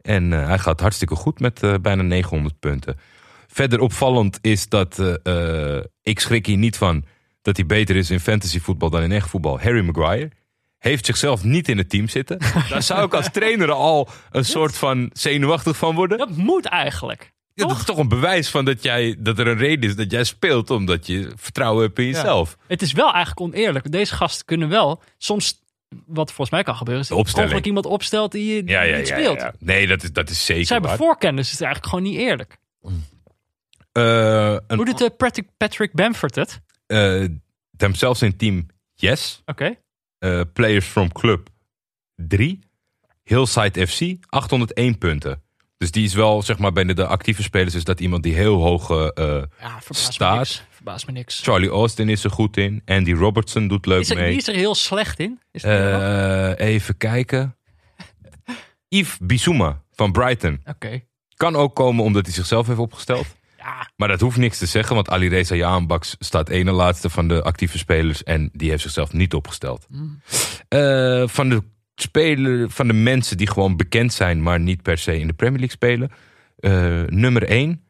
[0.07, 2.99] En eh, hij gaat hartstikke goed met eh, bijna 900 punten.
[3.47, 7.05] Verder opvallend is dat eh, ik schrik hier niet van
[7.43, 9.61] dat hij beter is in fantasyvoetbal dan in echt voetbal.
[9.61, 10.31] Harry Maguire
[10.79, 12.39] heeft zichzelf niet in het team zitten.
[12.71, 16.19] Daar zou ik als trainer al een soort van zenuwachtig van worden.
[16.19, 17.33] dat moet eigenlijk.
[17.55, 20.11] Ja, dat is toch een bewijs van dat, jij, dat er een reden is dat
[20.11, 22.57] jij speelt omdat je vertrouwen hebt in jezelf.
[22.67, 23.93] Het is wel eigenlijk oneerlijk.
[23.93, 25.65] Deze gasten kunnen wel soms.
[26.07, 29.51] Wat volgens mij kan gebeuren, is dat ongeluk iemand opstelt die je die niet speelt.
[29.59, 31.07] Nee, dat is, dat is zeker Zij hebben waar.
[31.07, 32.59] voorkennis, het is eigenlijk gewoon niet eerlijk.
[33.93, 36.61] Eh, een, Hoe doet eh, Patrick, Patrick Bamford het?
[37.77, 39.43] themselves in team, yes.
[39.47, 39.75] Oké.
[40.53, 41.49] Players from club,
[42.17, 42.59] 3.
[43.23, 45.43] Hillside FC, 801 punten.
[45.79, 48.63] Dus die is wel, zeg maar, bij de actieve spelers is dat iemand die heel
[48.63, 48.91] hoog...
[48.91, 50.65] eh, Ja, Staat.
[50.87, 51.41] Verbaast me niks.
[51.43, 52.83] Charlie Austin is er goed in.
[52.85, 54.29] Andy Robertson doet leuk Is er, mee.
[54.29, 55.41] wie is er heel slecht in?
[55.51, 55.63] Is?
[55.63, 57.57] Eh, even kijken.
[58.89, 60.61] Yves Bissouma van Brighton.
[60.65, 61.01] Oké.
[61.37, 63.27] Kan ook komen omdat hij zichzelf heeft opgesteld.
[63.59, 67.29] Ja, Maar dat hoeft niks te zeggen, want Ali Reza Jaanbaks staat ene laatste van
[67.29, 69.87] de actieve spelers en die heeft zichzelf niet opgesteld.
[70.69, 71.63] Eh, van, de
[71.95, 75.59] speler, van de mensen die gewoon bekend zijn, maar niet per se in de Premier
[75.59, 76.11] League spelen.
[76.57, 77.86] eh, nummer 1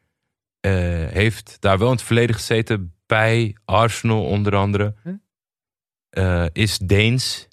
[0.59, 4.95] heeft daar wel in het verleden gezeten bij Arsenal onder andere.
[5.03, 5.13] Huh?
[6.09, 7.47] Eh, is Deens,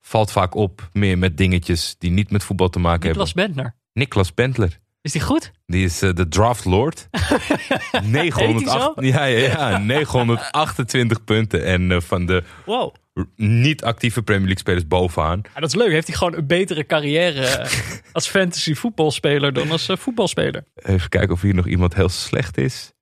[0.00, 3.54] valt vaak op meer met dingetjes die niet met voetbal te maken Niklas hebben.
[3.54, 3.76] Bentner.
[3.92, 4.78] Niklas Bentler.
[5.00, 5.52] Is die goed?
[5.66, 7.08] Die is eh, de draft lord.
[8.02, 8.92] 908, zo?
[8.96, 11.64] ja, ja, ja, 928 punten.
[11.64, 12.94] En eh, van de Wow.
[13.36, 15.40] Niet actieve Premier League spelers bovenaan.
[15.54, 15.90] Ja, dat is leuk.
[15.90, 17.66] Heeft hij gewoon een betere carrière
[18.12, 20.64] als fantasy voetbalspeler dan als eh, voetbalspeler?
[20.74, 22.92] Even kijken of hier nog iemand heel slecht is.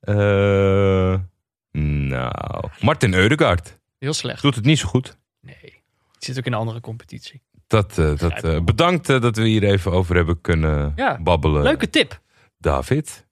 [0.00, 1.14] Eh,
[1.78, 3.78] nou, Martin Eudegaard.
[3.98, 4.42] Heel slecht.
[4.42, 5.18] Doet het niet zo goed.
[5.40, 5.82] Nee.
[6.18, 7.42] Zit ook in een andere competitie.
[7.66, 11.62] Dat, eh, dat, bedankt dat we hier even over hebben kunnen Ja, babbelen.
[11.62, 12.20] Leuke tip.
[12.58, 13.26] David.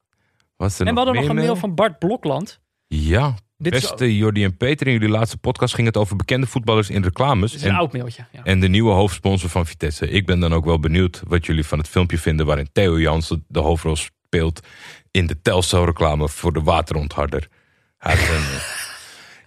[0.57, 1.57] Was er En we hadden nog een mail mail?
[1.57, 2.61] van Bart Blokland.
[2.87, 4.87] Ja, Dit is, beste Jordi en Peter.
[4.87, 7.55] In jullie laatste podcast ging het over bekende voetballers in reclames.
[7.55, 8.25] is een En, oud mailtje.
[8.33, 8.43] Ja.
[8.45, 10.09] en de nieuwe hoofdsponsor van Vitesse.
[10.09, 12.47] Ik ben dan ook wel benieuwd wat jullie van het filmpje vinden...
[12.47, 14.61] waarin Theo Jansen de hoofdrol speelt
[15.11, 17.49] in de Telcel reclame voor de waterontharder.
[17.99, 18.63] Hij had een, eh,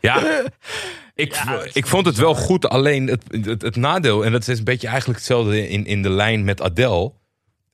[0.02, 0.44] ja,
[1.24, 2.70] ik, Ja, ik vond het wel goed.
[2.70, 6.10] Alleen het, het, het nadeel, en dat is een beetje eigenlijk hetzelfde in, in de
[6.10, 7.12] lijn met Adele...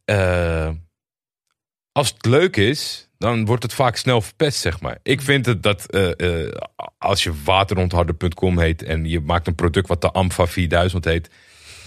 [0.05, 0.69] eh,
[1.91, 4.97] als het leuk is, dan wordt het vaak snel verpest, zeg maar.
[5.03, 6.55] Ik vind het dat eh, eh,
[6.97, 11.29] als je waterontharder.com heet en je maakt een product wat de Amfa 4000 heet,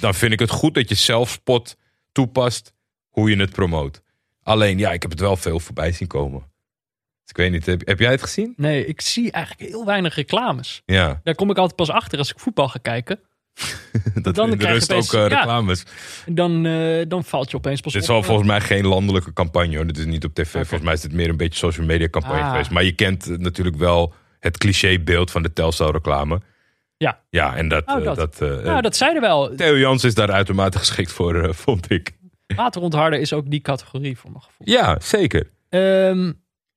[0.01, 1.77] dan vind ik het goed dat je zelfspot
[2.13, 2.73] toepast
[3.09, 4.03] hoe je het promoot.
[4.43, 6.41] Alleen, ja, ik heb het wel veel voorbij zien komen.
[6.41, 8.55] Dus ik weet niet, heb, heb jij het gezien?
[8.57, 10.83] Nee, ik zie eigenlijk heel weinig reclames.
[10.85, 13.21] Ja, Daar kom ik altijd pas achter als ik voetbal ga kijken.
[14.23, 15.85] dat Dan in de rust ook opeens- eh, reclames.
[16.27, 18.09] Dan, eh, dan valt je opeens pas Dit op.
[18.09, 19.87] is wel volgens mij geen landelijke campagne hoor.
[19.87, 20.51] Dit is niet op tv.
[20.53, 22.51] Volgens mij is dit meer een beetje social media campagne Ah.
[22.51, 22.71] geweest.
[22.71, 26.41] Maar je kent eh, natuurlijk wel het clichébeeld van de Telstar reclame.
[26.97, 27.21] Ja.
[27.31, 27.87] Ja, en dat...
[27.87, 28.17] Oh, eh, dat.
[28.17, 29.55] dat, eh, Nou, dat zeiden wel.
[29.55, 32.11] Theo Jans is daar uitermate geschikt voor, eh, vond ik.
[32.57, 34.67] Waterontharder is ook die categorie voor mijn gevoel.
[34.71, 35.51] Ja, zeker.
[35.69, 36.33] Ehm,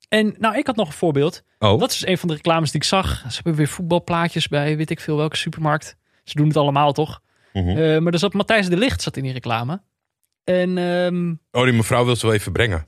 [0.09, 1.43] en nou, ik had nog een voorbeeld.
[1.59, 3.17] Oh, Dat is een van de reclames die ik zag.
[3.29, 5.95] Ze hebben weer voetbalplaatjes bij weet ik veel welke supermarkt.
[6.29, 7.21] Ze doen het allemaal toch?
[7.53, 7.69] Mhm.
[7.69, 9.81] Eh, maar er zat Matthijs de Licht zat in die reclame.
[10.43, 12.87] En ehm, oh, die mevrouw wil ze wel even brengen.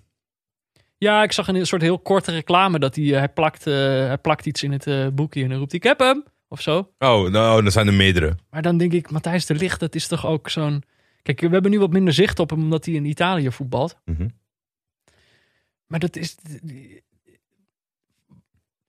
[0.98, 3.74] ja, ik zag een soort heel korte reclame dat hij, eh, hij, plakt, eh,
[4.08, 6.24] hij plakt iets in het boekje en dan roept hij, ik heb hem!
[6.48, 6.78] Of zo.
[7.00, 8.36] Oh, nou, dan zijn er meerdere.
[8.50, 10.84] Maar dan denk ik, Matthijs de Licht, dat is toch ook zo'n...
[11.22, 13.98] Kijk, we hebben nu wat minder zicht op hem omdat hij in Italië voetbalt.
[14.06, 14.28] Mhm.
[15.86, 16.36] Maar dat is...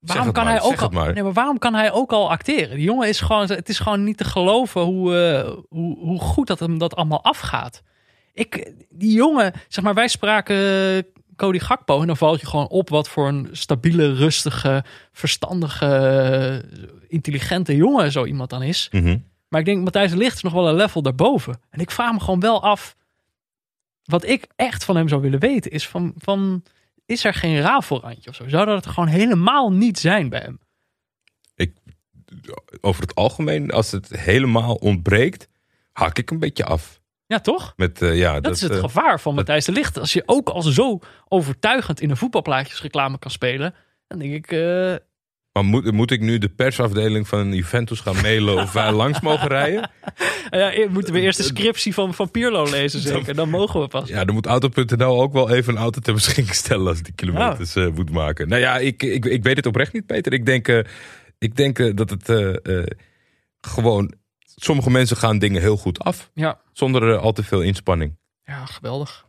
[0.01, 2.77] Waarom kan, maar, hij ook al, nee, maar waarom kan hij ook al acteren?
[2.77, 6.47] Die jongen is gewoon, het is gewoon niet te geloven hoe, eh, hoe, hoe goed
[6.47, 7.83] dat hem dat allemaal afgaat.
[8.33, 11.03] Ik, die jongen, zeg maar, wij spraken eh,
[11.37, 16.81] Cody Gakpo en dan valt je gewoon op wat voor een stabiele, rustige, verstandige, eh,
[17.09, 18.89] intelligente jongen zo iemand dan is.
[18.93, 19.19] Mhm.
[19.49, 21.61] Maar ik denk, Matthijs Ligt is nog wel een level daarboven.
[21.71, 22.97] En ik vraag me gewoon wel af.
[24.05, 26.63] Wat ik echt van hem zou willen weten is van, van
[27.11, 28.49] is er geen rafelrandje of zo?
[28.49, 30.61] Zou dat het gewoon helemaal niet zijn bij hem?
[32.81, 35.49] Over het algemeen, als het helemaal ontbreekt,
[35.93, 37.01] haak ik een beetje af.
[37.27, 37.73] Ja, toch?
[37.77, 39.99] Met, eh, ja, Dat, is het eh, gevaar van Matthijs de Ligt.
[39.99, 40.99] Als je ook al zo
[41.29, 43.75] overtuigend in een voetbalplaatjesreclame kan spelen,
[44.07, 44.95] dan denk ik, eh,
[45.53, 49.49] Maar moet, moet ik nu de persafdeling van Juventus gaan mailen of wij langs mogen
[49.49, 49.91] rijden?
[50.51, 53.35] ja, e- moeten we eerst de scriptie van, van Pirlo lezen zeker?
[53.35, 54.09] Dan mogen we pas.
[54.09, 57.75] Ja, dan moet Auto.nl ook wel even een auto ter beschikking stellen als die kilometers
[57.77, 58.49] eh, moet maken.
[58.49, 60.33] Nou ja, ik, ik, ik weet het oprecht niet, Peter.
[60.33, 60.79] Ik denk, eh,
[61.39, 62.59] ik denk eh, dat het
[63.61, 64.15] gewoon...
[64.57, 68.17] Sommige mensen gaan dingen heel goed af, Ja, zonder al te veel inspanning.
[68.45, 69.27] ja geweldig.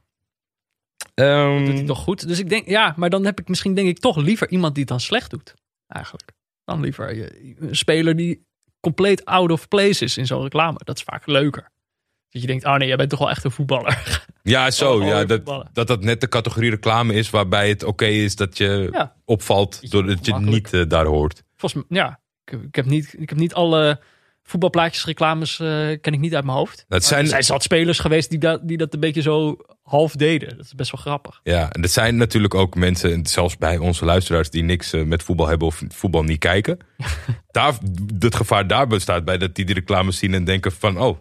[1.13, 2.27] Ehm, doet hij toch goed.
[2.27, 4.83] Dus ik denk, ja, maar dan heb ik misschien denk ik toch liever iemand die
[4.83, 5.53] het dan slecht doet.
[5.91, 6.31] Eigenlijk.
[6.63, 8.45] Dan liever je- een speler die
[8.79, 10.79] compleet out of place is in zo'n reclame.
[10.83, 11.69] Dat is vaak leuker.
[12.29, 14.23] Dat je denkt, oh nee, jij bent toch wel echt een voetballer.
[14.43, 14.99] ja, zo.
[14.99, 18.57] Oh, ja, dat, dat dat net de categorie reclame is waarbij het oké is dat
[18.57, 19.15] je Ja.
[19.25, 21.43] opvalt doordat je niet eh, daar hoort.
[21.55, 23.99] Volgens mij, ja, ik, ik, heb niet, ik heb niet alle
[24.51, 25.67] voetbalplaatjesreclames eh
[26.01, 26.85] ken ik niet uit mijn hoofd.
[26.87, 30.15] Dat Er zijn, zijn zat spelers geweest die dat, die dat een beetje zo half
[30.15, 30.57] deden.
[30.57, 31.39] Dat is best wel grappig.
[31.43, 35.03] Ja, en er zijn natuurlijk ook mensen, en zelfs bij onze luisteraars, die niks eh,
[35.03, 36.77] met voetbal hebben of voetbal niet kijken.
[37.51, 37.73] Daar,
[38.19, 41.17] het gevaar daar bestaat bij dat die die reclames zien en denken van, oh,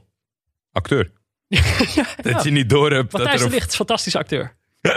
[0.73, 1.11] acteur.
[2.23, 3.61] Dat je niet door hebt dat Matthijs er de een...
[3.61, 4.57] Ligt, fantastisch acteur.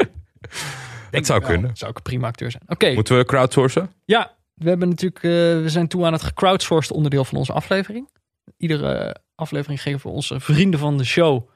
[1.11, 1.71] Het zou kunnen.
[1.73, 2.63] Zou ook een prima acteur zijn.
[2.67, 3.91] Oké, Moeten we crowdsourcen?
[4.05, 8.09] Ja, we hebben natuurlijk, eh, we zijn toe aan het gecrowdsourced onderdeel van onze aflevering.
[8.63, 11.49] Iedere aflevering geven we onze vrienden van de show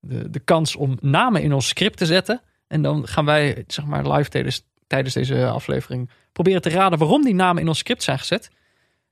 [0.00, 2.42] de, de kans om namen in ons script te zetten.
[2.66, 7.24] En dan gaan wij, zeg maar, live tijdens, tijdens deze aflevering proberen te raden waarom
[7.24, 8.50] die namen in ons script zijn gezet.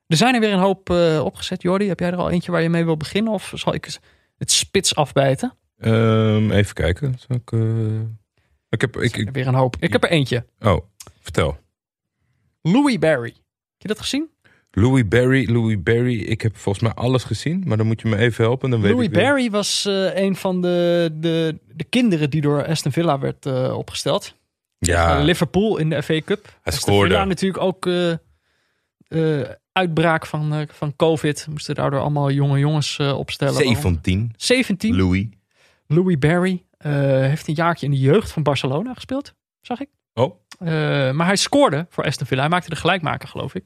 [0.06, 1.62] Er zijn er weer een hoop eh, opgezet.
[1.62, 3.32] Jordi, heb jij er al eentje waar je mee wil beginnen?
[3.32, 3.84] Of zal ik
[4.38, 5.54] het- spits afbijten?
[5.78, 7.14] Ehm, even kijken.
[7.18, 8.00] Zal ik, eh,
[8.68, 9.76] ik heb, ik, Er ik- weer een hoop.
[9.80, 10.46] Ik heb er eentje.
[10.60, 10.78] oh,
[11.20, 11.58] vertel.
[12.62, 13.28] Louis Barry.
[13.28, 14.30] Heb je dat gezien?
[14.78, 16.20] Louis Barry, Louis Barry.
[16.20, 18.70] Ik heb volgens mij alles gezien, maar dan moet je me even helpen.
[18.70, 19.12] Dan weet Louis ik.
[19.12, 23.78] Barry was eh, een van de, de, de kinderen die door Aston Villa werd eh,
[23.78, 24.34] opgesteld.
[24.78, 26.58] Ja, Liverpool in de FA Cup.
[26.62, 27.08] Aston scoorde.
[27.08, 29.40] Villa natuurlijk ook eh,
[29.72, 31.46] uitbraak van, van COVID.
[31.50, 33.54] Moesten daardoor allemaal jonge jongens opstellen.
[33.54, 34.32] 17.
[34.36, 34.96] 17.
[34.96, 35.26] Louis.
[35.86, 39.88] Louis Barry heeft een jaartje in de jeugd van Barcelona gespeeld, zag ik.
[40.14, 40.34] Oh,
[41.12, 42.40] maar hij scoorde voor Aston Villa.
[42.40, 43.64] Hij maakte de gelijkmaker, geloof ik.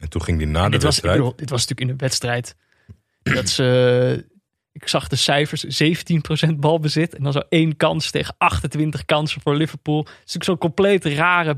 [0.00, 1.16] En toen ging hij na de dit, was, wedstrijd.
[1.16, 2.56] bedoel, dit was natuurlijk in de wedstrijd.
[3.22, 4.26] Dat ze,
[4.72, 5.82] ik zag de cijfers,
[6.50, 7.14] 17% balbezit.
[7.14, 9.98] En dan zo één kans tegen 28 kansen voor Liverpool.
[9.98, 11.56] Het is natuurlijk zo'n compleet rare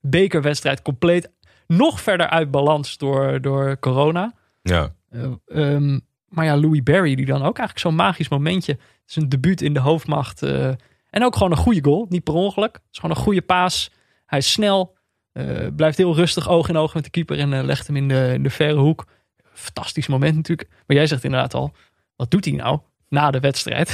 [0.00, 0.82] bekerwedstrijd.
[0.82, 1.30] Compleet
[1.66, 4.34] nog verder uit balans door, door corona.
[4.62, 4.94] ja.
[5.10, 5.98] Eh, ehm,
[6.28, 8.78] maar ja, Louis Barry, die dan ook eigenlijk zo'n magisch momentje.
[9.04, 10.42] Zijn debuut in de hoofdmacht.
[10.42, 10.72] eh,
[11.10, 12.06] en ook gewoon een goede goal.
[12.08, 12.72] Niet per ongeluk.
[12.74, 13.90] Het is gewoon een goede paas.
[14.26, 14.95] Hij is snel.
[15.36, 17.38] Eh, blijft heel rustig oog in oog met de keeper.
[17.38, 19.04] En eh, legt hem in de, in de verre hoek.
[19.52, 20.68] Fantastisch moment natuurlijk.
[20.86, 21.72] Maar jij zegt inderdaad al.
[22.16, 22.80] Wat doet hij nou?
[23.08, 23.90] Na de wedstrijd.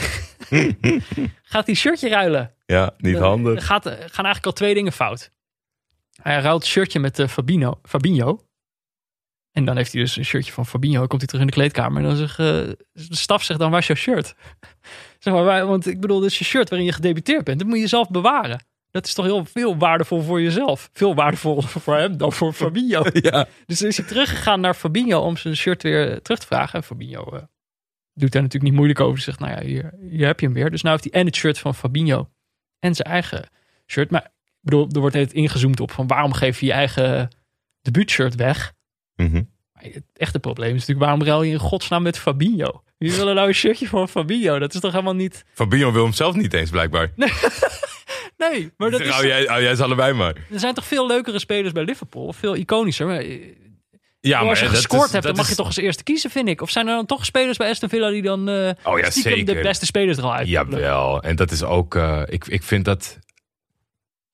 [1.42, 2.54] Gaat hij shirtje ruilen?
[2.66, 3.66] ja, niet Er handig.
[3.66, 5.30] gaat, er gaan eigenlijk al twee dingen fout.
[6.22, 8.40] Hij ruilt shirtje met eh, Fabinho, Fabinho.
[9.52, 11.06] En dan heeft hij dus een shirtje van Fabinho.
[11.06, 12.02] Komt hij terug in de kleedkamer.
[12.02, 12.46] En dan zegt eh,
[12.92, 14.34] de staf zegt dan, waar is jouw shirt?
[15.18, 17.58] zeg maar, want ik bedoel, dit is je shirt waarin je gedebuteerd bent.
[17.58, 18.64] Dat moet je zelf bewaren.
[18.92, 20.90] Dat is toch heel veel waardevol voor jezelf.
[20.92, 23.02] Veel waardevoller voor hem dan voor Fabinho.
[23.12, 26.78] Ja, Dus is hij teruggegaan naar Fabinho om zijn shirt weer terug te vragen.
[26.78, 27.42] En Fabinho eh,
[28.14, 29.20] doet daar natuurlijk niet moeilijk over.
[29.20, 30.70] Zegt, nou ja, hier, hier heb je hem weer.
[30.70, 32.28] Dus nu heeft hij en het shirt van Fabinho
[32.78, 33.48] en zijn eigen
[33.86, 34.10] shirt.
[34.10, 37.28] Maar ik bedoel, er wordt het ingezoomd op van waarom geef je je eigen
[37.82, 38.72] debuutshirt weg?
[39.16, 39.42] Mhm.
[39.72, 42.82] Maar het echte probleem is natuurlijk, waarom ruil je in godsnaam met Fabinho?
[42.98, 44.58] Wie wil nou een shirtje van Fabinho?
[44.58, 45.44] Dat is toch helemaal niet...
[45.54, 47.12] Fabinho wil hem zelf niet eens, blijkbaar.
[47.16, 47.28] Nee,
[48.76, 49.08] maar dat is...
[49.08, 50.34] Hou jij, hou jij ze allebei maar.
[50.52, 52.32] Er zijn toch veel leukere spelers bij Liverpool?
[52.32, 53.06] Veel iconischer.
[53.06, 53.24] Maar
[54.20, 56.30] Ja, als je gescoord is- hebt, dan dat mag je is- toch als eerste kiezen,
[56.30, 56.60] vind ik.
[56.60, 59.32] Of zijn er dan toch spelers bij Aston Villa die dan eh Oh ja, stiekem
[59.32, 59.54] zeker.
[59.54, 61.94] de beste spelers er al uit Jawel, en dat is ook.
[61.94, 63.18] eh, ik, ik vind dat.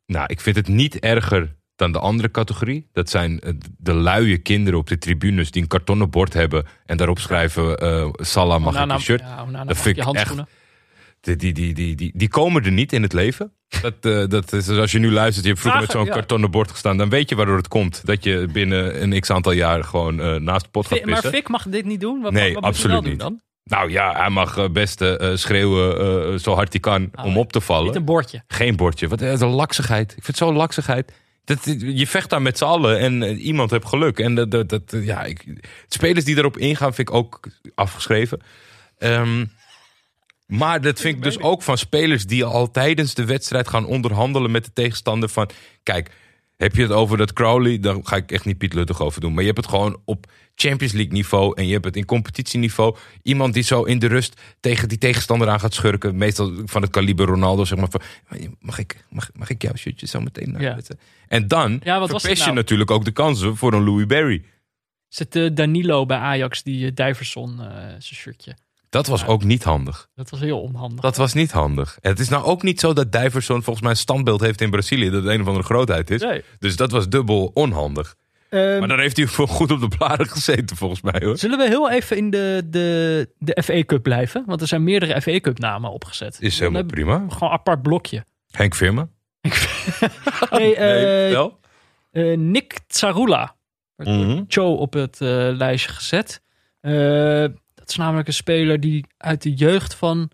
[0.06, 2.88] Nou, ik vind het niet erger dan de andere categorie.
[2.92, 6.96] Dat zijn eh, de luie kinderen op de tribunes die een kartonnen bord hebben en
[6.96, 9.20] daarop schrijven: eh Salah mag een shirt.
[9.20, 10.04] Ja, Dat vind ik.
[11.20, 13.52] Die, die, die, die, die, komen er niet in het leven.
[13.82, 16.12] Dat, eh, dat is, als je nu luistert, je hebt vroeger met zo'n ja.
[16.12, 18.00] kartonnen bord gestaan, dan weet je waardoor het komt.
[18.06, 21.14] Dat je binnen een x aantal jaar gewoon eh, naast de pot gaat Fi- Maar
[21.14, 21.32] pissen.
[21.32, 22.20] Fik mag dit niet doen?
[22.20, 23.18] Wat, Nee, wat absoluut niet.
[23.18, 23.40] dan?
[23.64, 27.52] Nou ja, hij mag eh, best eh, schreeuwen zo hard hij kan Ah, om op
[27.52, 27.86] te vallen.
[27.86, 28.42] Niet een bordje.
[28.46, 29.08] Geen bordje.
[29.08, 30.06] Wat is een laksigheid.
[30.16, 31.12] Ik vind het zo'n laksigheid.
[31.44, 34.18] Dat, je vecht daar met z'n allen en iemand heeft geluk.
[34.18, 35.44] En dat, dat, dat, ja, ik,
[35.88, 37.40] spelers die erop ingaan vind ik ook
[37.74, 38.40] afgeschreven.
[38.98, 39.44] Ehm,
[40.48, 44.50] maar dat vind ik dus ook van spelers die al tijdens de wedstrijd gaan onderhandelen
[44.50, 45.28] met de tegenstander.
[45.28, 45.50] Van
[45.82, 46.10] kijk,
[46.56, 49.32] heb je het over dat Crowley, dan ga ik echt niet Piet Luttig over doen.
[49.32, 52.96] Maar je hebt het gewoon op Champions League niveau en je hebt het in competitieniveau.
[53.22, 56.16] Iemand die zo in de rust tegen die tegenstander aan gaat schurken.
[56.16, 57.88] Meestal van het kaliber Ronaldo, zeg maar.
[57.90, 58.00] Van,
[58.60, 60.78] mag, ik, mag, mag ik jouw shirtje zo meteen naar Ja.
[61.28, 62.54] En dan Ja, verpest je nou?
[62.54, 64.44] natuurlijk ook de kansen voor een Louis Barry.
[65.08, 68.56] Zit eh, Danilo bij Ajax, die uh, Dijverson, eh, zijn shirtje.
[68.90, 70.08] Dat was ook niet handig.
[70.14, 71.00] Dat was heel onhandig.
[71.00, 71.98] Dat was niet handig.
[72.00, 75.10] Het is nou ook niet zo dat Diverson volgens mij een standbeeld heeft in Brazilië.
[75.10, 76.20] Dat het een of andere grootheid is.
[76.22, 76.42] Nee.
[76.58, 78.14] Dus dat was dubbel onhandig.
[78.50, 81.38] Ehm, Maar dan heeft hij voor goed op de blaren gezeten volgens mij hoor.
[81.38, 84.42] Zullen we heel even in de, de, de FA Cup blijven?
[84.46, 86.36] Want er zijn meerdere FA Cup namen opgezet.
[86.40, 87.14] Is helemaal prima.
[87.28, 88.24] Gewoon een apart blokje.
[88.50, 89.10] Henk Veerman?
[90.50, 91.58] Nee, eh, nee, vertel.
[92.10, 93.56] eh, Nick Tsarula.
[93.96, 94.42] Mhm.
[94.48, 96.42] Cho op het eh, lijstje gezet.
[97.88, 100.30] Dat is namelijk een speler die uit de jeugd van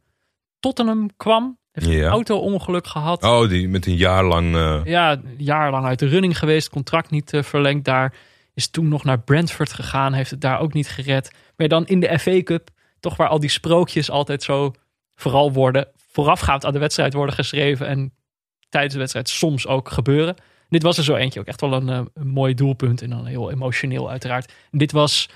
[0.61, 1.59] Tottenham kwam.
[1.73, 1.93] Heeft Ja.
[2.05, 3.23] een auto-ongeluk gehad.
[3.23, 4.55] Oh, die met een jaar lang...
[4.57, 6.69] eh, Ja, een jaar lang uit de running geweest.
[6.71, 8.15] Contract niet eh, verlengd daar.
[8.55, 10.13] Is toen nog naar Brentford gegaan.
[10.13, 11.31] Heeft het daar ook niet gered.
[11.57, 12.69] Maar dan in de FA Cup.
[13.01, 14.73] Toch waar al die sprookjes altijd zo
[15.15, 15.89] vooral worden.
[16.13, 17.87] Voorafgaand aan de wedstrijd worden geschreven.
[17.87, 18.13] En
[18.69, 20.35] tijdens de wedstrijd soms ook gebeuren.
[20.69, 21.41] Dit was er zo eentje.
[21.41, 23.03] Ook echt wel een, eh, een mooi doelpunt.
[23.03, 24.53] En dan heel emotioneel uiteraard.
[24.71, 25.29] Dit was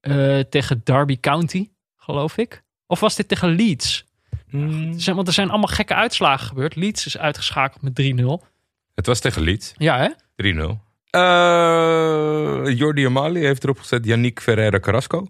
[0.00, 2.62] eh, tegen Derby County, geloof ik.
[2.86, 4.04] Of was dit tegen Leeds?
[4.50, 6.76] mm, Er zijn- Want er zijn allemaal gekke uitslagen gebeurd.
[6.76, 8.44] Leeds is uitgeschakeld met 3-0.
[8.94, 9.74] het was tegen Leeds.
[9.76, 10.08] Ja, hè?
[10.36, 10.80] 3-0.
[11.10, 15.26] Eh Jordi Amali heeft erop gezet Yannick Ferreira Carrasco.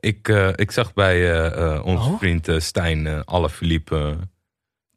[0.00, 1.42] Ik, eh, ik zag bij
[1.82, 2.18] onze Oh.
[2.18, 4.16] vriend Stijn uh, Alaphilippe eh,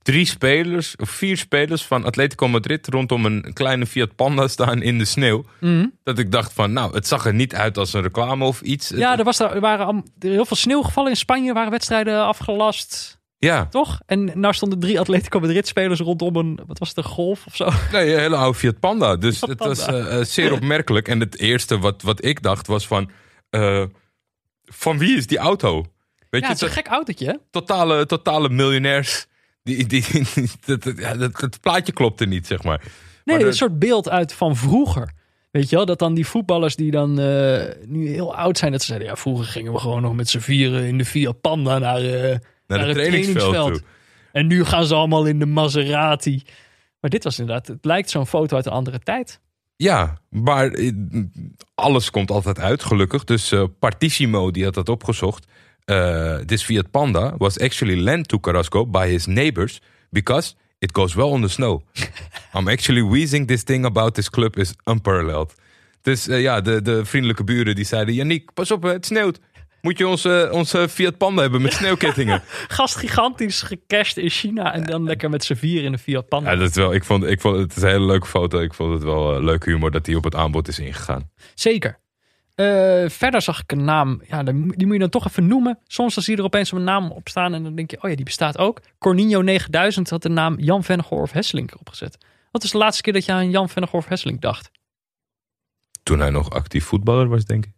[0.02, 4.98] drie spelers, of vier spelers van Atletico Madrid rondom een kleine Fiat Panda staan in
[4.98, 5.46] de sneeuw.
[5.60, 5.86] Mhm.
[6.04, 8.90] Dat ik dacht van, nou, het zag er niet uit als een reclame of iets.
[8.90, 11.54] Ja, er, was daar, er waren er heel veel sneeuw gevallen in Spanje.
[11.54, 13.20] Waren wedstrijden afgelast.
[13.38, 14.00] Ja, toch?
[14.06, 17.56] En nou stonden drie Atletico Madrid spelers rondom een, wat was het, een golf of
[17.56, 17.70] zo?
[17.92, 19.16] nee, een hele oude Fiat Panda.
[19.16, 21.08] Dus Fiat het was eh, eh, zeer opmerkelijk.
[21.08, 23.12] En het eerste wat, wat ik dacht was van...
[23.50, 23.84] eh,
[24.66, 25.76] van wie is die auto?
[26.30, 29.26] Weet Ja, je, het is een dat- gek autootje, totale, totale miljonairs.
[29.64, 30.06] Die, die,
[30.66, 32.80] dat, dat- dat, het plaatje klopte niet, zeg maar.
[33.24, 35.12] Nee, Maar een soort beeld uit van vroeger.
[35.52, 38.80] Weet je wel, dat dan die voetballers die dan eh, nu heel oud zijn, dat
[38.82, 41.78] ze zeiden, ja, vroeger gingen we gewoon nog met z'n vieren in de Fiat Panda
[41.78, 43.82] naar, eh, Naar naar het het trainingsveld.
[44.32, 46.42] En nu gaan ze allemaal in de Maserati.
[47.00, 49.40] Maar dit was inderdaad, het lijkt zo'n foto uit een andere tijd.
[49.76, 50.92] Ja, maar eh,
[51.76, 53.24] alles komt altijd uit, gelukkig.
[53.24, 55.46] Dus eh, Partissimo, die had dat opgezocht.
[55.86, 61.14] Eh, this Fiat Panda was actually lent to Carrasco by his neighbors because it goes
[61.14, 61.82] well on the snow.
[62.56, 65.54] I'm actually wheezing this thing about this club is unparalleled.
[66.02, 68.14] Dus eh, ja, de, de vriendelijke buren die zeiden...
[68.14, 69.40] Yannick, pas op, het sneeuwt.
[69.82, 72.44] Moet je onze, onze Fiat Panda hebben met sneeuwkettingen?
[72.68, 76.52] Gast gigantisch gecashed in China en dan lekker met z'n vier in een Fiat Panda.
[76.52, 78.60] ja, dat is wel, ik vond, ik vond het is een hele leuke foto.
[78.60, 81.30] Ik vond het wel eh, leuke humor dat hij op het aanbod is ingegaan.
[81.56, 82.00] Zeker.
[82.62, 84.54] Eh, verder zag ik een naam, ja, die
[84.86, 85.80] moet je dan toch even noemen.
[85.88, 88.10] Soms dan zie je er opeens een naam op staan en dan denk je, oh
[88.10, 88.82] ja, die bestaat ook.
[88.98, 92.18] Cornino 9000 had de naam Jan Vennegoor Hesselink opgezet.
[92.52, 94.72] Wat is de laatste keer dat je aan Jan Vennegoor Hesselink dacht?
[96.04, 97.72] Toen hij nog actief voetballer was, denk ik.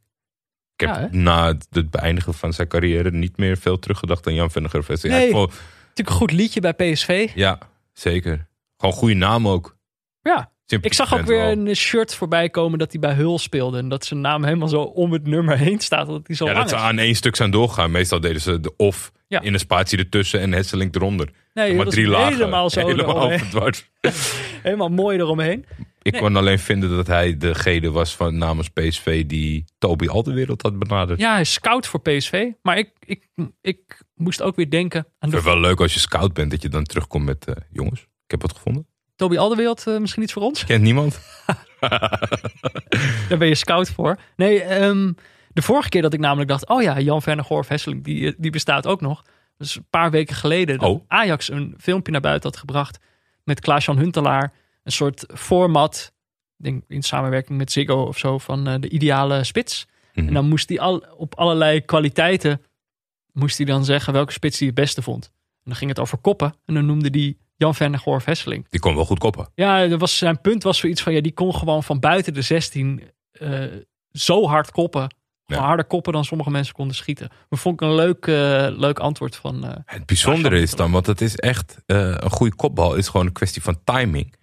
[0.76, 4.34] Ik heb Ja, na het, het beëindigen van zijn carrière niet meer veel teruggedacht aan
[4.34, 5.04] Jan Gervest.
[5.04, 5.32] Ja, Nee.
[5.32, 7.32] vond- Natuurlijk een goed liedje bij PSV.
[7.36, 7.60] ja,
[7.94, 8.48] zeker.
[8.78, 9.78] Gewoon goede naam ook.
[10.22, 11.52] Ja, ik zag ook weer wel.
[11.68, 13.78] een shirt voorbij komen dat hij bij Hul speelde.
[13.78, 16.08] En dat zijn naam helemaal zo om het nummer heen staat.
[16.08, 16.82] Dat hij zo Ja, dat ze is.
[16.82, 17.92] aan één stuk zijn doorgaan.
[17.92, 19.42] Meestal deden ze de of Ja.
[19.42, 21.30] in een spatie ertussen en Hesselink eronder.
[21.54, 22.34] Nee, maar is drie lagen.
[22.34, 23.32] helemaal zo Helemaal.
[24.64, 25.66] Helemaal mooi eromheen.
[26.02, 26.22] Ik Nee.
[26.22, 31.20] kon alleen vinden dat hij degene was van namens PSV die Toby Alderwereld had benaderd.
[31.20, 32.46] Ja, hij is scout voor PSV.
[32.62, 33.28] Maar ik, ik,
[33.62, 36.62] ik moest ook weer denken aan de het wel leuk als je scout bent dat
[36.62, 38.02] je dan terugkomt met eh, jongens.
[38.02, 38.88] Ik heb wat gevonden.
[39.24, 40.66] Toby Alderwereld eh, misschien iets voor ons?
[40.66, 41.20] Kent niemand?
[43.30, 44.18] Daar ben je scout voor.
[44.36, 45.12] Nee, ehm,
[45.54, 46.68] de vorige keer dat ik namelijk dacht...
[46.68, 49.24] oh ja, Jan Vernegorf Hesseling, die, eh, die bestaat ook nog.
[49.58, 51.04] Dus een paar weken geleden dat Oh.
[51.08, 53.00] Ajax een filmpje naar buiten had gebracht...
[53.44, 54.54] met Klaas-Jan Huntelaar.
[54.84, 56.14] Een soort format,
[56.58, 58.38] denk in samenwerking met Ziggo of zo...
[58.38, 59.88] van eh, de ideale spits.
[60.14, 60.28] Mhm.
[60.28, 62.62] En dan moest hij al, op allerlei kwaliteiten...
[63.32, 65.26] moest hij dan zeggen welke spits hij het beste vond.
[65.36, 66.56] En dan ging het over koppen.
[66.66, 68.66] En dan noemde hij Jan Vernegorf Hesseling.
[68.70, 69.50] Die kon wel goed koppen.
[69.56, 72.42] Ja, dat was, zijn punt was zoiets van, ja, die kon gewoon van buiten de
[72.42, 73.64] 16 eh,
[74.12, 75.02] zo hard koppen.
[75.46, 75.68] Gewoon Ja.
[75.68, 77.30] harder koppen dan sommige mensen konden schieten.
[77.50, 79.66] Maar vond ik een leuk, eh, leuk antwoord van...
[79.66, 83.32] eh, Het bijzondere is dan, want het is echt een goede kopbal is gewoon een
[83.32, 84.34] kwestie van timing.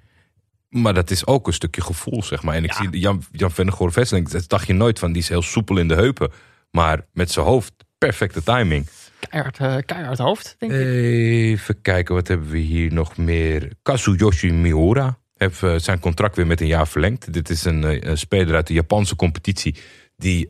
[0.68, 2.54] Maar dat is ook een stukje gevoel, zeg maar.
[2.54, 2.76] En ik Ja.
[2.76, 5.88] zie Jan, Jan Vennegoor Vesseling, dat dacht je nooit van, die is heel soepel in
[5.88, 6.30] de heupen.
[6.70, 8.88] Maar met zijn hoofd, perfecte timing.
[9.28, 10.78] Keihard, eh, keihard hoofd, denk ik.
[10.78, 13.72] Even kijken, wat hebben we hier nog meer?
[13.82, 17.32] Kazuyoshi Miura heeft eh, zijn contract weer met een jaar verlengd.
[17.32, 19.76] Dit is een, eh, een speler uit de Japanse competitie
[20.16, 20.46] die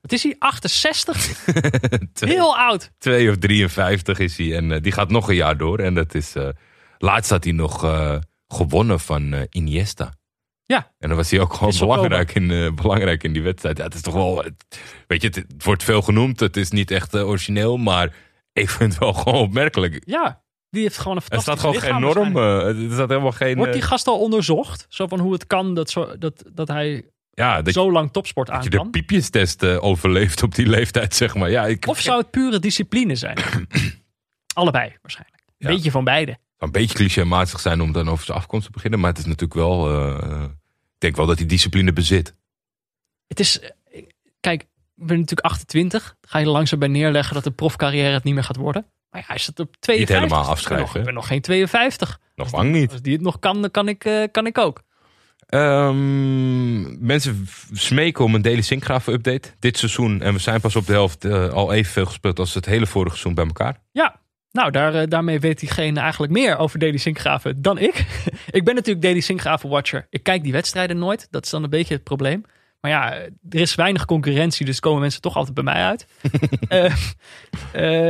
[0.00, 0.36] Wat is hij?
[0.38, 1.16] 68?
[2.12, 2.90] twee, Heel oud.
[2.98, 4.56] twee of 53 is hij.
[4.56, 5.78] En die gaat nog een jaar door.
[5.78, 6.34] En dat is,
[6.98, 7.80] laatst had hij nog
[8.48, 10.12] gewonnen van Iniesta.
[10.66, 10.92] Ja.
[10.98, 13.78] En dan was hij ook gewoon belangrijk in, eh, belangrijk in die wedstrijd.
[13.78, 16.40] Ja, het is toch wel, het- weet je, het, het wordt veel genoemd.
[16.40, 18.12] Het is niet echt eh, origineel, maar
[18.52, 20.02] ik vind het wel gewoon opmerkelijk.
[20.06, 22.36] Ja, die heeft gewoon een fantastisch staat gewoon geen norm.
[22.36, 23.56] er staat helemaal geen.
[23.56, 24.86] Wordt die gast al onderzocht?
[24.88, 28.46] Zo van hoe het kan dat, zo, dat, dat hij ja, dat, zo lang topsport
[28.46, 31.50] dat aan je de piepjestest overleeft op die leeftijd, zeg maar.
[31.50, 33.38] Ja, ik Of zou het pure discipline zijn?
[34.54, 35.42] Allebei waarschijnlijk.
[35.46, 35.74] Een Ja.
[35.74, 36.38] beetje van beide.
[36.64, 39.00] Een beetje clichématig zijn om dan over zijn afkomst te beginnen.
[39.00, 39.90] Maar het is natuurlijk wel.
[39.90, 40.42] eh,
[40.84, 42.34] ik denk wel dat hij discipline bezit.
[43.26, 43.60] Het is,
[44.40, 44.62] kijk,
[44.96, 46.02] ik ben natuurlijk 28.
[46.20, 48.86] Dan ga je langzaam bij neerleggen dat de profcarrière het niet meer gaat worden.
[49.10, 50.16] Maar ja, hij zit op 52.
[50.16, 52.20] helemaal Ik ben afschrijven, nog- Ik ben nog geen 52.
[52.34, 52.92] Nog lang niet.
[52.92, 54.82] Als die het nog kan, dan kan ik, eh, kan ik ook.
[55.46, 59.48] Ehm, mensen smeken om een Daily Sinkgraven update.
[59.58, 62.66] Dit seizoen, en we zijn pas op de helft, eh, al evenveel gespeeld als het
[62.66, 63.80] hele vorige seizoen bij elkaar.
[63.92, 64.20] Ja,
[64.54, 68.06] nou, daar, eh, daarmee weet diegene eigenlijk meer over Deli Sinkgraven dan ik.
[68.50, 70.06] ik ben natuurlijk Deli Sinkgraven watcher.
[70.10, 71.28] Ik kijk die wedstrijden nooit.
[71.30, 72.44] Dat is dan een beetje het probleem.
[72.80, 73.12] Maar ja,
[73.48, 76.06] er is weinig concurrentie, dus komen mensen toch altijd bij mij uit.
[76.68, 76.92] Eh,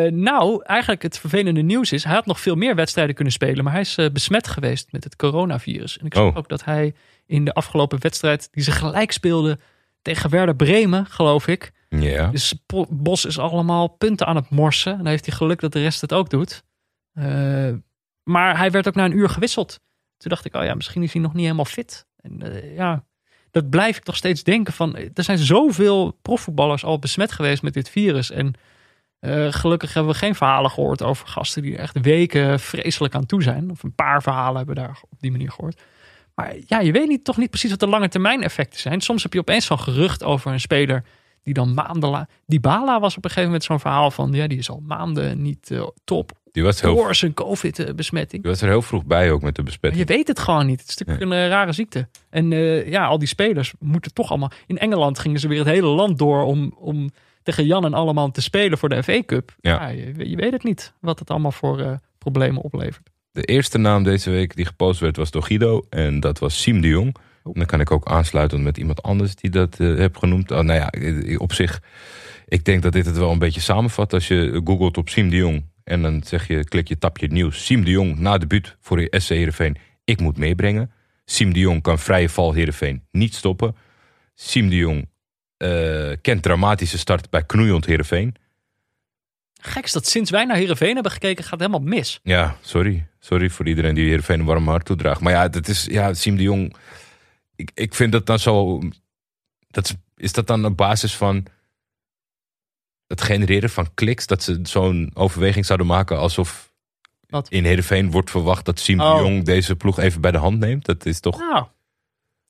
[0.06, 3.64] eh, nou, eigenlijk het vervelende nieuws is, hij had nog veel meer wedstrijden kunnen spelen,
[3.64, 5.98] maar hij is besmet geweest met het coronavirus.
[5.98, 6.36] En ik zag Oh.
[6.36, 6.94] ook dat hij
[7.26, 9.58] in de afgelopen wedstrijd, die ze gelijk speelde
[10.02, 12.26] tegen Werder Bremen, geloof ik, Ja.
[12.26, 12.54] dus
[12.88, 14.92] Bos is allemaal punten aan het morsen.
[14.92, 16.62] En dan heeft hij geluk dat de rest het ook doet.
[17.12, 17.72] Eh,
[18.22, 19.80] maar hij werd ook na een uur gewisseld.
[20.16, 22.06] Toen dacht ik, oh ja, misschien is hij nog niet helemaal fit.
[22.16, 23.04] En eh, ja,
[23.50, 24.96] dat blijf ik nog steeds denken van...
[24.96, 28.30] Er zijn zoveel profvoetballers al besmet geweest met dit virus.
[28.30, 28.54] En
[29.24, 33.42] Eh, gelukkig hebben we geen verhalen gehoord over gasten die echt weken vreselijk aan toe
[33.42, 33.70] zijn.
[33.70, 35.80] Of een paar verhalen hebben we daar op die manier gehoord.
[36.34, 39.00] Maar ja, je weet niet, toch niet precies wat de lange termijn effecten zijn.
[39.00, 41.04] Soms heb je opeens zo'n gerucht over een speler
[41.44, 42.28] die dan maanden la...
[42.46, 44.32] Die Bala was op een gegeven moment zo'n verhaal van...
[44.32, 48.42] ja, die is al maanden niet eh, top Die was, heel, door zijn covid-besmetting.
[48.42, 50.08] die was er heel vroeg bij ook met de Maar besmetting.
[50.08, 50.80] je weet het gewoon niet.
[50.80, 52.08] Het is natuurlijk een eh, rare ziekte.
[52.30, 54.50] En eh, ja, al die spelers moeten toch allemaal...
[54.66, 57.10] In Engeland gingen ze weer het hele land door om, om
[57.42, 59.54] tegen Jan en allemaal te spelen voor de FA Cup.
[59.60, 59.72] Ja.
[59.72, 59.88] Ja.
[59.88, 63.10] je, je weet het niet wat het allemaal voor problemen oplevert.
[63.32, 65.86] De eerste naam deze week die gepost werd was door Guido.
[65.90, 67.16] En dat was Siem de Jong.
[67.52, 70.50] Dan kan ik ook aansluiten met iemand anders die dat eh heb genoemd.
[70.50, 71.82] Oh, nou ja, eh, op zich.
[72.46, 74.12] Ik denk dat dit het wel een beetje samenvat.
[74.12, 75.72] Als je googelt op Siem de Jong.
[75.84, 77.64] En dan zeg je, klik je, tap je het nieuws.
[77.64, 79.76] Siem de Jong na debuut voor de SC Heerenveen.
[80.04, 80.90] Ik moet meebrengen.
[81.24, 83.76] Siem de Jong kan vrije val Heerenveen niet stoppen.
[84.34, 85.08] Siem de Jong
[85.56, 88.34] eh, kent dramatische start bij knoeiend Heerenveen.
[89.60, 92.20] Gek is dat sinds wij naar Heerenveen hebben gekeken, gaat helemaal mis.
[92.22, 93.06] Ja, sorry.
[93.18, 95.20] Sorry voor iedereen die Heerenveen een warm hart toedraagt.
[95.20, 96.76] Maar ja, dat is, ja, Siem de Jong.
[97.56, 98.80] Ik, ik vind dat dan zo.
[99.70, 101.46] Dat is, is dat dan op basis van
[103.06, 104.26] het genereren van kliks?
[104.26, 106.72] Dat ze zo'n overweging zouden maken alsof
[107.28, 107.48] Wat?
[107.48, 109.16] in Heerenveen wordt verwacht dat Siem Oh.
[109.16, 110.84] de Jong deze ploeg even bij de hand neemt?
[110.84, 111.68] Dat is toch Nou, ik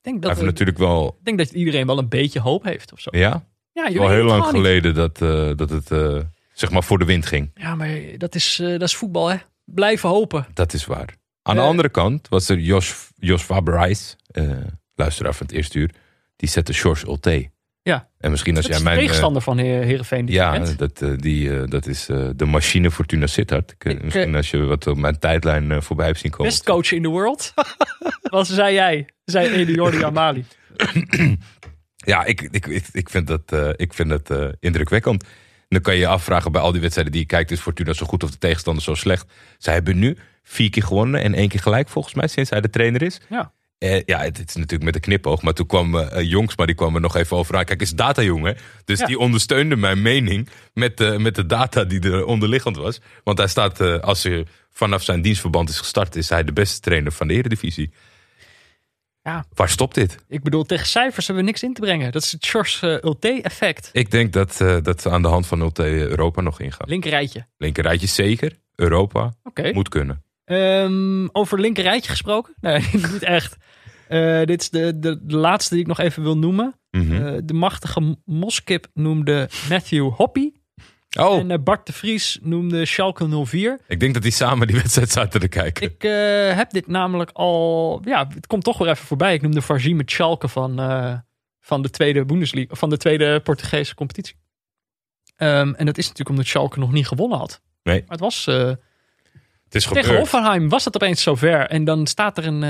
[0.00, 1.16] denk dat, we- natuurlijk wel.
[1.18, 3.10] ik denk dat iedereen wel een beetje hoop heeft of zo.
[3.12, 4.50] Ja, Ja, je weet heel lang niet.
[4.50, 6.20] geleden dat, eh, dat het eh,
[6.52, 7.50] zeg maar voor de wind ging.
[7.54, 9.36] Ja, maar dat is, eh, dat is voetbal, hè?
[9.64, 10.46] Blijven hopen.
[10.54, 11.14] Dat is waar.
[11.42, 14.50] Aan de andere kant was er Jos, Jos Faberijs, eh
[14.94, 15.90] luisteraar van het eerste uur.
[16.36, 17.52] Die zette George Ulte.
[17.82, 18.08] Ja.
[18.18, 18.96] En misschien als Dat is jij de mijn...
[18.96, 20.24] eh, tegenstander van Heer- Heerenveen.
[20.26, 23.70] Die ja, dat, eh, die, eh, dat is eh, de machine Fortuna Sittard.
[23.70, 26.46] Ik, eh, eh, misschien als je wat op mijn tijdlijn eh, voorbij hebt zien komen.
[26.46, 27.52] Best coach in the world.
[28.22, 29.08] Wat zei jij?
[29.24, 30.44] Zei Jordi Amali.
[32.06, 35.24] Ja, ik, ik, ik, ik vind dat, eh, ik vind dat eh, indrukwekkend.
[35.68, 37.50] Dan kan je je afvragen bij al die wedstrijden die je kijkt...
[37.50, 39.32] is Fortuna zo goed of de tegenstander zo slecht?
[39.58, 42.26] Zij hebben nu vier keer gewonnen en één keer gelijk volgens mij...
[42.28, 43.20] sinds hij de trainer is.
[43.28, 43.52] Ja.
[43.78, 45.42] Eh, ja, het, het is natuurlijk met een knipoog.
[45.42, 47.64] Maar toen kwam eh Jongs, maar die kwam er nog even over aan.
[47.64, 48.56] Kijk, is data jongen.
[48.84, 49.06] Dus Ja.
[49.06, 53.00] die ondersteunde mijn mening met, eh, met de data die er onderliggend was.
[53.24, 56.16] Want hij staat, als hij vanaf zijn dienstverband is gestart...
[56.16, 57.92] is hij de beste trainer van de Eredivisie.
[59.22, 59.44] Ja.
[59.54, 60.16] Waar stopt dit?
[60.28, 62.12] Ik bedoel, tegen cijfers hebben we niks in te brengen.
[62.12, 63.90] Dat is het George uh, Ulte-effect.
[63.92, 66.88] Ik denk dat, dat aan de hand van Ulte Europa nog ingaan.
[66.88, 67.46] Linkerrijtje.
[67.56, 68.58] Linkerrijtje zeker.
[68.74, 69.34] Europa
[69.72, 70.23] moet kunnen.
[70.44, 72.54] Ehm, over linkerrijtje gesproken?
[72.60, 72.80] Nee,
[73.12, 73.56] niet echt.
[74.08, 76.74] Eh, dit is de, de, de laatste die ik nog even wil noemen.
[76.90, 77.12] Mhm.
[77.12, 80.52] Eh, de machtige Moskip noemde Matthew Hoppy.
[81.18, 83.80] oh, En eh, Bart de Vries noemde Schalke 04.
[83.88, 85.82] ik denk dat die samen die wedstrijd zaten te kijken.
[85.82, 86.02] Ik
[86.56, 88.00] heb dit namelijk al...
[88.04, 89.34] Ja, het komt toch weer even voorbij.
[89.34, 90.76] Ik noemde Varzi met Schalke van,
[91.60, 92.74] van de tweede Bundesliga.
[92.74, 94.36] Van de tweede Portugese competitie.
[95.36, 97.62] Ehm, en dat is natuurlijk omdat Schalke nog niet gewonnen had.
[97.82, 98.00] Nee.
[98.00, 98.48] Maar het was...
[99.68, 100.18] eh, het is tegen gebeurd.
[100.18, 101.60] Hoffenheim was het opeens zover.
[101.68, 102.62] En dan staat er een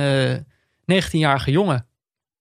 [0.86, 1.86] eh 19-jarige jongen.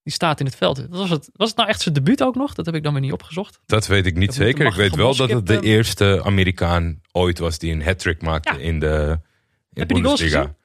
[0.03, 0.75] Die staat in het veld.
[0.75, 2.53] Dat was, het, was het nou echt zijn debuut ook nog?
[2.53, 3.59] Dat heb ik dan weer niet opgezocht.
[3.65, 4.63] Dat weet ik niet Dat zeker.
[4.63, 8.21] de Ik weet wel dat het de eh, eerste Amerikaan ooit was die een hat-trick
[8.21, 8.59] maakte Ja.
[8.59, 9.19] in de,
[9.73, 10.55] in Heb goals Bundesliga.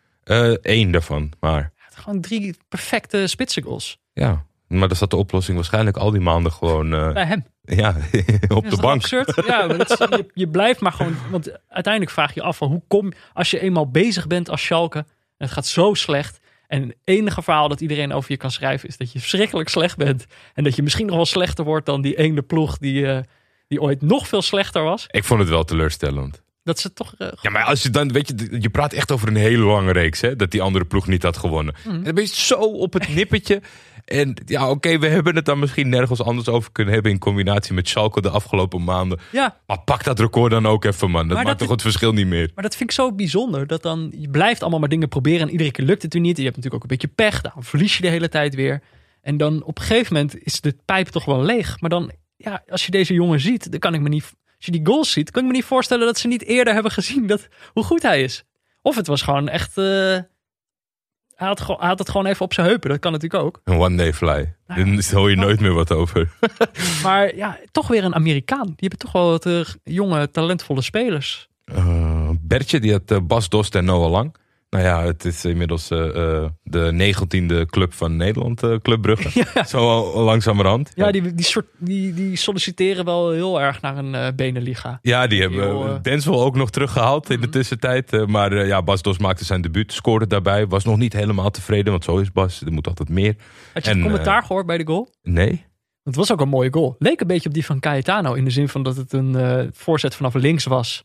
[0.62, 3.98] Eén daarvan, maar Ja, gewoon drie perfecte spitse goals.
[4.12, 4.47] ja.
[4.68, 7.44] Maar dan zat de oplossing waarschijnlijk al die maanden gewoon eh, Bij hem.
[7.62, 7.96] ja,
[8.48, 9.02] op Is de bank.
[9.02, 9.42] absurd?
[9.46, 11.14] Ja, maar dat is- je, je blijft maar gewoon...
[11.30, 13.12] Want uiteindelijk vraag je je af van hoe kom...
[13.32, 14.98] Als je eenmaal bezig bent als Schalke...
[14.98, 15.06] En
[15.46, 16.38] het gaat zo slecht...
[16.66, 18.88] En het enige verhaal dat iedereen over je kan schrijven...
[18.88, 20.26] is dat je verschrikkelijk slecht bent.
[20.54, 22.78] En dat je misschien nog wel slechter wordt dan die ene ploeg...
[22.78, 23.18] die, eh,
[23.68, 25.04] die ooit nog veel slechter was.
[25.10, 26.42] Ik vond het wel teleurstellend.
[26.62, 27.14] Dat ze toch...
[27.18, 29.92] eh, Ja, maar als je dan, weet je, je praat echt over een hele lange
[29.92, 31.74] reeks, hè, dat die andere ploeg niet had gewonnen.
[31.84, 31.94] Mhm.
[31.94, 33.60] En dan ben je zo op het nippertje.
[34.09, 37.74] En ja, oké, we hebben het dan misschien nergens anders over kunnen hebben in combinatie
[37.74, 39.18] met Schalke de afgelopen maanden.
[39.32, 41.26] ja, Maar pak dat record dan ook even, man.
[41.28, 42.51] Dat Maar maakt dat- toch het verschil niet meer.
[42.55, 43.66] Maar dat vind ik zo bijzonder.
[43.66, 46.36] Dat dan, je blijft allemaal maar dingen proberen en iedere keer lukt het er niet.
[46.36, 47.40] Je hebt natuurlijk ook een beetje pech.
[47.40, 48.82] Dan verlies je de hele tijd weer.
[49.22, 51.80] En dan op een gegeven moment is de pijp toch wel leeg.
[51.80, 54.22] Maar dan, ja, als je deze jongen ziet, dan kan ik me niet.
[54.56, 56.93] Als je die goals ziet, kan ik me niet voorstellen dat ze niet eerder hebben
[56.93, 58.44] gezien dat, hoe goed hij is.
[58.82, 59.78] Of het was gewoon echt.
[59.78, 60.18] eh,
[61.39, 62.90] hij, had, gewoon- hij had het gewoon even op zijn heupen.
[62.90, 63.60] Dat kan natuurlijk ook.
[63.65, 64.55] Een one day fly.
[64.66, 64.97] Nou.
[64.97, 66.28] Daar hoor je nooit meer wat over.
[67.02, 68.65] Maar ja, toch weer een Amerikaan.
[68.66, 71.48] Die hebben toch wel wat eh, jonge, talentvolle spelers.
[71.65, 74.35] Eh, Bertje, die had eh, Bas Dost en Noah Lang.
[74.70, 76.08] Nou ja, het is inmiddels eh,
[76.42, 79.30] eh, de negentiende club van Nederland, eh Club Brugge.
[79.54, 79.64] Ja.
[79.64, 80.92] Zo al langzamerhand.
[80.94, 84.98] Ja, die, die, soort, die, die solliciteren wel heel erg naar een eh benenliga.
[85.02, 87.50] Ja, die hebben uh, Denzel ook nog teruggehaald in de Mhm.
[87.56, 88.26] tussentijd.
[88.26, 90.66] Maar ja, Bas Dos maakte zijn debuut, scoorde daarbij.
[90.66, 92.60] Was nog niet helemaal tevreden, want zo is Bas.
[92.62, 93.36] Er moet altijd meer.
[93.74, 95.08] Had je En, het commentaar gehoord bij de goal?
[95.22, 95.66] Nee?
[96.04, 96.94] Het was ook een mooie goal.
[96.98, 100.14] Leek een beetje op die van Cayetano in de zin van dat het een voorzet
[100.14, 101.04] vanaf links was.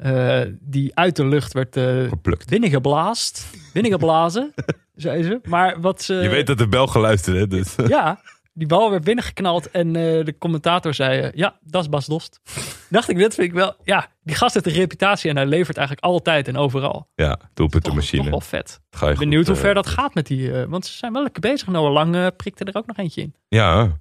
[0.00, 1.78] Eh, die uit de lucht werd
[2.08, 2.48] Geplukt.
[2.48, 3.46] binnengeblaast.
[3.72, 4.54] Binnengeblazen,
[4.94, 5.40] zei ze.
[5.42, 6.14] Maar wat ze...
[6.14, 7.74] Je weet dat de bel geluisterd hè, dus.
[7.88, 8.20] Ja,
[8.52, 11.30] die bal werd binnengeknald en eh, de commentator zei...
[11.34, 12.40] ja, dat is Bas Dost.
[12.88, 13.74] Dacht ik, dit vind ik wel...
[13.84, 17.08] Ja, die gast heeft een reputatie en hij levert eigenlijk altijd en overal.
[17.14, 18.22] Ja, doelpuntenmachine.
[18.22, 18.80] toch wel vet.
[18.90, 20.52] Ga je Benieuwd goed, hoe ver dat gaat met die...
[20.52, 21.68] want ze zijn wel lekker bezig.
[21.68, 23.34] Noah Lang prikte er ook nog eentje in.
[23.48, 23.98] Ja,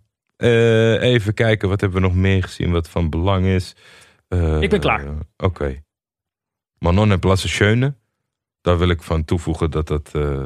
[1.02, 3.76] even kijken, wat hebben we nog meer gezien wat van belang is?
[4.60, 5.06] Ik ben klaar.
[5.38, 5.82] Oké.
[6.80, 7.96] Manon en Plasse Schöne.
[8.62, 10.44] Daar wil ik van toevoegen dat dat eh,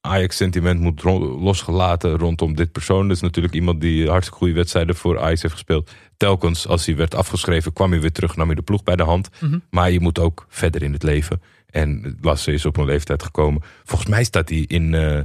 [0.00, 3.06] Ajax-sentiment moet ro- losgelaten rondom dit persoon.
[3.08, 5.90] Dat is natuurlijk iemand die hartstikke goede wedstrijden voor Ajax heeft gespeeld.
[6.16, 9.02] Telkens als hij werd afgeschreven, kwam hij weer terug, nam hij de ploeg bij de
[9.02, 9.28] hand.
[9.40, 9.58] Mhm.
[9.70, 11.42] Maar je moet ook verder in het leven.
[11.66, 13.62] En Lasse is op een leeftijd gekomen.
[13.84, 14.94] Volgens mij staat hij in.
[14.94, 15.20] eh,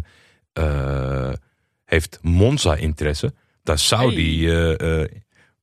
[0.53, 1.33] eh,
[1.85, 3.33] heeft Monza interesse.
[3.63, 4.77] Daar zou hij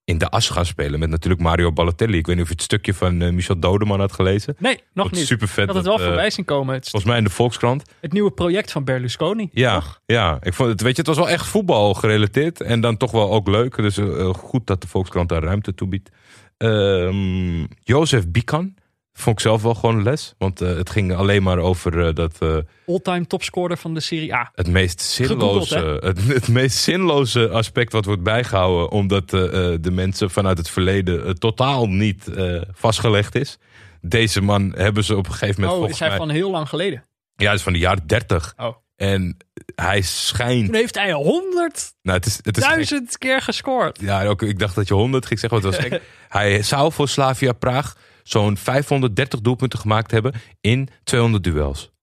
[0.06, 0.98] in de as gaan spelen.
[0.98, 2.18] Met natuurlijk Mario Balotelli.
[2.18, 4.56] Ik weet niet of je het stukje van eh, Michel Dodeman had gelezen.
[4.58, 5.26] Nee, nog niet.
[5.26, 5.66] super vet.
[5.66, 6.74] Had het wel dat, eh, voorbij zien komen.
[6.74, 7.82] Het, Volgens mij in de Volkskrant.
[8.00, 9.48] het nieuwe project van Berlusconi.
[9.52, 10.00] Ja, toch?
[10.06, 10.38] ja.
[10.42, 12.60] Ik vond het, weet je, het was wel echt voetbal gerelateerd.
[12.60, 13.76] En dan toch wel ook leuk.
[13.76, 16.10] Dus eh, goed dat de Volkskrant daar ruimte toe biedt.
[16.56, 18.74] Ehm Jozef Bikan.
[19.18, 20.34] Vond ik zelf wel gewoon les.
[20.38, 22.56] Want eh, het ging alleen maar over eh, dat eh,
[22.86, 24.51] All-time topscorer van de Serie A.
[24.55, 28.90] het meest zinloze, het, het meest zinloze aspect wat wordt bijgehouden.
[28.90, 32.30] Omdat de mensen vanuit het verleden totaal niet
[32.72, 33.59] vastgelegd is.
[34.01, 36.16] Deze man hebben ze op een gegeven moment Oh, is hij mij...
[36.16, 37.05] van heel lang geleden.
[37.36, 38.55] Ja, is van de jaren 30.
[38.56, 38.76] Oh.
[38.97, 39.36] En
[39.74, 40.66] hij schijnt...
[40.66, 43.18] Toen heeft hij honderdduizend Nou, het is, het is gek.
[43.18, 44.01] keer gescoord.
[44.01, 46.09] Ja, ook, ik dacht dat je 100 ging zeggen, want het was gek.
[46.38, 47.94] Hij zou voor Slavia Praag
[48.28, 51.94] zo'n 530 doelpunten gemaakt hebben in 200 duels.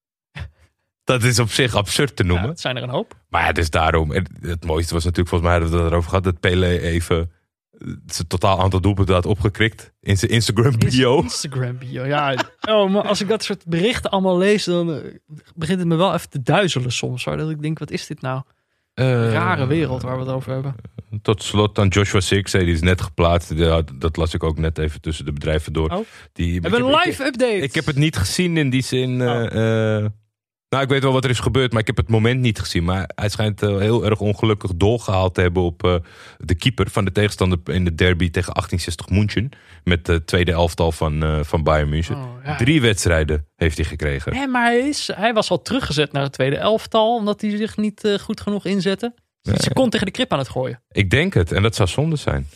[1.04, 2.50] Dat is op zich absurd te Ja, noemen.
[2.50, 3.16] het zijn er een hoop.
[3.30, 4.12] Maar ja, het is daarom.
[4.12, 7.32] Het, mooiste was natuurlijk, volgens mij hadden we het erover gehad, dat Pele even
[7.72, 11.22] eh, zijn totaal aantal doelpunten had opgekrikt in zijn Instagram bio.
[11.22, 12.06] Instagram bio.
[12.06, 12.36] Ja,
[12.70, 15.14] oh, maar als ik dat soort berichten allemaal lees, dan eh,
[15.56, 17.26] begint het me wel even te duizelen soms.
[17.26, 17.38] Hoor.
[17.38, 18.42] Dat ik denk, wat is dit nou?
[18.94, 20.76] Eh, Rare wereld waar we het over hebben.
[21.22, 23.58] Tot slot dan Joshua Sirkzee, die is net geplaatst.
[24.00, 25.90] Dat las ik ook net even tussen de bedrijven door.
[25.90, 26.06] Oh.
[26.34, 27.58] Die, We hebben een live update.
[27.58, 29.22] Ik heb het niet gezien in die zin.
[29.22, 30.06] eh, Oh.
[30.74, 32.60] Eh, nou, ik weet wel wat er is gebeurd, maar ik heb het moment niet
[32.60, 32.84] gezien.
[32.84, 35.96] Maar hij schijnt eh, heel erg ongelukkig doorgehaald te hebben op eh,
[36.38, 39.50] de keeper van de tegenstander in de derby tegen 1860 München.
[39.84, 42.16] Met de tweede elftal van, eh, van Bayern München.
[42.16, 42.56] Oh, ja.
[42.56, 44.34] Drie wedstrijden heeft hij gekregen.
[44.34, 47.78] Nee, maar hij, is, hij was al teruggezet naar het tweede elftal, omdat hij zich
[47.78, 49.14] niet eh, goed genoeg inzette.
[49.42, 49.56] Nee.
[49.60, 50.82] Ze kon tegen de krip aan het gooien.
[50.92, 52.48] Ik denk het, en dat zou zonde zijn.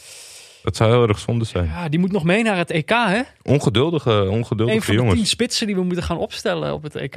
[0.63, 1.65] Dat zou heel erg zonde zijn.
[1.65, 3.21] Ja, die moet nog mee naar het EK, hè?
[3.41, 5.17] Ongeduldige, Een ongeduldige van de jongens.
[5.17, 7.15] tien spitsen die we moeten gaan opstellen op het EK.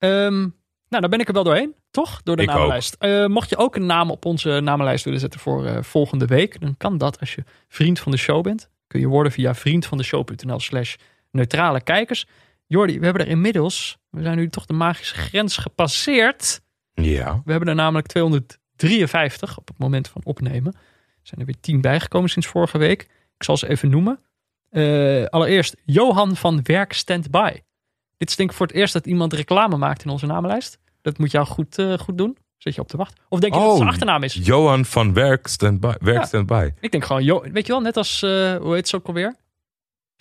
[0.00, 0.38] Ehm,
[0.88, 2.22] nou, daar ben ik er wel doorheen, toch?
[2.22, 2.96] Door de Ik namenlijst.
[2.98, 6.60] Eh, mocht je ook een naam op onze namenlijst willen zetten voor eh, volgende week,
[6.60, 8.70] dan kan dat als je vriend van de show bent.
[8.86, 10.94] Kun je worden via vriendvandeshow.nl slash
[11.30, 12.26] neutrale kijkers.
[12.66, 16.60] Jordi, we hebben er inmiddels, we zijn nu toch de magische grens gepasseerd.
[16.92, 17.42] Ja.
[17.44, 20.72] We hebben er namelijk 253 op het moment van opnemen.
[20.74, 20.80] Er
[21.22, 23.02] zijn er weer 10 bijgekomen sinds vorige week.
[23.36, 24.20] Ik zal ze even noemen.
[24.70, 27.52] Eh, allereerst Johan van Werk Standby.
[28.20, 30.78] Dit is denk ik voor het eerst dat iemand reclame maakt in onze namenlijst.
[31.02, 32.36] Dat moet jou goed, eh, goed doen.
[32.58, 33.22] Zit je op te wachten?
[33.28, 34.34] Of denk je dat het Oh, zijn achternaam is?
[34.34, 35.92] Johan van Werk Standby.
[36.00, 36.24] Werk Ja.
[36.24, 36.70] standby.
[36.80, 39.36] Ik denk gewoon, Jo- weet je wel, net als, eh, hoe heet ze ook alweer?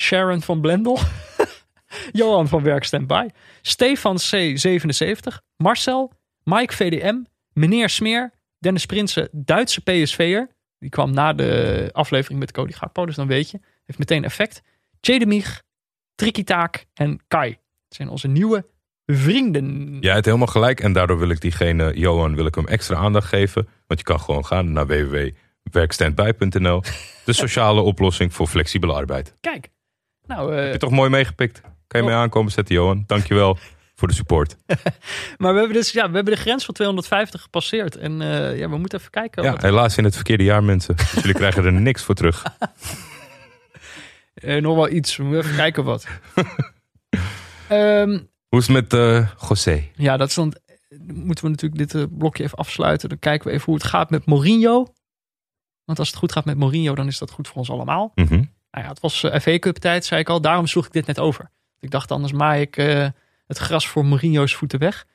[0.02, 1.00] Sharon van Blendel.
[2.12, 3.28] Johan van Werk Standby.
[3.62, 5.42] Stefan C77.
[5.58, 6.12] Marcel.
[6.44, 7.16] Mike VDM.
[7.54, 8.32] Meneer Smeer.
[8.60, 10.50] Dennis Prinsen, Duitse PSV'er.
[10.80, 13.60] Die kwam na de aflevering met Cody Gakpo, dus dan weet je.
[13.86, 14.62] Heeft meteen effect.
[15.00, 15.62] Tjedemich,
[16.16, 17.58] Triki Taak en Kai.
[17.90, 18.66] Dat zijn onze nieuwe
[19.06, 19.98] vrienden.
[20.00, 20.80] Jij hebt helemaal gelijk.
[20.80, 23.68] En daardoor wil ik diegene, Johan, wil ik hem extra aandacht geven.
[23.88, 26.84] Want je kan gewoon gaan naar www.werkstandby.nl.
[27.26, 29.36] De sociale oplossing voor flexibele arbeid.
[29.42, 29.70] Kijk.
[30.26, 31.62] Nou, eh, Heb je toch mooi meegepikt?
[31.88, 33.04] Kan je mee aankomen zetten, Johan?
[33.08, 33.58] Dankjewel
[33.96, 34.56] voor de support.
[35.38, 37.96] maar we hebben, dus, ja, we hebben de grens van 250 gepasseerd.
[37.96, 39.44] En eh, ja, we moeten even kijken.
[39.44, 40.96] Ja, helaas in het verkeerde jaar, mensen.
[40.96, 42.44] Dus jullie krijgen er niks voor terug.
[44.34, 45.16] Eh, nog wel iets.
[45.18, 46.08] We moeten even kijken wat.
[47.70, 49.84] Ehm, Hoe is het met eh José?
[49.96, 50.54] ja, dat is dan.
[51.08, 53.10] Moeten we natuurlijk dit eh, blokje even afsluiten.
[53.10, 54.88] Dan kijken we even hoe het gaat met Mourinho.
[55.86, 58.12] Want als het goed gaat met Mourinho, dan is dat goed voor ons allemaal.
[58.16, 58.34] Mhm.
[58.72, 60.42] Nou ja, het was eh, FA Cup tijd, zei ik al.
[60.42, 61.52] Daarom sloeg ik dit net over.
[61.80, 62.76] Ik dacht, anders maai ik
[63.48, 65.06] het gras voor Mourinho's voeten weg.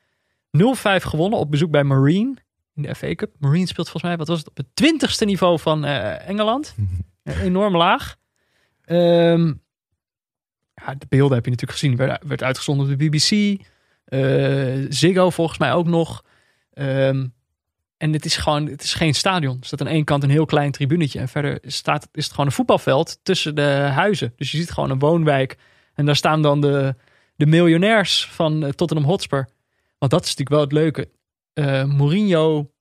[0.51, 2.35] 0-5 gewonnen op bezoek bij Marine
[2.73, 3.35] in de FA Cup.
[3.39, 6.75] Marine speelt volgens mij, wat was het, op het twintigste niveau van Engeland.
[7.23, 8.15] Eh, enorm laag.
[8.85, 9.53] Ehm,
[10.85, 11.95] ja, de beelden heb je natuurlijk gezien.
[11.95, 13.61] Werd, werd uitgezonden op de BBC.
[14.05, 16.23] eh, Ziggo volgens mij ook nog.
[16.73, 17.27] Ehm,
[17.97, 19.57] en het is gewoon, het is geen stadion.
[19.59, 21.19] Er staat aan één kant een heel klein tribunetje.
[21.19, 24.33] En verder staat, is het gewoon een voetbalveld tussen de huizen.
[24.35, 25.57] Dus je ziet gewoon een woonwijk.
[25.93, 26.95] En daar staan dan de,
[27.35, 29.47] de miljonairs van eh, Tottenham Hotspur.
[29.97, 31.09] Want dat is natuurlijk wel het leuke.
[31.53, 32.71] Eh, Mourinho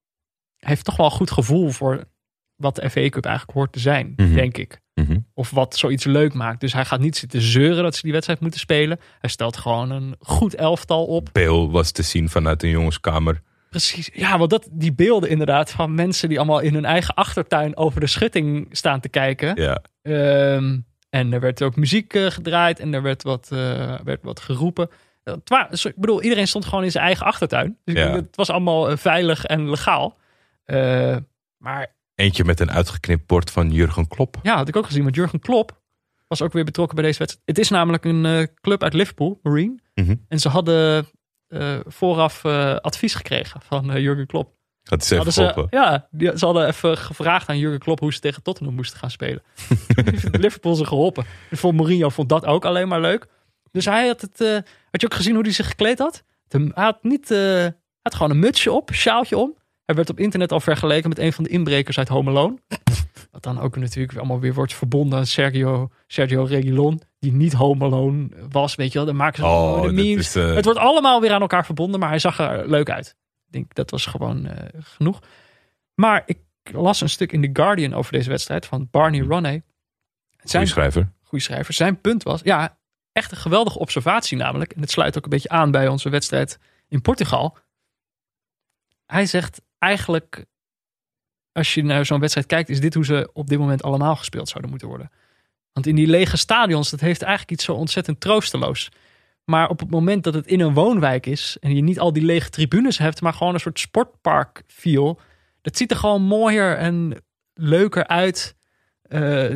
[0.57, 2.05] heeft toch wel een goed gevoel voor
[2.57, 4.35] wat de FA Cup eigenlijk hoort te zijn, Mhm.
[4.35, 4.81] denk ik.
[5.09, 5.19] Mhm.
[5.35, 6.61] Of wat zoiets leuk maakt.
[6.61, 9.01] Dus hij gaat niet zitten zeuren dat ze die wedstrijd moeten spelen.
[9.19, 11.29] Hij stelt gewoon een goed elftal op.
[11.33, 13.41] Bale was te zien vanuit een jongenskamer.
[13.71, 14.11] Precies.
[14.13, 18.01] Ja, want dat, die beelden inderdaad van mensen die allemaal in hun eigen achtertuin over
[18.01, 19.63] de schutting staan te kijken.
[19.63, 19.83] Ja.
[20.03, 20.79] Ehm,
[21.11, 24.89] en er werd ook muziek eh, gedraaid en er werd wat, eh, werd wat geroepen.
[25.83, 27.79] Ik bedoel, iedereen stond gewoon in zijn eigen achtertuin.
[27.85, 28.11] Dus Ja.
[28.13, 30.17] het was allemaal eh, veilig en legaal.
[31.59, 34.37] Maar Eentje met een uitgeknipt bord van Jurgen Klopp.
[34.43, 35.03] ja, had ik ook gezien.
[35.03, 35.83] Want Jurgen Klopp
[36.27, 37.47] was ook weer betrokken bij deze wedstrijd.
[37.49, 39.79] Het is namelijk een eh, club uit Liverpool, Marine.
[39.95, 40.15] Mhm.
[40.29, 41.07] En ze hadden
[41.49, 44.53] eh, vooraf eh, advies gekregen van Jurgen Klopp.
[44.85, 48.43] Eens even ze, ja, die, ze hadden even gevraagd aan Jurgen Klopp hoe ze tegen
[48.43, 49.43] Tottenham moesten gaan spelen.
[50.45, 51.25] Liverpool ze geholpen.
[51.51, 53.27] En voor Mourinho vond dat ook alleen maar leuk.
[53.71, 54.39] Dus hij had het.
[54.91, 56.25] had je ook gezien hoe hij zich gekleed had?
[56.49, 57.29] Hij had niet.
[58.03, 59.55] had gewoon een mutsje op, sjaaltje om.
[59.85, 62.59] Hij werd op internet al vergeleken met een van de inbrekers uit Home Alone.
[63.31, 67.01] Wat dan ook natuurlijk allemaal weer wordt verbonden aan Sergio, Sergio Reguilon.
[67.19, 69.07] Die niet Home Alone was, weet je wel.
[69.07, 70.27] Dan maken ze Oh, de memes.
[70.27, 73.09] is, eh, Het wordt allemaal weer aan elkaar verbonden, maar hij zag er leuk uit.
[73.47, 75.21] Ik denk dat was gewoon eh, genoeg.
[75.95, 76.39] Maar ik
[76.73, 79.63] las een stuk in The Guardian over deze wedstrijd van Barney Ronay.
[80.31, 81.13] Zijn Goeie schrijver.
[81.23, 81.75] goede schrijver.
[81.75, 82.79] Zijn punt was, ja,
[83.13, 84.73] echt een geweldige observatie namelijk.
[84.73, 86.59] En het sluit ook een beetje aan bij onze wedstrijd
[86.89, 87.57] in Portugal.
[89.07, 90.45] Hij zegt eigenlijk,
[91.53, 94.49] als je naar zo'n wedstrijd kijkt, is dit hoe ze op dit moment allemaal gespeeld
[94.49, 95.11] zouden moeten worden.
[95.73, 98.91] Want in die lege stadions, dat heeft eigenlijk iets zo ontzettend troosteloos.
[99.45, 102.23] Maar op het moment dat het in een woonwijk is en je niet al die
[102.23, 105.21] lege tribunes hebt, maar gewoon een soort sportpark feel,
[105.63, 107.25] dat ziet er gewoon mooier en
[107.55, 108.57] leuker uit.
[109.03, 109.55] Eh,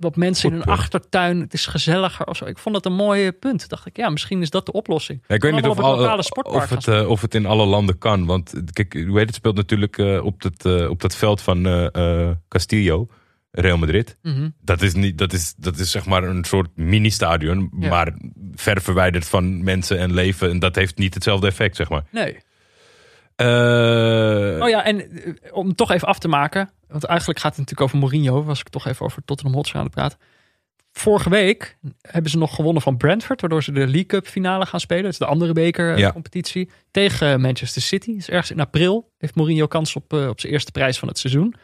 [0.00, 0.78] wat mensen Goed in hun punt.
[0.78, 2.44] achtertuin, het is gezelliger of zo.
[2.44, 3.68] Ik vond dat een mooi punt.
[3.68, 5.24] Dacht ik, ja, misschien is dat de oplossing.
[5.26, 8.26] Ja, ik weet niet of, of, het, eh, of het in alle landen kan.
[8.26, 11.62] Want eh, kijk, hoe heet het speelt natuurlijk eh, op, dat, op dat veld van
[12.48, 13.06] Castillo,
[13.50, 14.16] Real Madrid.
[14.22, 14.48] Mhm.
[14.60, 17.88] Dat is, niet, dat, is, dat is zeg maar een soort mini-stadion, Ja.
[17.88, 18.14] maar
[18.54, 20.50] ver verwijderd van mensen en leven.
[20.50, 22.04] En dat heeft niet hetzelfde effect, zeg maar.
[22.10, 22.36] Nee.
[24.62, 25.10] Oh ja, en
[25.50, 26.70] om toch even af te maken.
[26.90, 28.44] Want eigenlijk gaat het natuurlijk over Mourinho.
[28.44, 30.18] Was ik toch even over Tottenham Hotspur aan het praten.
[30.92, 33.40] Vorige week hebben ze nog gewonnen van Brentford.
[33.40, 35.02] Waardoor ze de League Cup finale gaan spelen.
[35.02, 36.14] Dat is de andere beker eh, Ja.
[36.90, 38.14] Tegen Manchester City.
[38.14, 41.18] Dus ergens in april heeft Mourinho kans op, eh, op zijn eerste prijs van het
[41.18, 41.54] seizoen.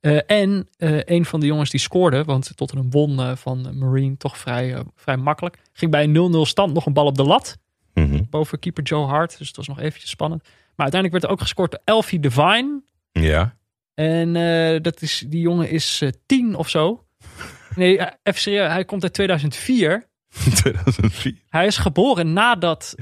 [0.00, 2.24] Eh, en eh, een van de jongens die scoorde.
[2.24, 5.58] Want Tottenham won van Marine toch vrij, vrij makkelijk.
[5.72, 7.58] Ging bij een 0-0 stand nog een bal op de lat
[7.94, 8.22] mhm.
[8.30, 9.38] boven keeper Joe Hart.
[9.38, 10.42] Dus het was nog eventjes spannend.
[10.42, 12.82] Maar uiteindelijk werd er ook gescoord door Elfie Devine.
[13.12, 13.56] Ja.
[13.96, 17.04] En eh, dat is, die jongen is eh, tien of zo.
[17.76, 20.06] Nee, eh, even serieus, hij komt uit 2004.
[20.54, 22.94] 2004 Hij is geboren nadat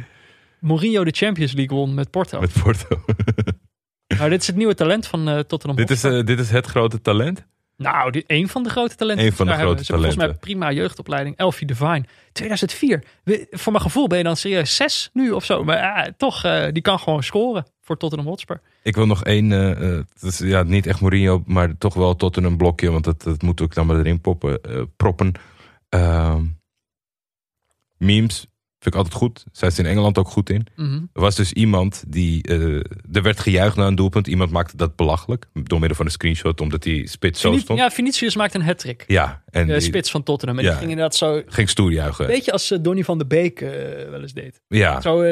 [0.60, 2.40] Mourinho de Champions League won met Porto.
[2.40, 3.00] met Porto.
[4.18, 7.00] Nou, dit is het nieuwe talent van eh, Tottenham dit, is, dit is het grote
[7.00, 7.46] talent.
[7.76, 9.24] Nou, dit, een van de grote talenten.
[9.26, 9.84] Eén van de daar grote hebben.
[9.86, 10.18] Ze talenten.
[10.20, 11.36] volgens mij prima jeugdopleiding.
[11.36, 12.04] Elfie Devine.
[12.32, 13.04] 2004.
[13.24, 15.64] We- Voor mijn gevoel ben je dan serieus zes nu of zo.
[15.64, 16.40] Maar toch,
[16.72, 18.60] die kan gewoon scoren voor Tottenham Hotspur.
[18.82, 19.52] Ik wil nog één,
[20.20, 23.42] is, ja, niet echt Mourinho, maar toch wel tot in een blokje, want dat, dat
[23.42, 25.32] moet ook dan maar erin poppen, eh, proppen.
[25.88, 26.42] Ehm,
[27.98, 28.38] memes
[28.78, 29.44] vind ik altijd goed.
[29.52, 30.66] Zijn ze in Engeland ook goed in.
[30.76, 30.94] Mhm.
[31.12, 32.42] Er was dus iemand die,
[33.12, 34.26] er werd gejuicht naar een doelpunt.
[34.26, 37.78] Iemand maakte dat belachelijk, door middel van een screenshot, omdat die spits zo stond.
[37.78, 39.04] ja, Vinicius maakt een hat-trick.
[39.06, 40.58] Ja, en De spits van Tottenham.
[40.58, 40.70] En Ja.
[40.70, 41.42] die ging inderdaad zo...
[41.46, 42.26] ging stoer juichen.
[42.26, 43.60] Beetje als Donny van de Beek
[44.10, 44.60] wel eens deed.
[44.68, 45.22] Ja, Zo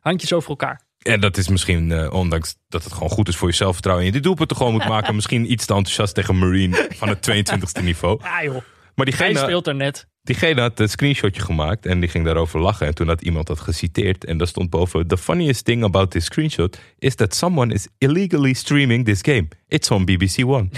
[0.00, 0.86] handjes over elkaar.
[1.08, 4.12] En dat is misschien, eh, ondanks dat het gewoon goed is voor je zelfvertrouwen en
[4.12, 7.82] je die doelpunten gewoon moet maken, misschien iets te enthousiast tegen Marine van het 22e
[7.82, 8.20] niveau.
[8.22, 8.62] Ja joh, Maar
[8.94, 10.06] hij diegene, speelt er net.
[10.22, 12.86] Diegene had een screenshotje gemaakt en die ging daarover lachen.
[12.86, 15.06] En toen had iemand dat geciteerd en daar stond boven...
[15.06, 19.48] The funniest thing about this screenshot is that someone is illegally streaming this game.
[19.68, 20.68] It's on BBC One.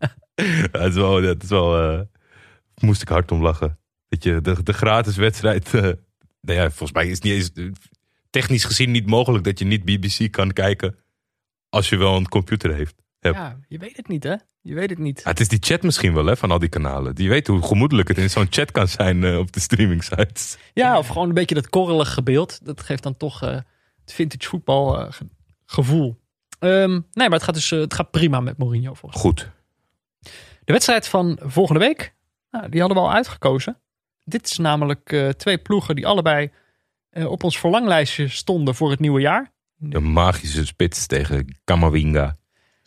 [0.72, 1.22] dat is wel...
[1.22, 2.00] Dat is wel eh,
[2.80, 3.78] moest ik hard om lachen.
[4.08, 5.74] Dat je de, de gratis wedstrijd...
[5.74, 5.82] eh,
[6.40, 7.72] nou ja, volgens mij is het niet eens...
[8.30, 10.96] Technisch gezien niet mogelijk dat je niet BBC kan kijken...
[11.68, 12.94] als je wel een computer heeft.
[13.20, 13.30] Ja.
[13.30, 14.34] Ja, je weet het niet hè.
[14.62, 15.18] Je weet het niet.
[15.18, 17.14] Ah, het is die chat misschien wel hè, van al die kanalen.
[17.14, 20.58] Die weten hoe gemoedelijk het in zo'n chat kan zijn eh, op de streaming sites.
[20.74, 22.64] Ja, of gewoon een beetje dat korrelige beeld.
[22.66, 23.50] Dat geeft dan toch eh,
[24.00, 25.28] het vintage voetbal eh, ge-
[25.66, 26.20] gevoel.
[26.58, 28.94] Ehm, nee, maar het gaat dus het gaat prima met Mourinho.
[28.94, 29.32] Volgens mij.
[29.32, 29.50] Goed.
[30.64, 32.14] De wedstrijd van volgende week,
[32.50, 33.78] nou, die hadden we al uitgekozen.
[34.24, 36.50] Dit is namelijk twee ploegen die allebei
[37.12, 39.52] op ons verlanglijstje stonden voor het nieuwe jaar.
[39.76, 42.38] De magische spits tegen Kamavinga.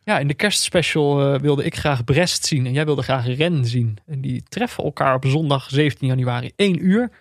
[0.04, 3.72] Ja, in de kerstspecial eh, wilde ik graag Brest zien en jij wilde graag Rennes
[3.72, 3.98] zien.
[4.06, 7.12] En die treffen elkaar op zondag 17 januari, 1 uur.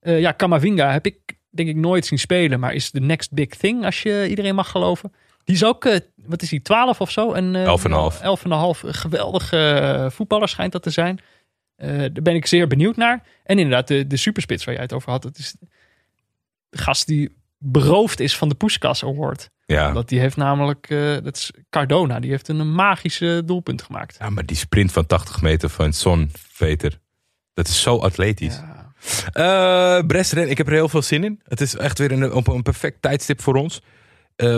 [0.00, 3.48] Eh, ja, Kamavinga heb ik denk ik nooit zien spelen, maar is de next big
[3.48, 5.12] thing als je iedereen mag geloven.
[5.44, 7.32] Die is ook, eh, wat is hij, 12 of zo?
[7.32, 8.20] En, eh, 11,5.
[8.20, 8.82] 11,5.
[8.82, 11.20] Een geweldige eh, voetballer schijnt dat te zijn.
[11.76, 13.22] Eh, daar ben ik zeer benieuwd naar.
[13.44, 15.22] En inderdaad, de, de superspits waar jij het over had.
[15.22, 15.56] Dat is
[16.70, 19.50] de gast die beroofd is van de Puskas Award.
[19.66, 19.92] Ja.
[19.92, 24.16] Dat die heeft namelijk, eh, dat is Cardona, die heeft een magische doelpunt gemaakt.
[24.18, 26.98] ja, maar die sprint van 80 meter van Son, Peter.
[27.54, 28.54] Dat is zo atletisch.
[28.54, 28.78] Ja.
[29.32, 31.40] Eh ik heb er heel veel zin in.
[31.44, 33.82] Het is echt weer een, op een perfect tijdstip voor ons.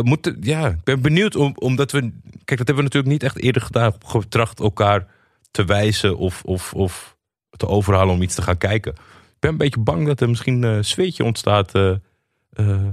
[0.01, 2.01] Moet, ja, ik ben benieuwd om, omdat we.
[2.44, 3.94] Kijk, dat hebben we natuurlijk niet echt eerder gedaan.
[4.06, 5.06] Getracht elkaar
[5.51, 7.16] te wijzen of, of, of
[7.51, 8.94] te overhalen om iets te gaan kijken.
[9.43, 11.74] Ik ben een beetje bang dat er misschien een sfeertje ontstaat.
[11.74, 11.94] eh
[12.52, 12.86] eh,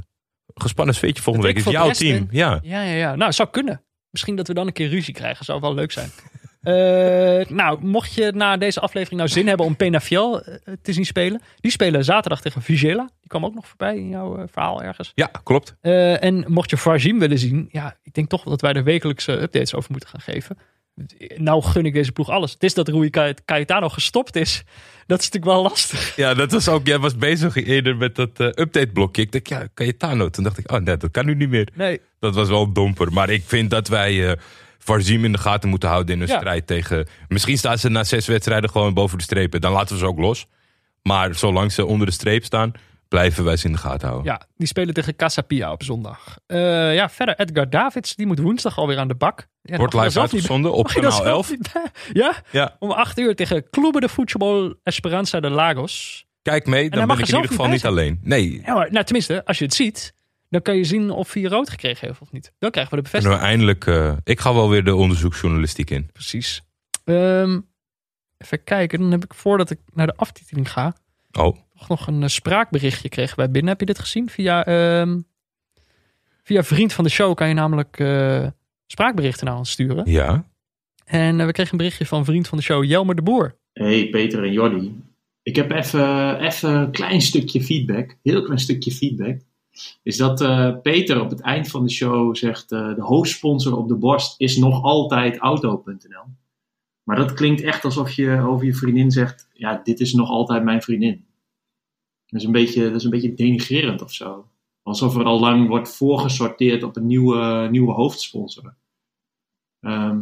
[0.53, 1.65] gespannen sfeertje volgende Dat week.
[1.65, 2.25] Is jouw team.
[2.25, 2.37] ben?
[2.37, 2.59] Ja.
[2.61, 3.15] Ja, ja, ja.
[3.15, 3.83] Nou, zou kunnen.
[4.09, 5.45] Misschien dat we dan een keer ruzie krijgen.
[5.45, 6.09] Zou wel leuk zijn.
[6.59, 11.05] Eh, nou, mocht je na deze aflevering nou zin hebben om Penafiel eh, te zien
[11.05, 11.41] spelen.
[11.59, 13.09] Die spelen zaterdag tegen Vigela.
[13.19, 15.11] Die kwam ook nog voorbij in jouw eh, verhaal ergens.
[15.15, 15.75] ja, klopt.
[15.81, 17.69] Eh, en mocht je Varzim willen zien.
[17.71, 20.57] Ja, ik denk toch dat wij er wekelijkse updates over moeten gaan geven.
[21.35, 22.51] Nou gun ik deze ploeg alles.
[22.53, 24.63] Het is dat Rui Cay- Cayetano gestopt is.
[25.09, 26.15] Dat is natuurlijk wel lastig.
[26.15, 26.87] Ja, dat was ook.
[26.87, 29.21] Jij was bezig eerder met dat eh, update-blokje.
[29.21, 30.29] Ik dacht, ja, Cayetano.
[30.29, 31.69] Toen dacht ik, oh nee, dat kan nu niet meer.
[31.75, 33.13] Nee, Dat was wel domper.
[33.13, 34.37] Maar ik vind dat wij
[34.79, 36.37] Varzim in de gaten moeten houden in een Ja.
[36.37, 37.07] strijd tegen...
[37.27, 39.61] Misschien staan ze na zes wedstrijden gewoon boven de strepen.
[39.61, 40.45] Dan laten we ze ook los.
[41.03, 42.71] Maar zolang ze onder de streep staan,
[43.09, 44.31] blijven wij ze in de gaten houden.
[44.31, 46.37] Ja, die spelen tegen Casapia op zondag.
[46.45, 49.47] Eh, ja, verder Edgar Davids, die moet woensdag alweer aan de bak.
[49.61, 51.49] Ja, Wordt live uitgezonden op kanaal zelf 11.
[51.49, 51.85] niet bij?
[52.13, 56.25] Ja, Ja, om 8 uur tegen Clube de Futebol Esperanza de Lagos.
[56.41, 56.89] kijk mee.
[56.89, 58.19] Dan mag ben ik in ieder geval niet alleen.
[58.23, 60.13] Nee, Ja, maar nou, tenminste, als je het ziet,
[60.49, 62.51] dan kan je zien of hij rood gekregen heeft of niet.
[62.59, 63.41] Dan krijgen we de bevestiging.
[63.41, 63.85] we eindelijk...
[63.85, 66.09] eh, ik ga wel weer de onderzoeksjournalistiek in.
[66.13, 66.61] Precies.
[67.05, 67.59] Ehm,
[68.37, 70.93] even kijken, dan heb ik voordat ik naar de aftiteling ga,
[71.31, 71.57] Oh,
[71.87, 73.71] nog een eh, spraakberichtje kregen wij binnen.
[73.71, 74.29] Heb je dit gezien?
[74.29, 75.19] Via, ehm,
[76.43, 78.47] via vriend van de show kan je namelijk eh,
[78.87, 80.11] spraakberichten naar ons sturen.
[80.11, 80.47] ja.
[81.09, 83.55] En eh, we kregen een berichtje van vriend van de show, Jelmer de Boer.
[83.73, 85.03] Hey Peter en Jordi.
[85.43, 89.39] Ik heb even, even een klein stukje feedback, heel klein stukje feedback.
[90.03, 93.87] Is dat eh, Peter op het eind van de show zegt: eh, de hoofdsponsor op
[93.87, 96.23] de borst is nog altijd auto.nl.
[97.03, 100.63] Maar dat klinkt echt alsof je over je vriendin zegt: ja, dit is nog altijd
[100.63, 101.25] mijn vriendin.
[102.29, 104.47] Dat is een beetje, dat is een beetje denigrerend of zo.
[104.83, 108.73] Alsof er al lang wordt voorgesorteerd op een nieuwe, nieuwe hoofdsponsor.
[109.79, 110.19] Ehm,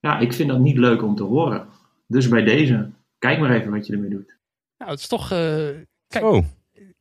[0.00, 1.66] ja, ik vind dat niet leuk om te horen.
[2.06, 4.36] Dus bij deze, kijk maar even wat je ermee doet.
[4.78, 5.30] Nou, het is toch...
[5.30, 5.68] eh,
[6.08, 6.24] Kijk.
[6.24, 6.44] Oh,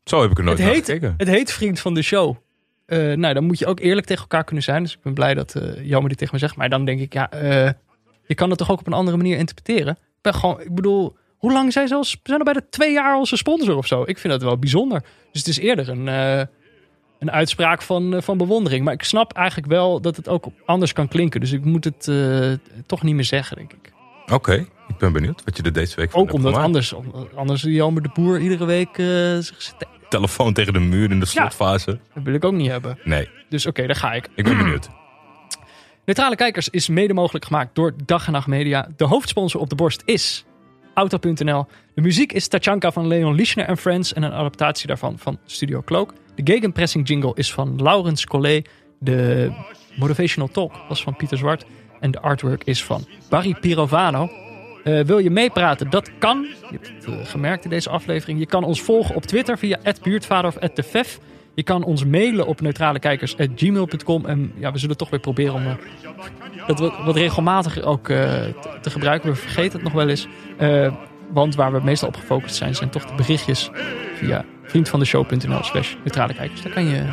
[0.03, 1.13] zo heb ik er nooit het, heet, gekeken.
[1.17, 2.35] het heet vriend van de show.
[2.85, 4.83] Eh, nou, dan moet je ook eerlijk tegen elkaar kunnen zijn.
[4.83, 6.55] Dus ik ben blij dat eh Jelmer dit tegen me zegt.
[6.55, 7.71] Maar dan denk ik, ja, eh,
[8.25, 9.93] je kan het toch ook op een andere manier interpreteren.
[9.93, 11.15] Ik ben gewoon, ik bedoel,
[11.45, 12.03] hoe lang zijn ze al?
[12.03, 14.03] Zijn al bijna twee jaar onze sponsor of zo.
[14.05, 15.01] Ik vind dat wel bijzonder.
[15.31, 16.41] Dus het is eerder een, eh,
[17.19, 18.83] een uitspraak van, eh, van bewondering.
[18.83, 21.39] Maar ik snap eigenlijk wel dat het ook anders kan klinken.
[21.39, 22.51] Dus ik moet het eh,
[22.85, 23.93] toch niet meer zeggen, denk ik.
[24.31, 24.53] Oké,
[24.87, 26.65] ik ben benieuwd wat je er deze week van Ook omdat gemaakt.
[26.65, 28.95] anders, om- anders Jelmer de Boer iedere week
[29.43, 29.73] zich
[30.09, 31.99] Telefoon tegen de muur in de slotfase.
[32.13, 32.99] Dat wil ik ook niet hebben.
[33.03, 34.29] Nee, Dus oké, daar ga ik.
[34.35, 34.89] ik ben benieuwd.
[36.05, 38.87] Neutrale Kijkers is mede mogelijk gemaakt door Dag en Nacht Media.
[38.97, 40.45] De hoofdsponsor op de borst is
[40.95, 41.65] Auto.nl.
[41.93, 45.81] De muziek is Tachanka van Leon Lischner en Friends en een adaptatie daarvan van Studio
[45.85, 46.13] Cloak.
[46.35, 48.69] De gegenpressing jingle is van Laurens Collet.
[48.99, 49.51] De
[49.95, 51.65] motivational talk was van Pieter Zwart.
[51.99, 54.29] En de artwork is van Barry Pirovano.
[54.83, 55.89] Eh, wil je meepraten?
[55.89, 56.41] Dat kan.
[56.41, 58.39] Je hebt het eh, gemerkt in deze aflevering.
[58.39, 61.19] Je kan ons volgen op Twitter via @buurtvader of @tefef.
[61.55, 64.25] Je kan ons mailen op neutralekijkers.gmail.com.
[64.25, 65.73] En ja, we zullen toch weer proberen om eh,
[66.67, 68.17] dat wat, regelmatiger ook eh,
[68.81, 69.29] te, gebruiken.
[69.29, 70.27] We vergeten het nog wel eens.
[70.57, 70.93] Eh,
[71.31, 73.69] want waar we meestal op gefocust zijn, zijn toch de berichtjes
[74.15, 76.61] via vriendvandeshow.nl slash neutrale kijkers.
[76.61, 77.03] Daar kan je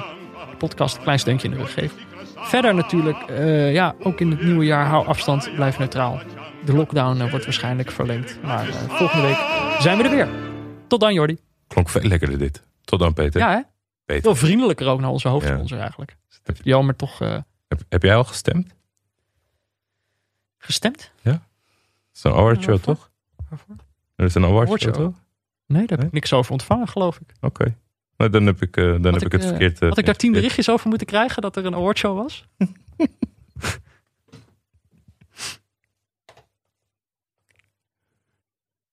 [0.51, 1.99] de podcast een klein steuntje in de rug geven.
[2.37, 3.19] Verder natuurlijk,
[3.73, 6.21] ja, ook in het nieuwe jaar, hou afstand, blijf neutraal.
[6.65, 8.39] De lockdown wordt waarschijnlijk verlengd.
[8.43, 9.39] Maar volgende week
[9.79, 10.29] zijn we er weer.
[10.87, 11.37] Tot dan, Jordi.
[11.69, 12.63] Klonk veel lekkerder dit.
[12.85, 13.41] Tot dan, Peter.
[13.41, 13.61] Ja, hè?
[14.07, 16.17] Veel vriendelijker ook naar onze hoofdsponsor eigenlijk.
[16.63, 17.39] Jammer toch eh,
[17.69, 18.75] Heb, heb jij al gestemd?
[20.59, 21.11] gestemd?
[21.23, 21.41] Dat
[22.15, 22.95] is een awardshow, waarvoor?
[22.95, 23.11] toch?
[23.49, 23.77] Waarvoor?
[24.17, 24.95] Dat is een awardshow, Awardshow?
[25.13, 25.23] toch?
[25.67, 26.07] Nee, daar heb Nee?
[26.07, 27.33] ik niks over ontvangen, geloof ik.
[27.41, 27.77] Oké.
[28.17, 29.81] Nou, dan heb ik, eh, dan heb ik, het eh, verkeerd...
[29.81, 32.47] Had ik daar tien berichtjes over moeten krijgen dat er een awardshow was?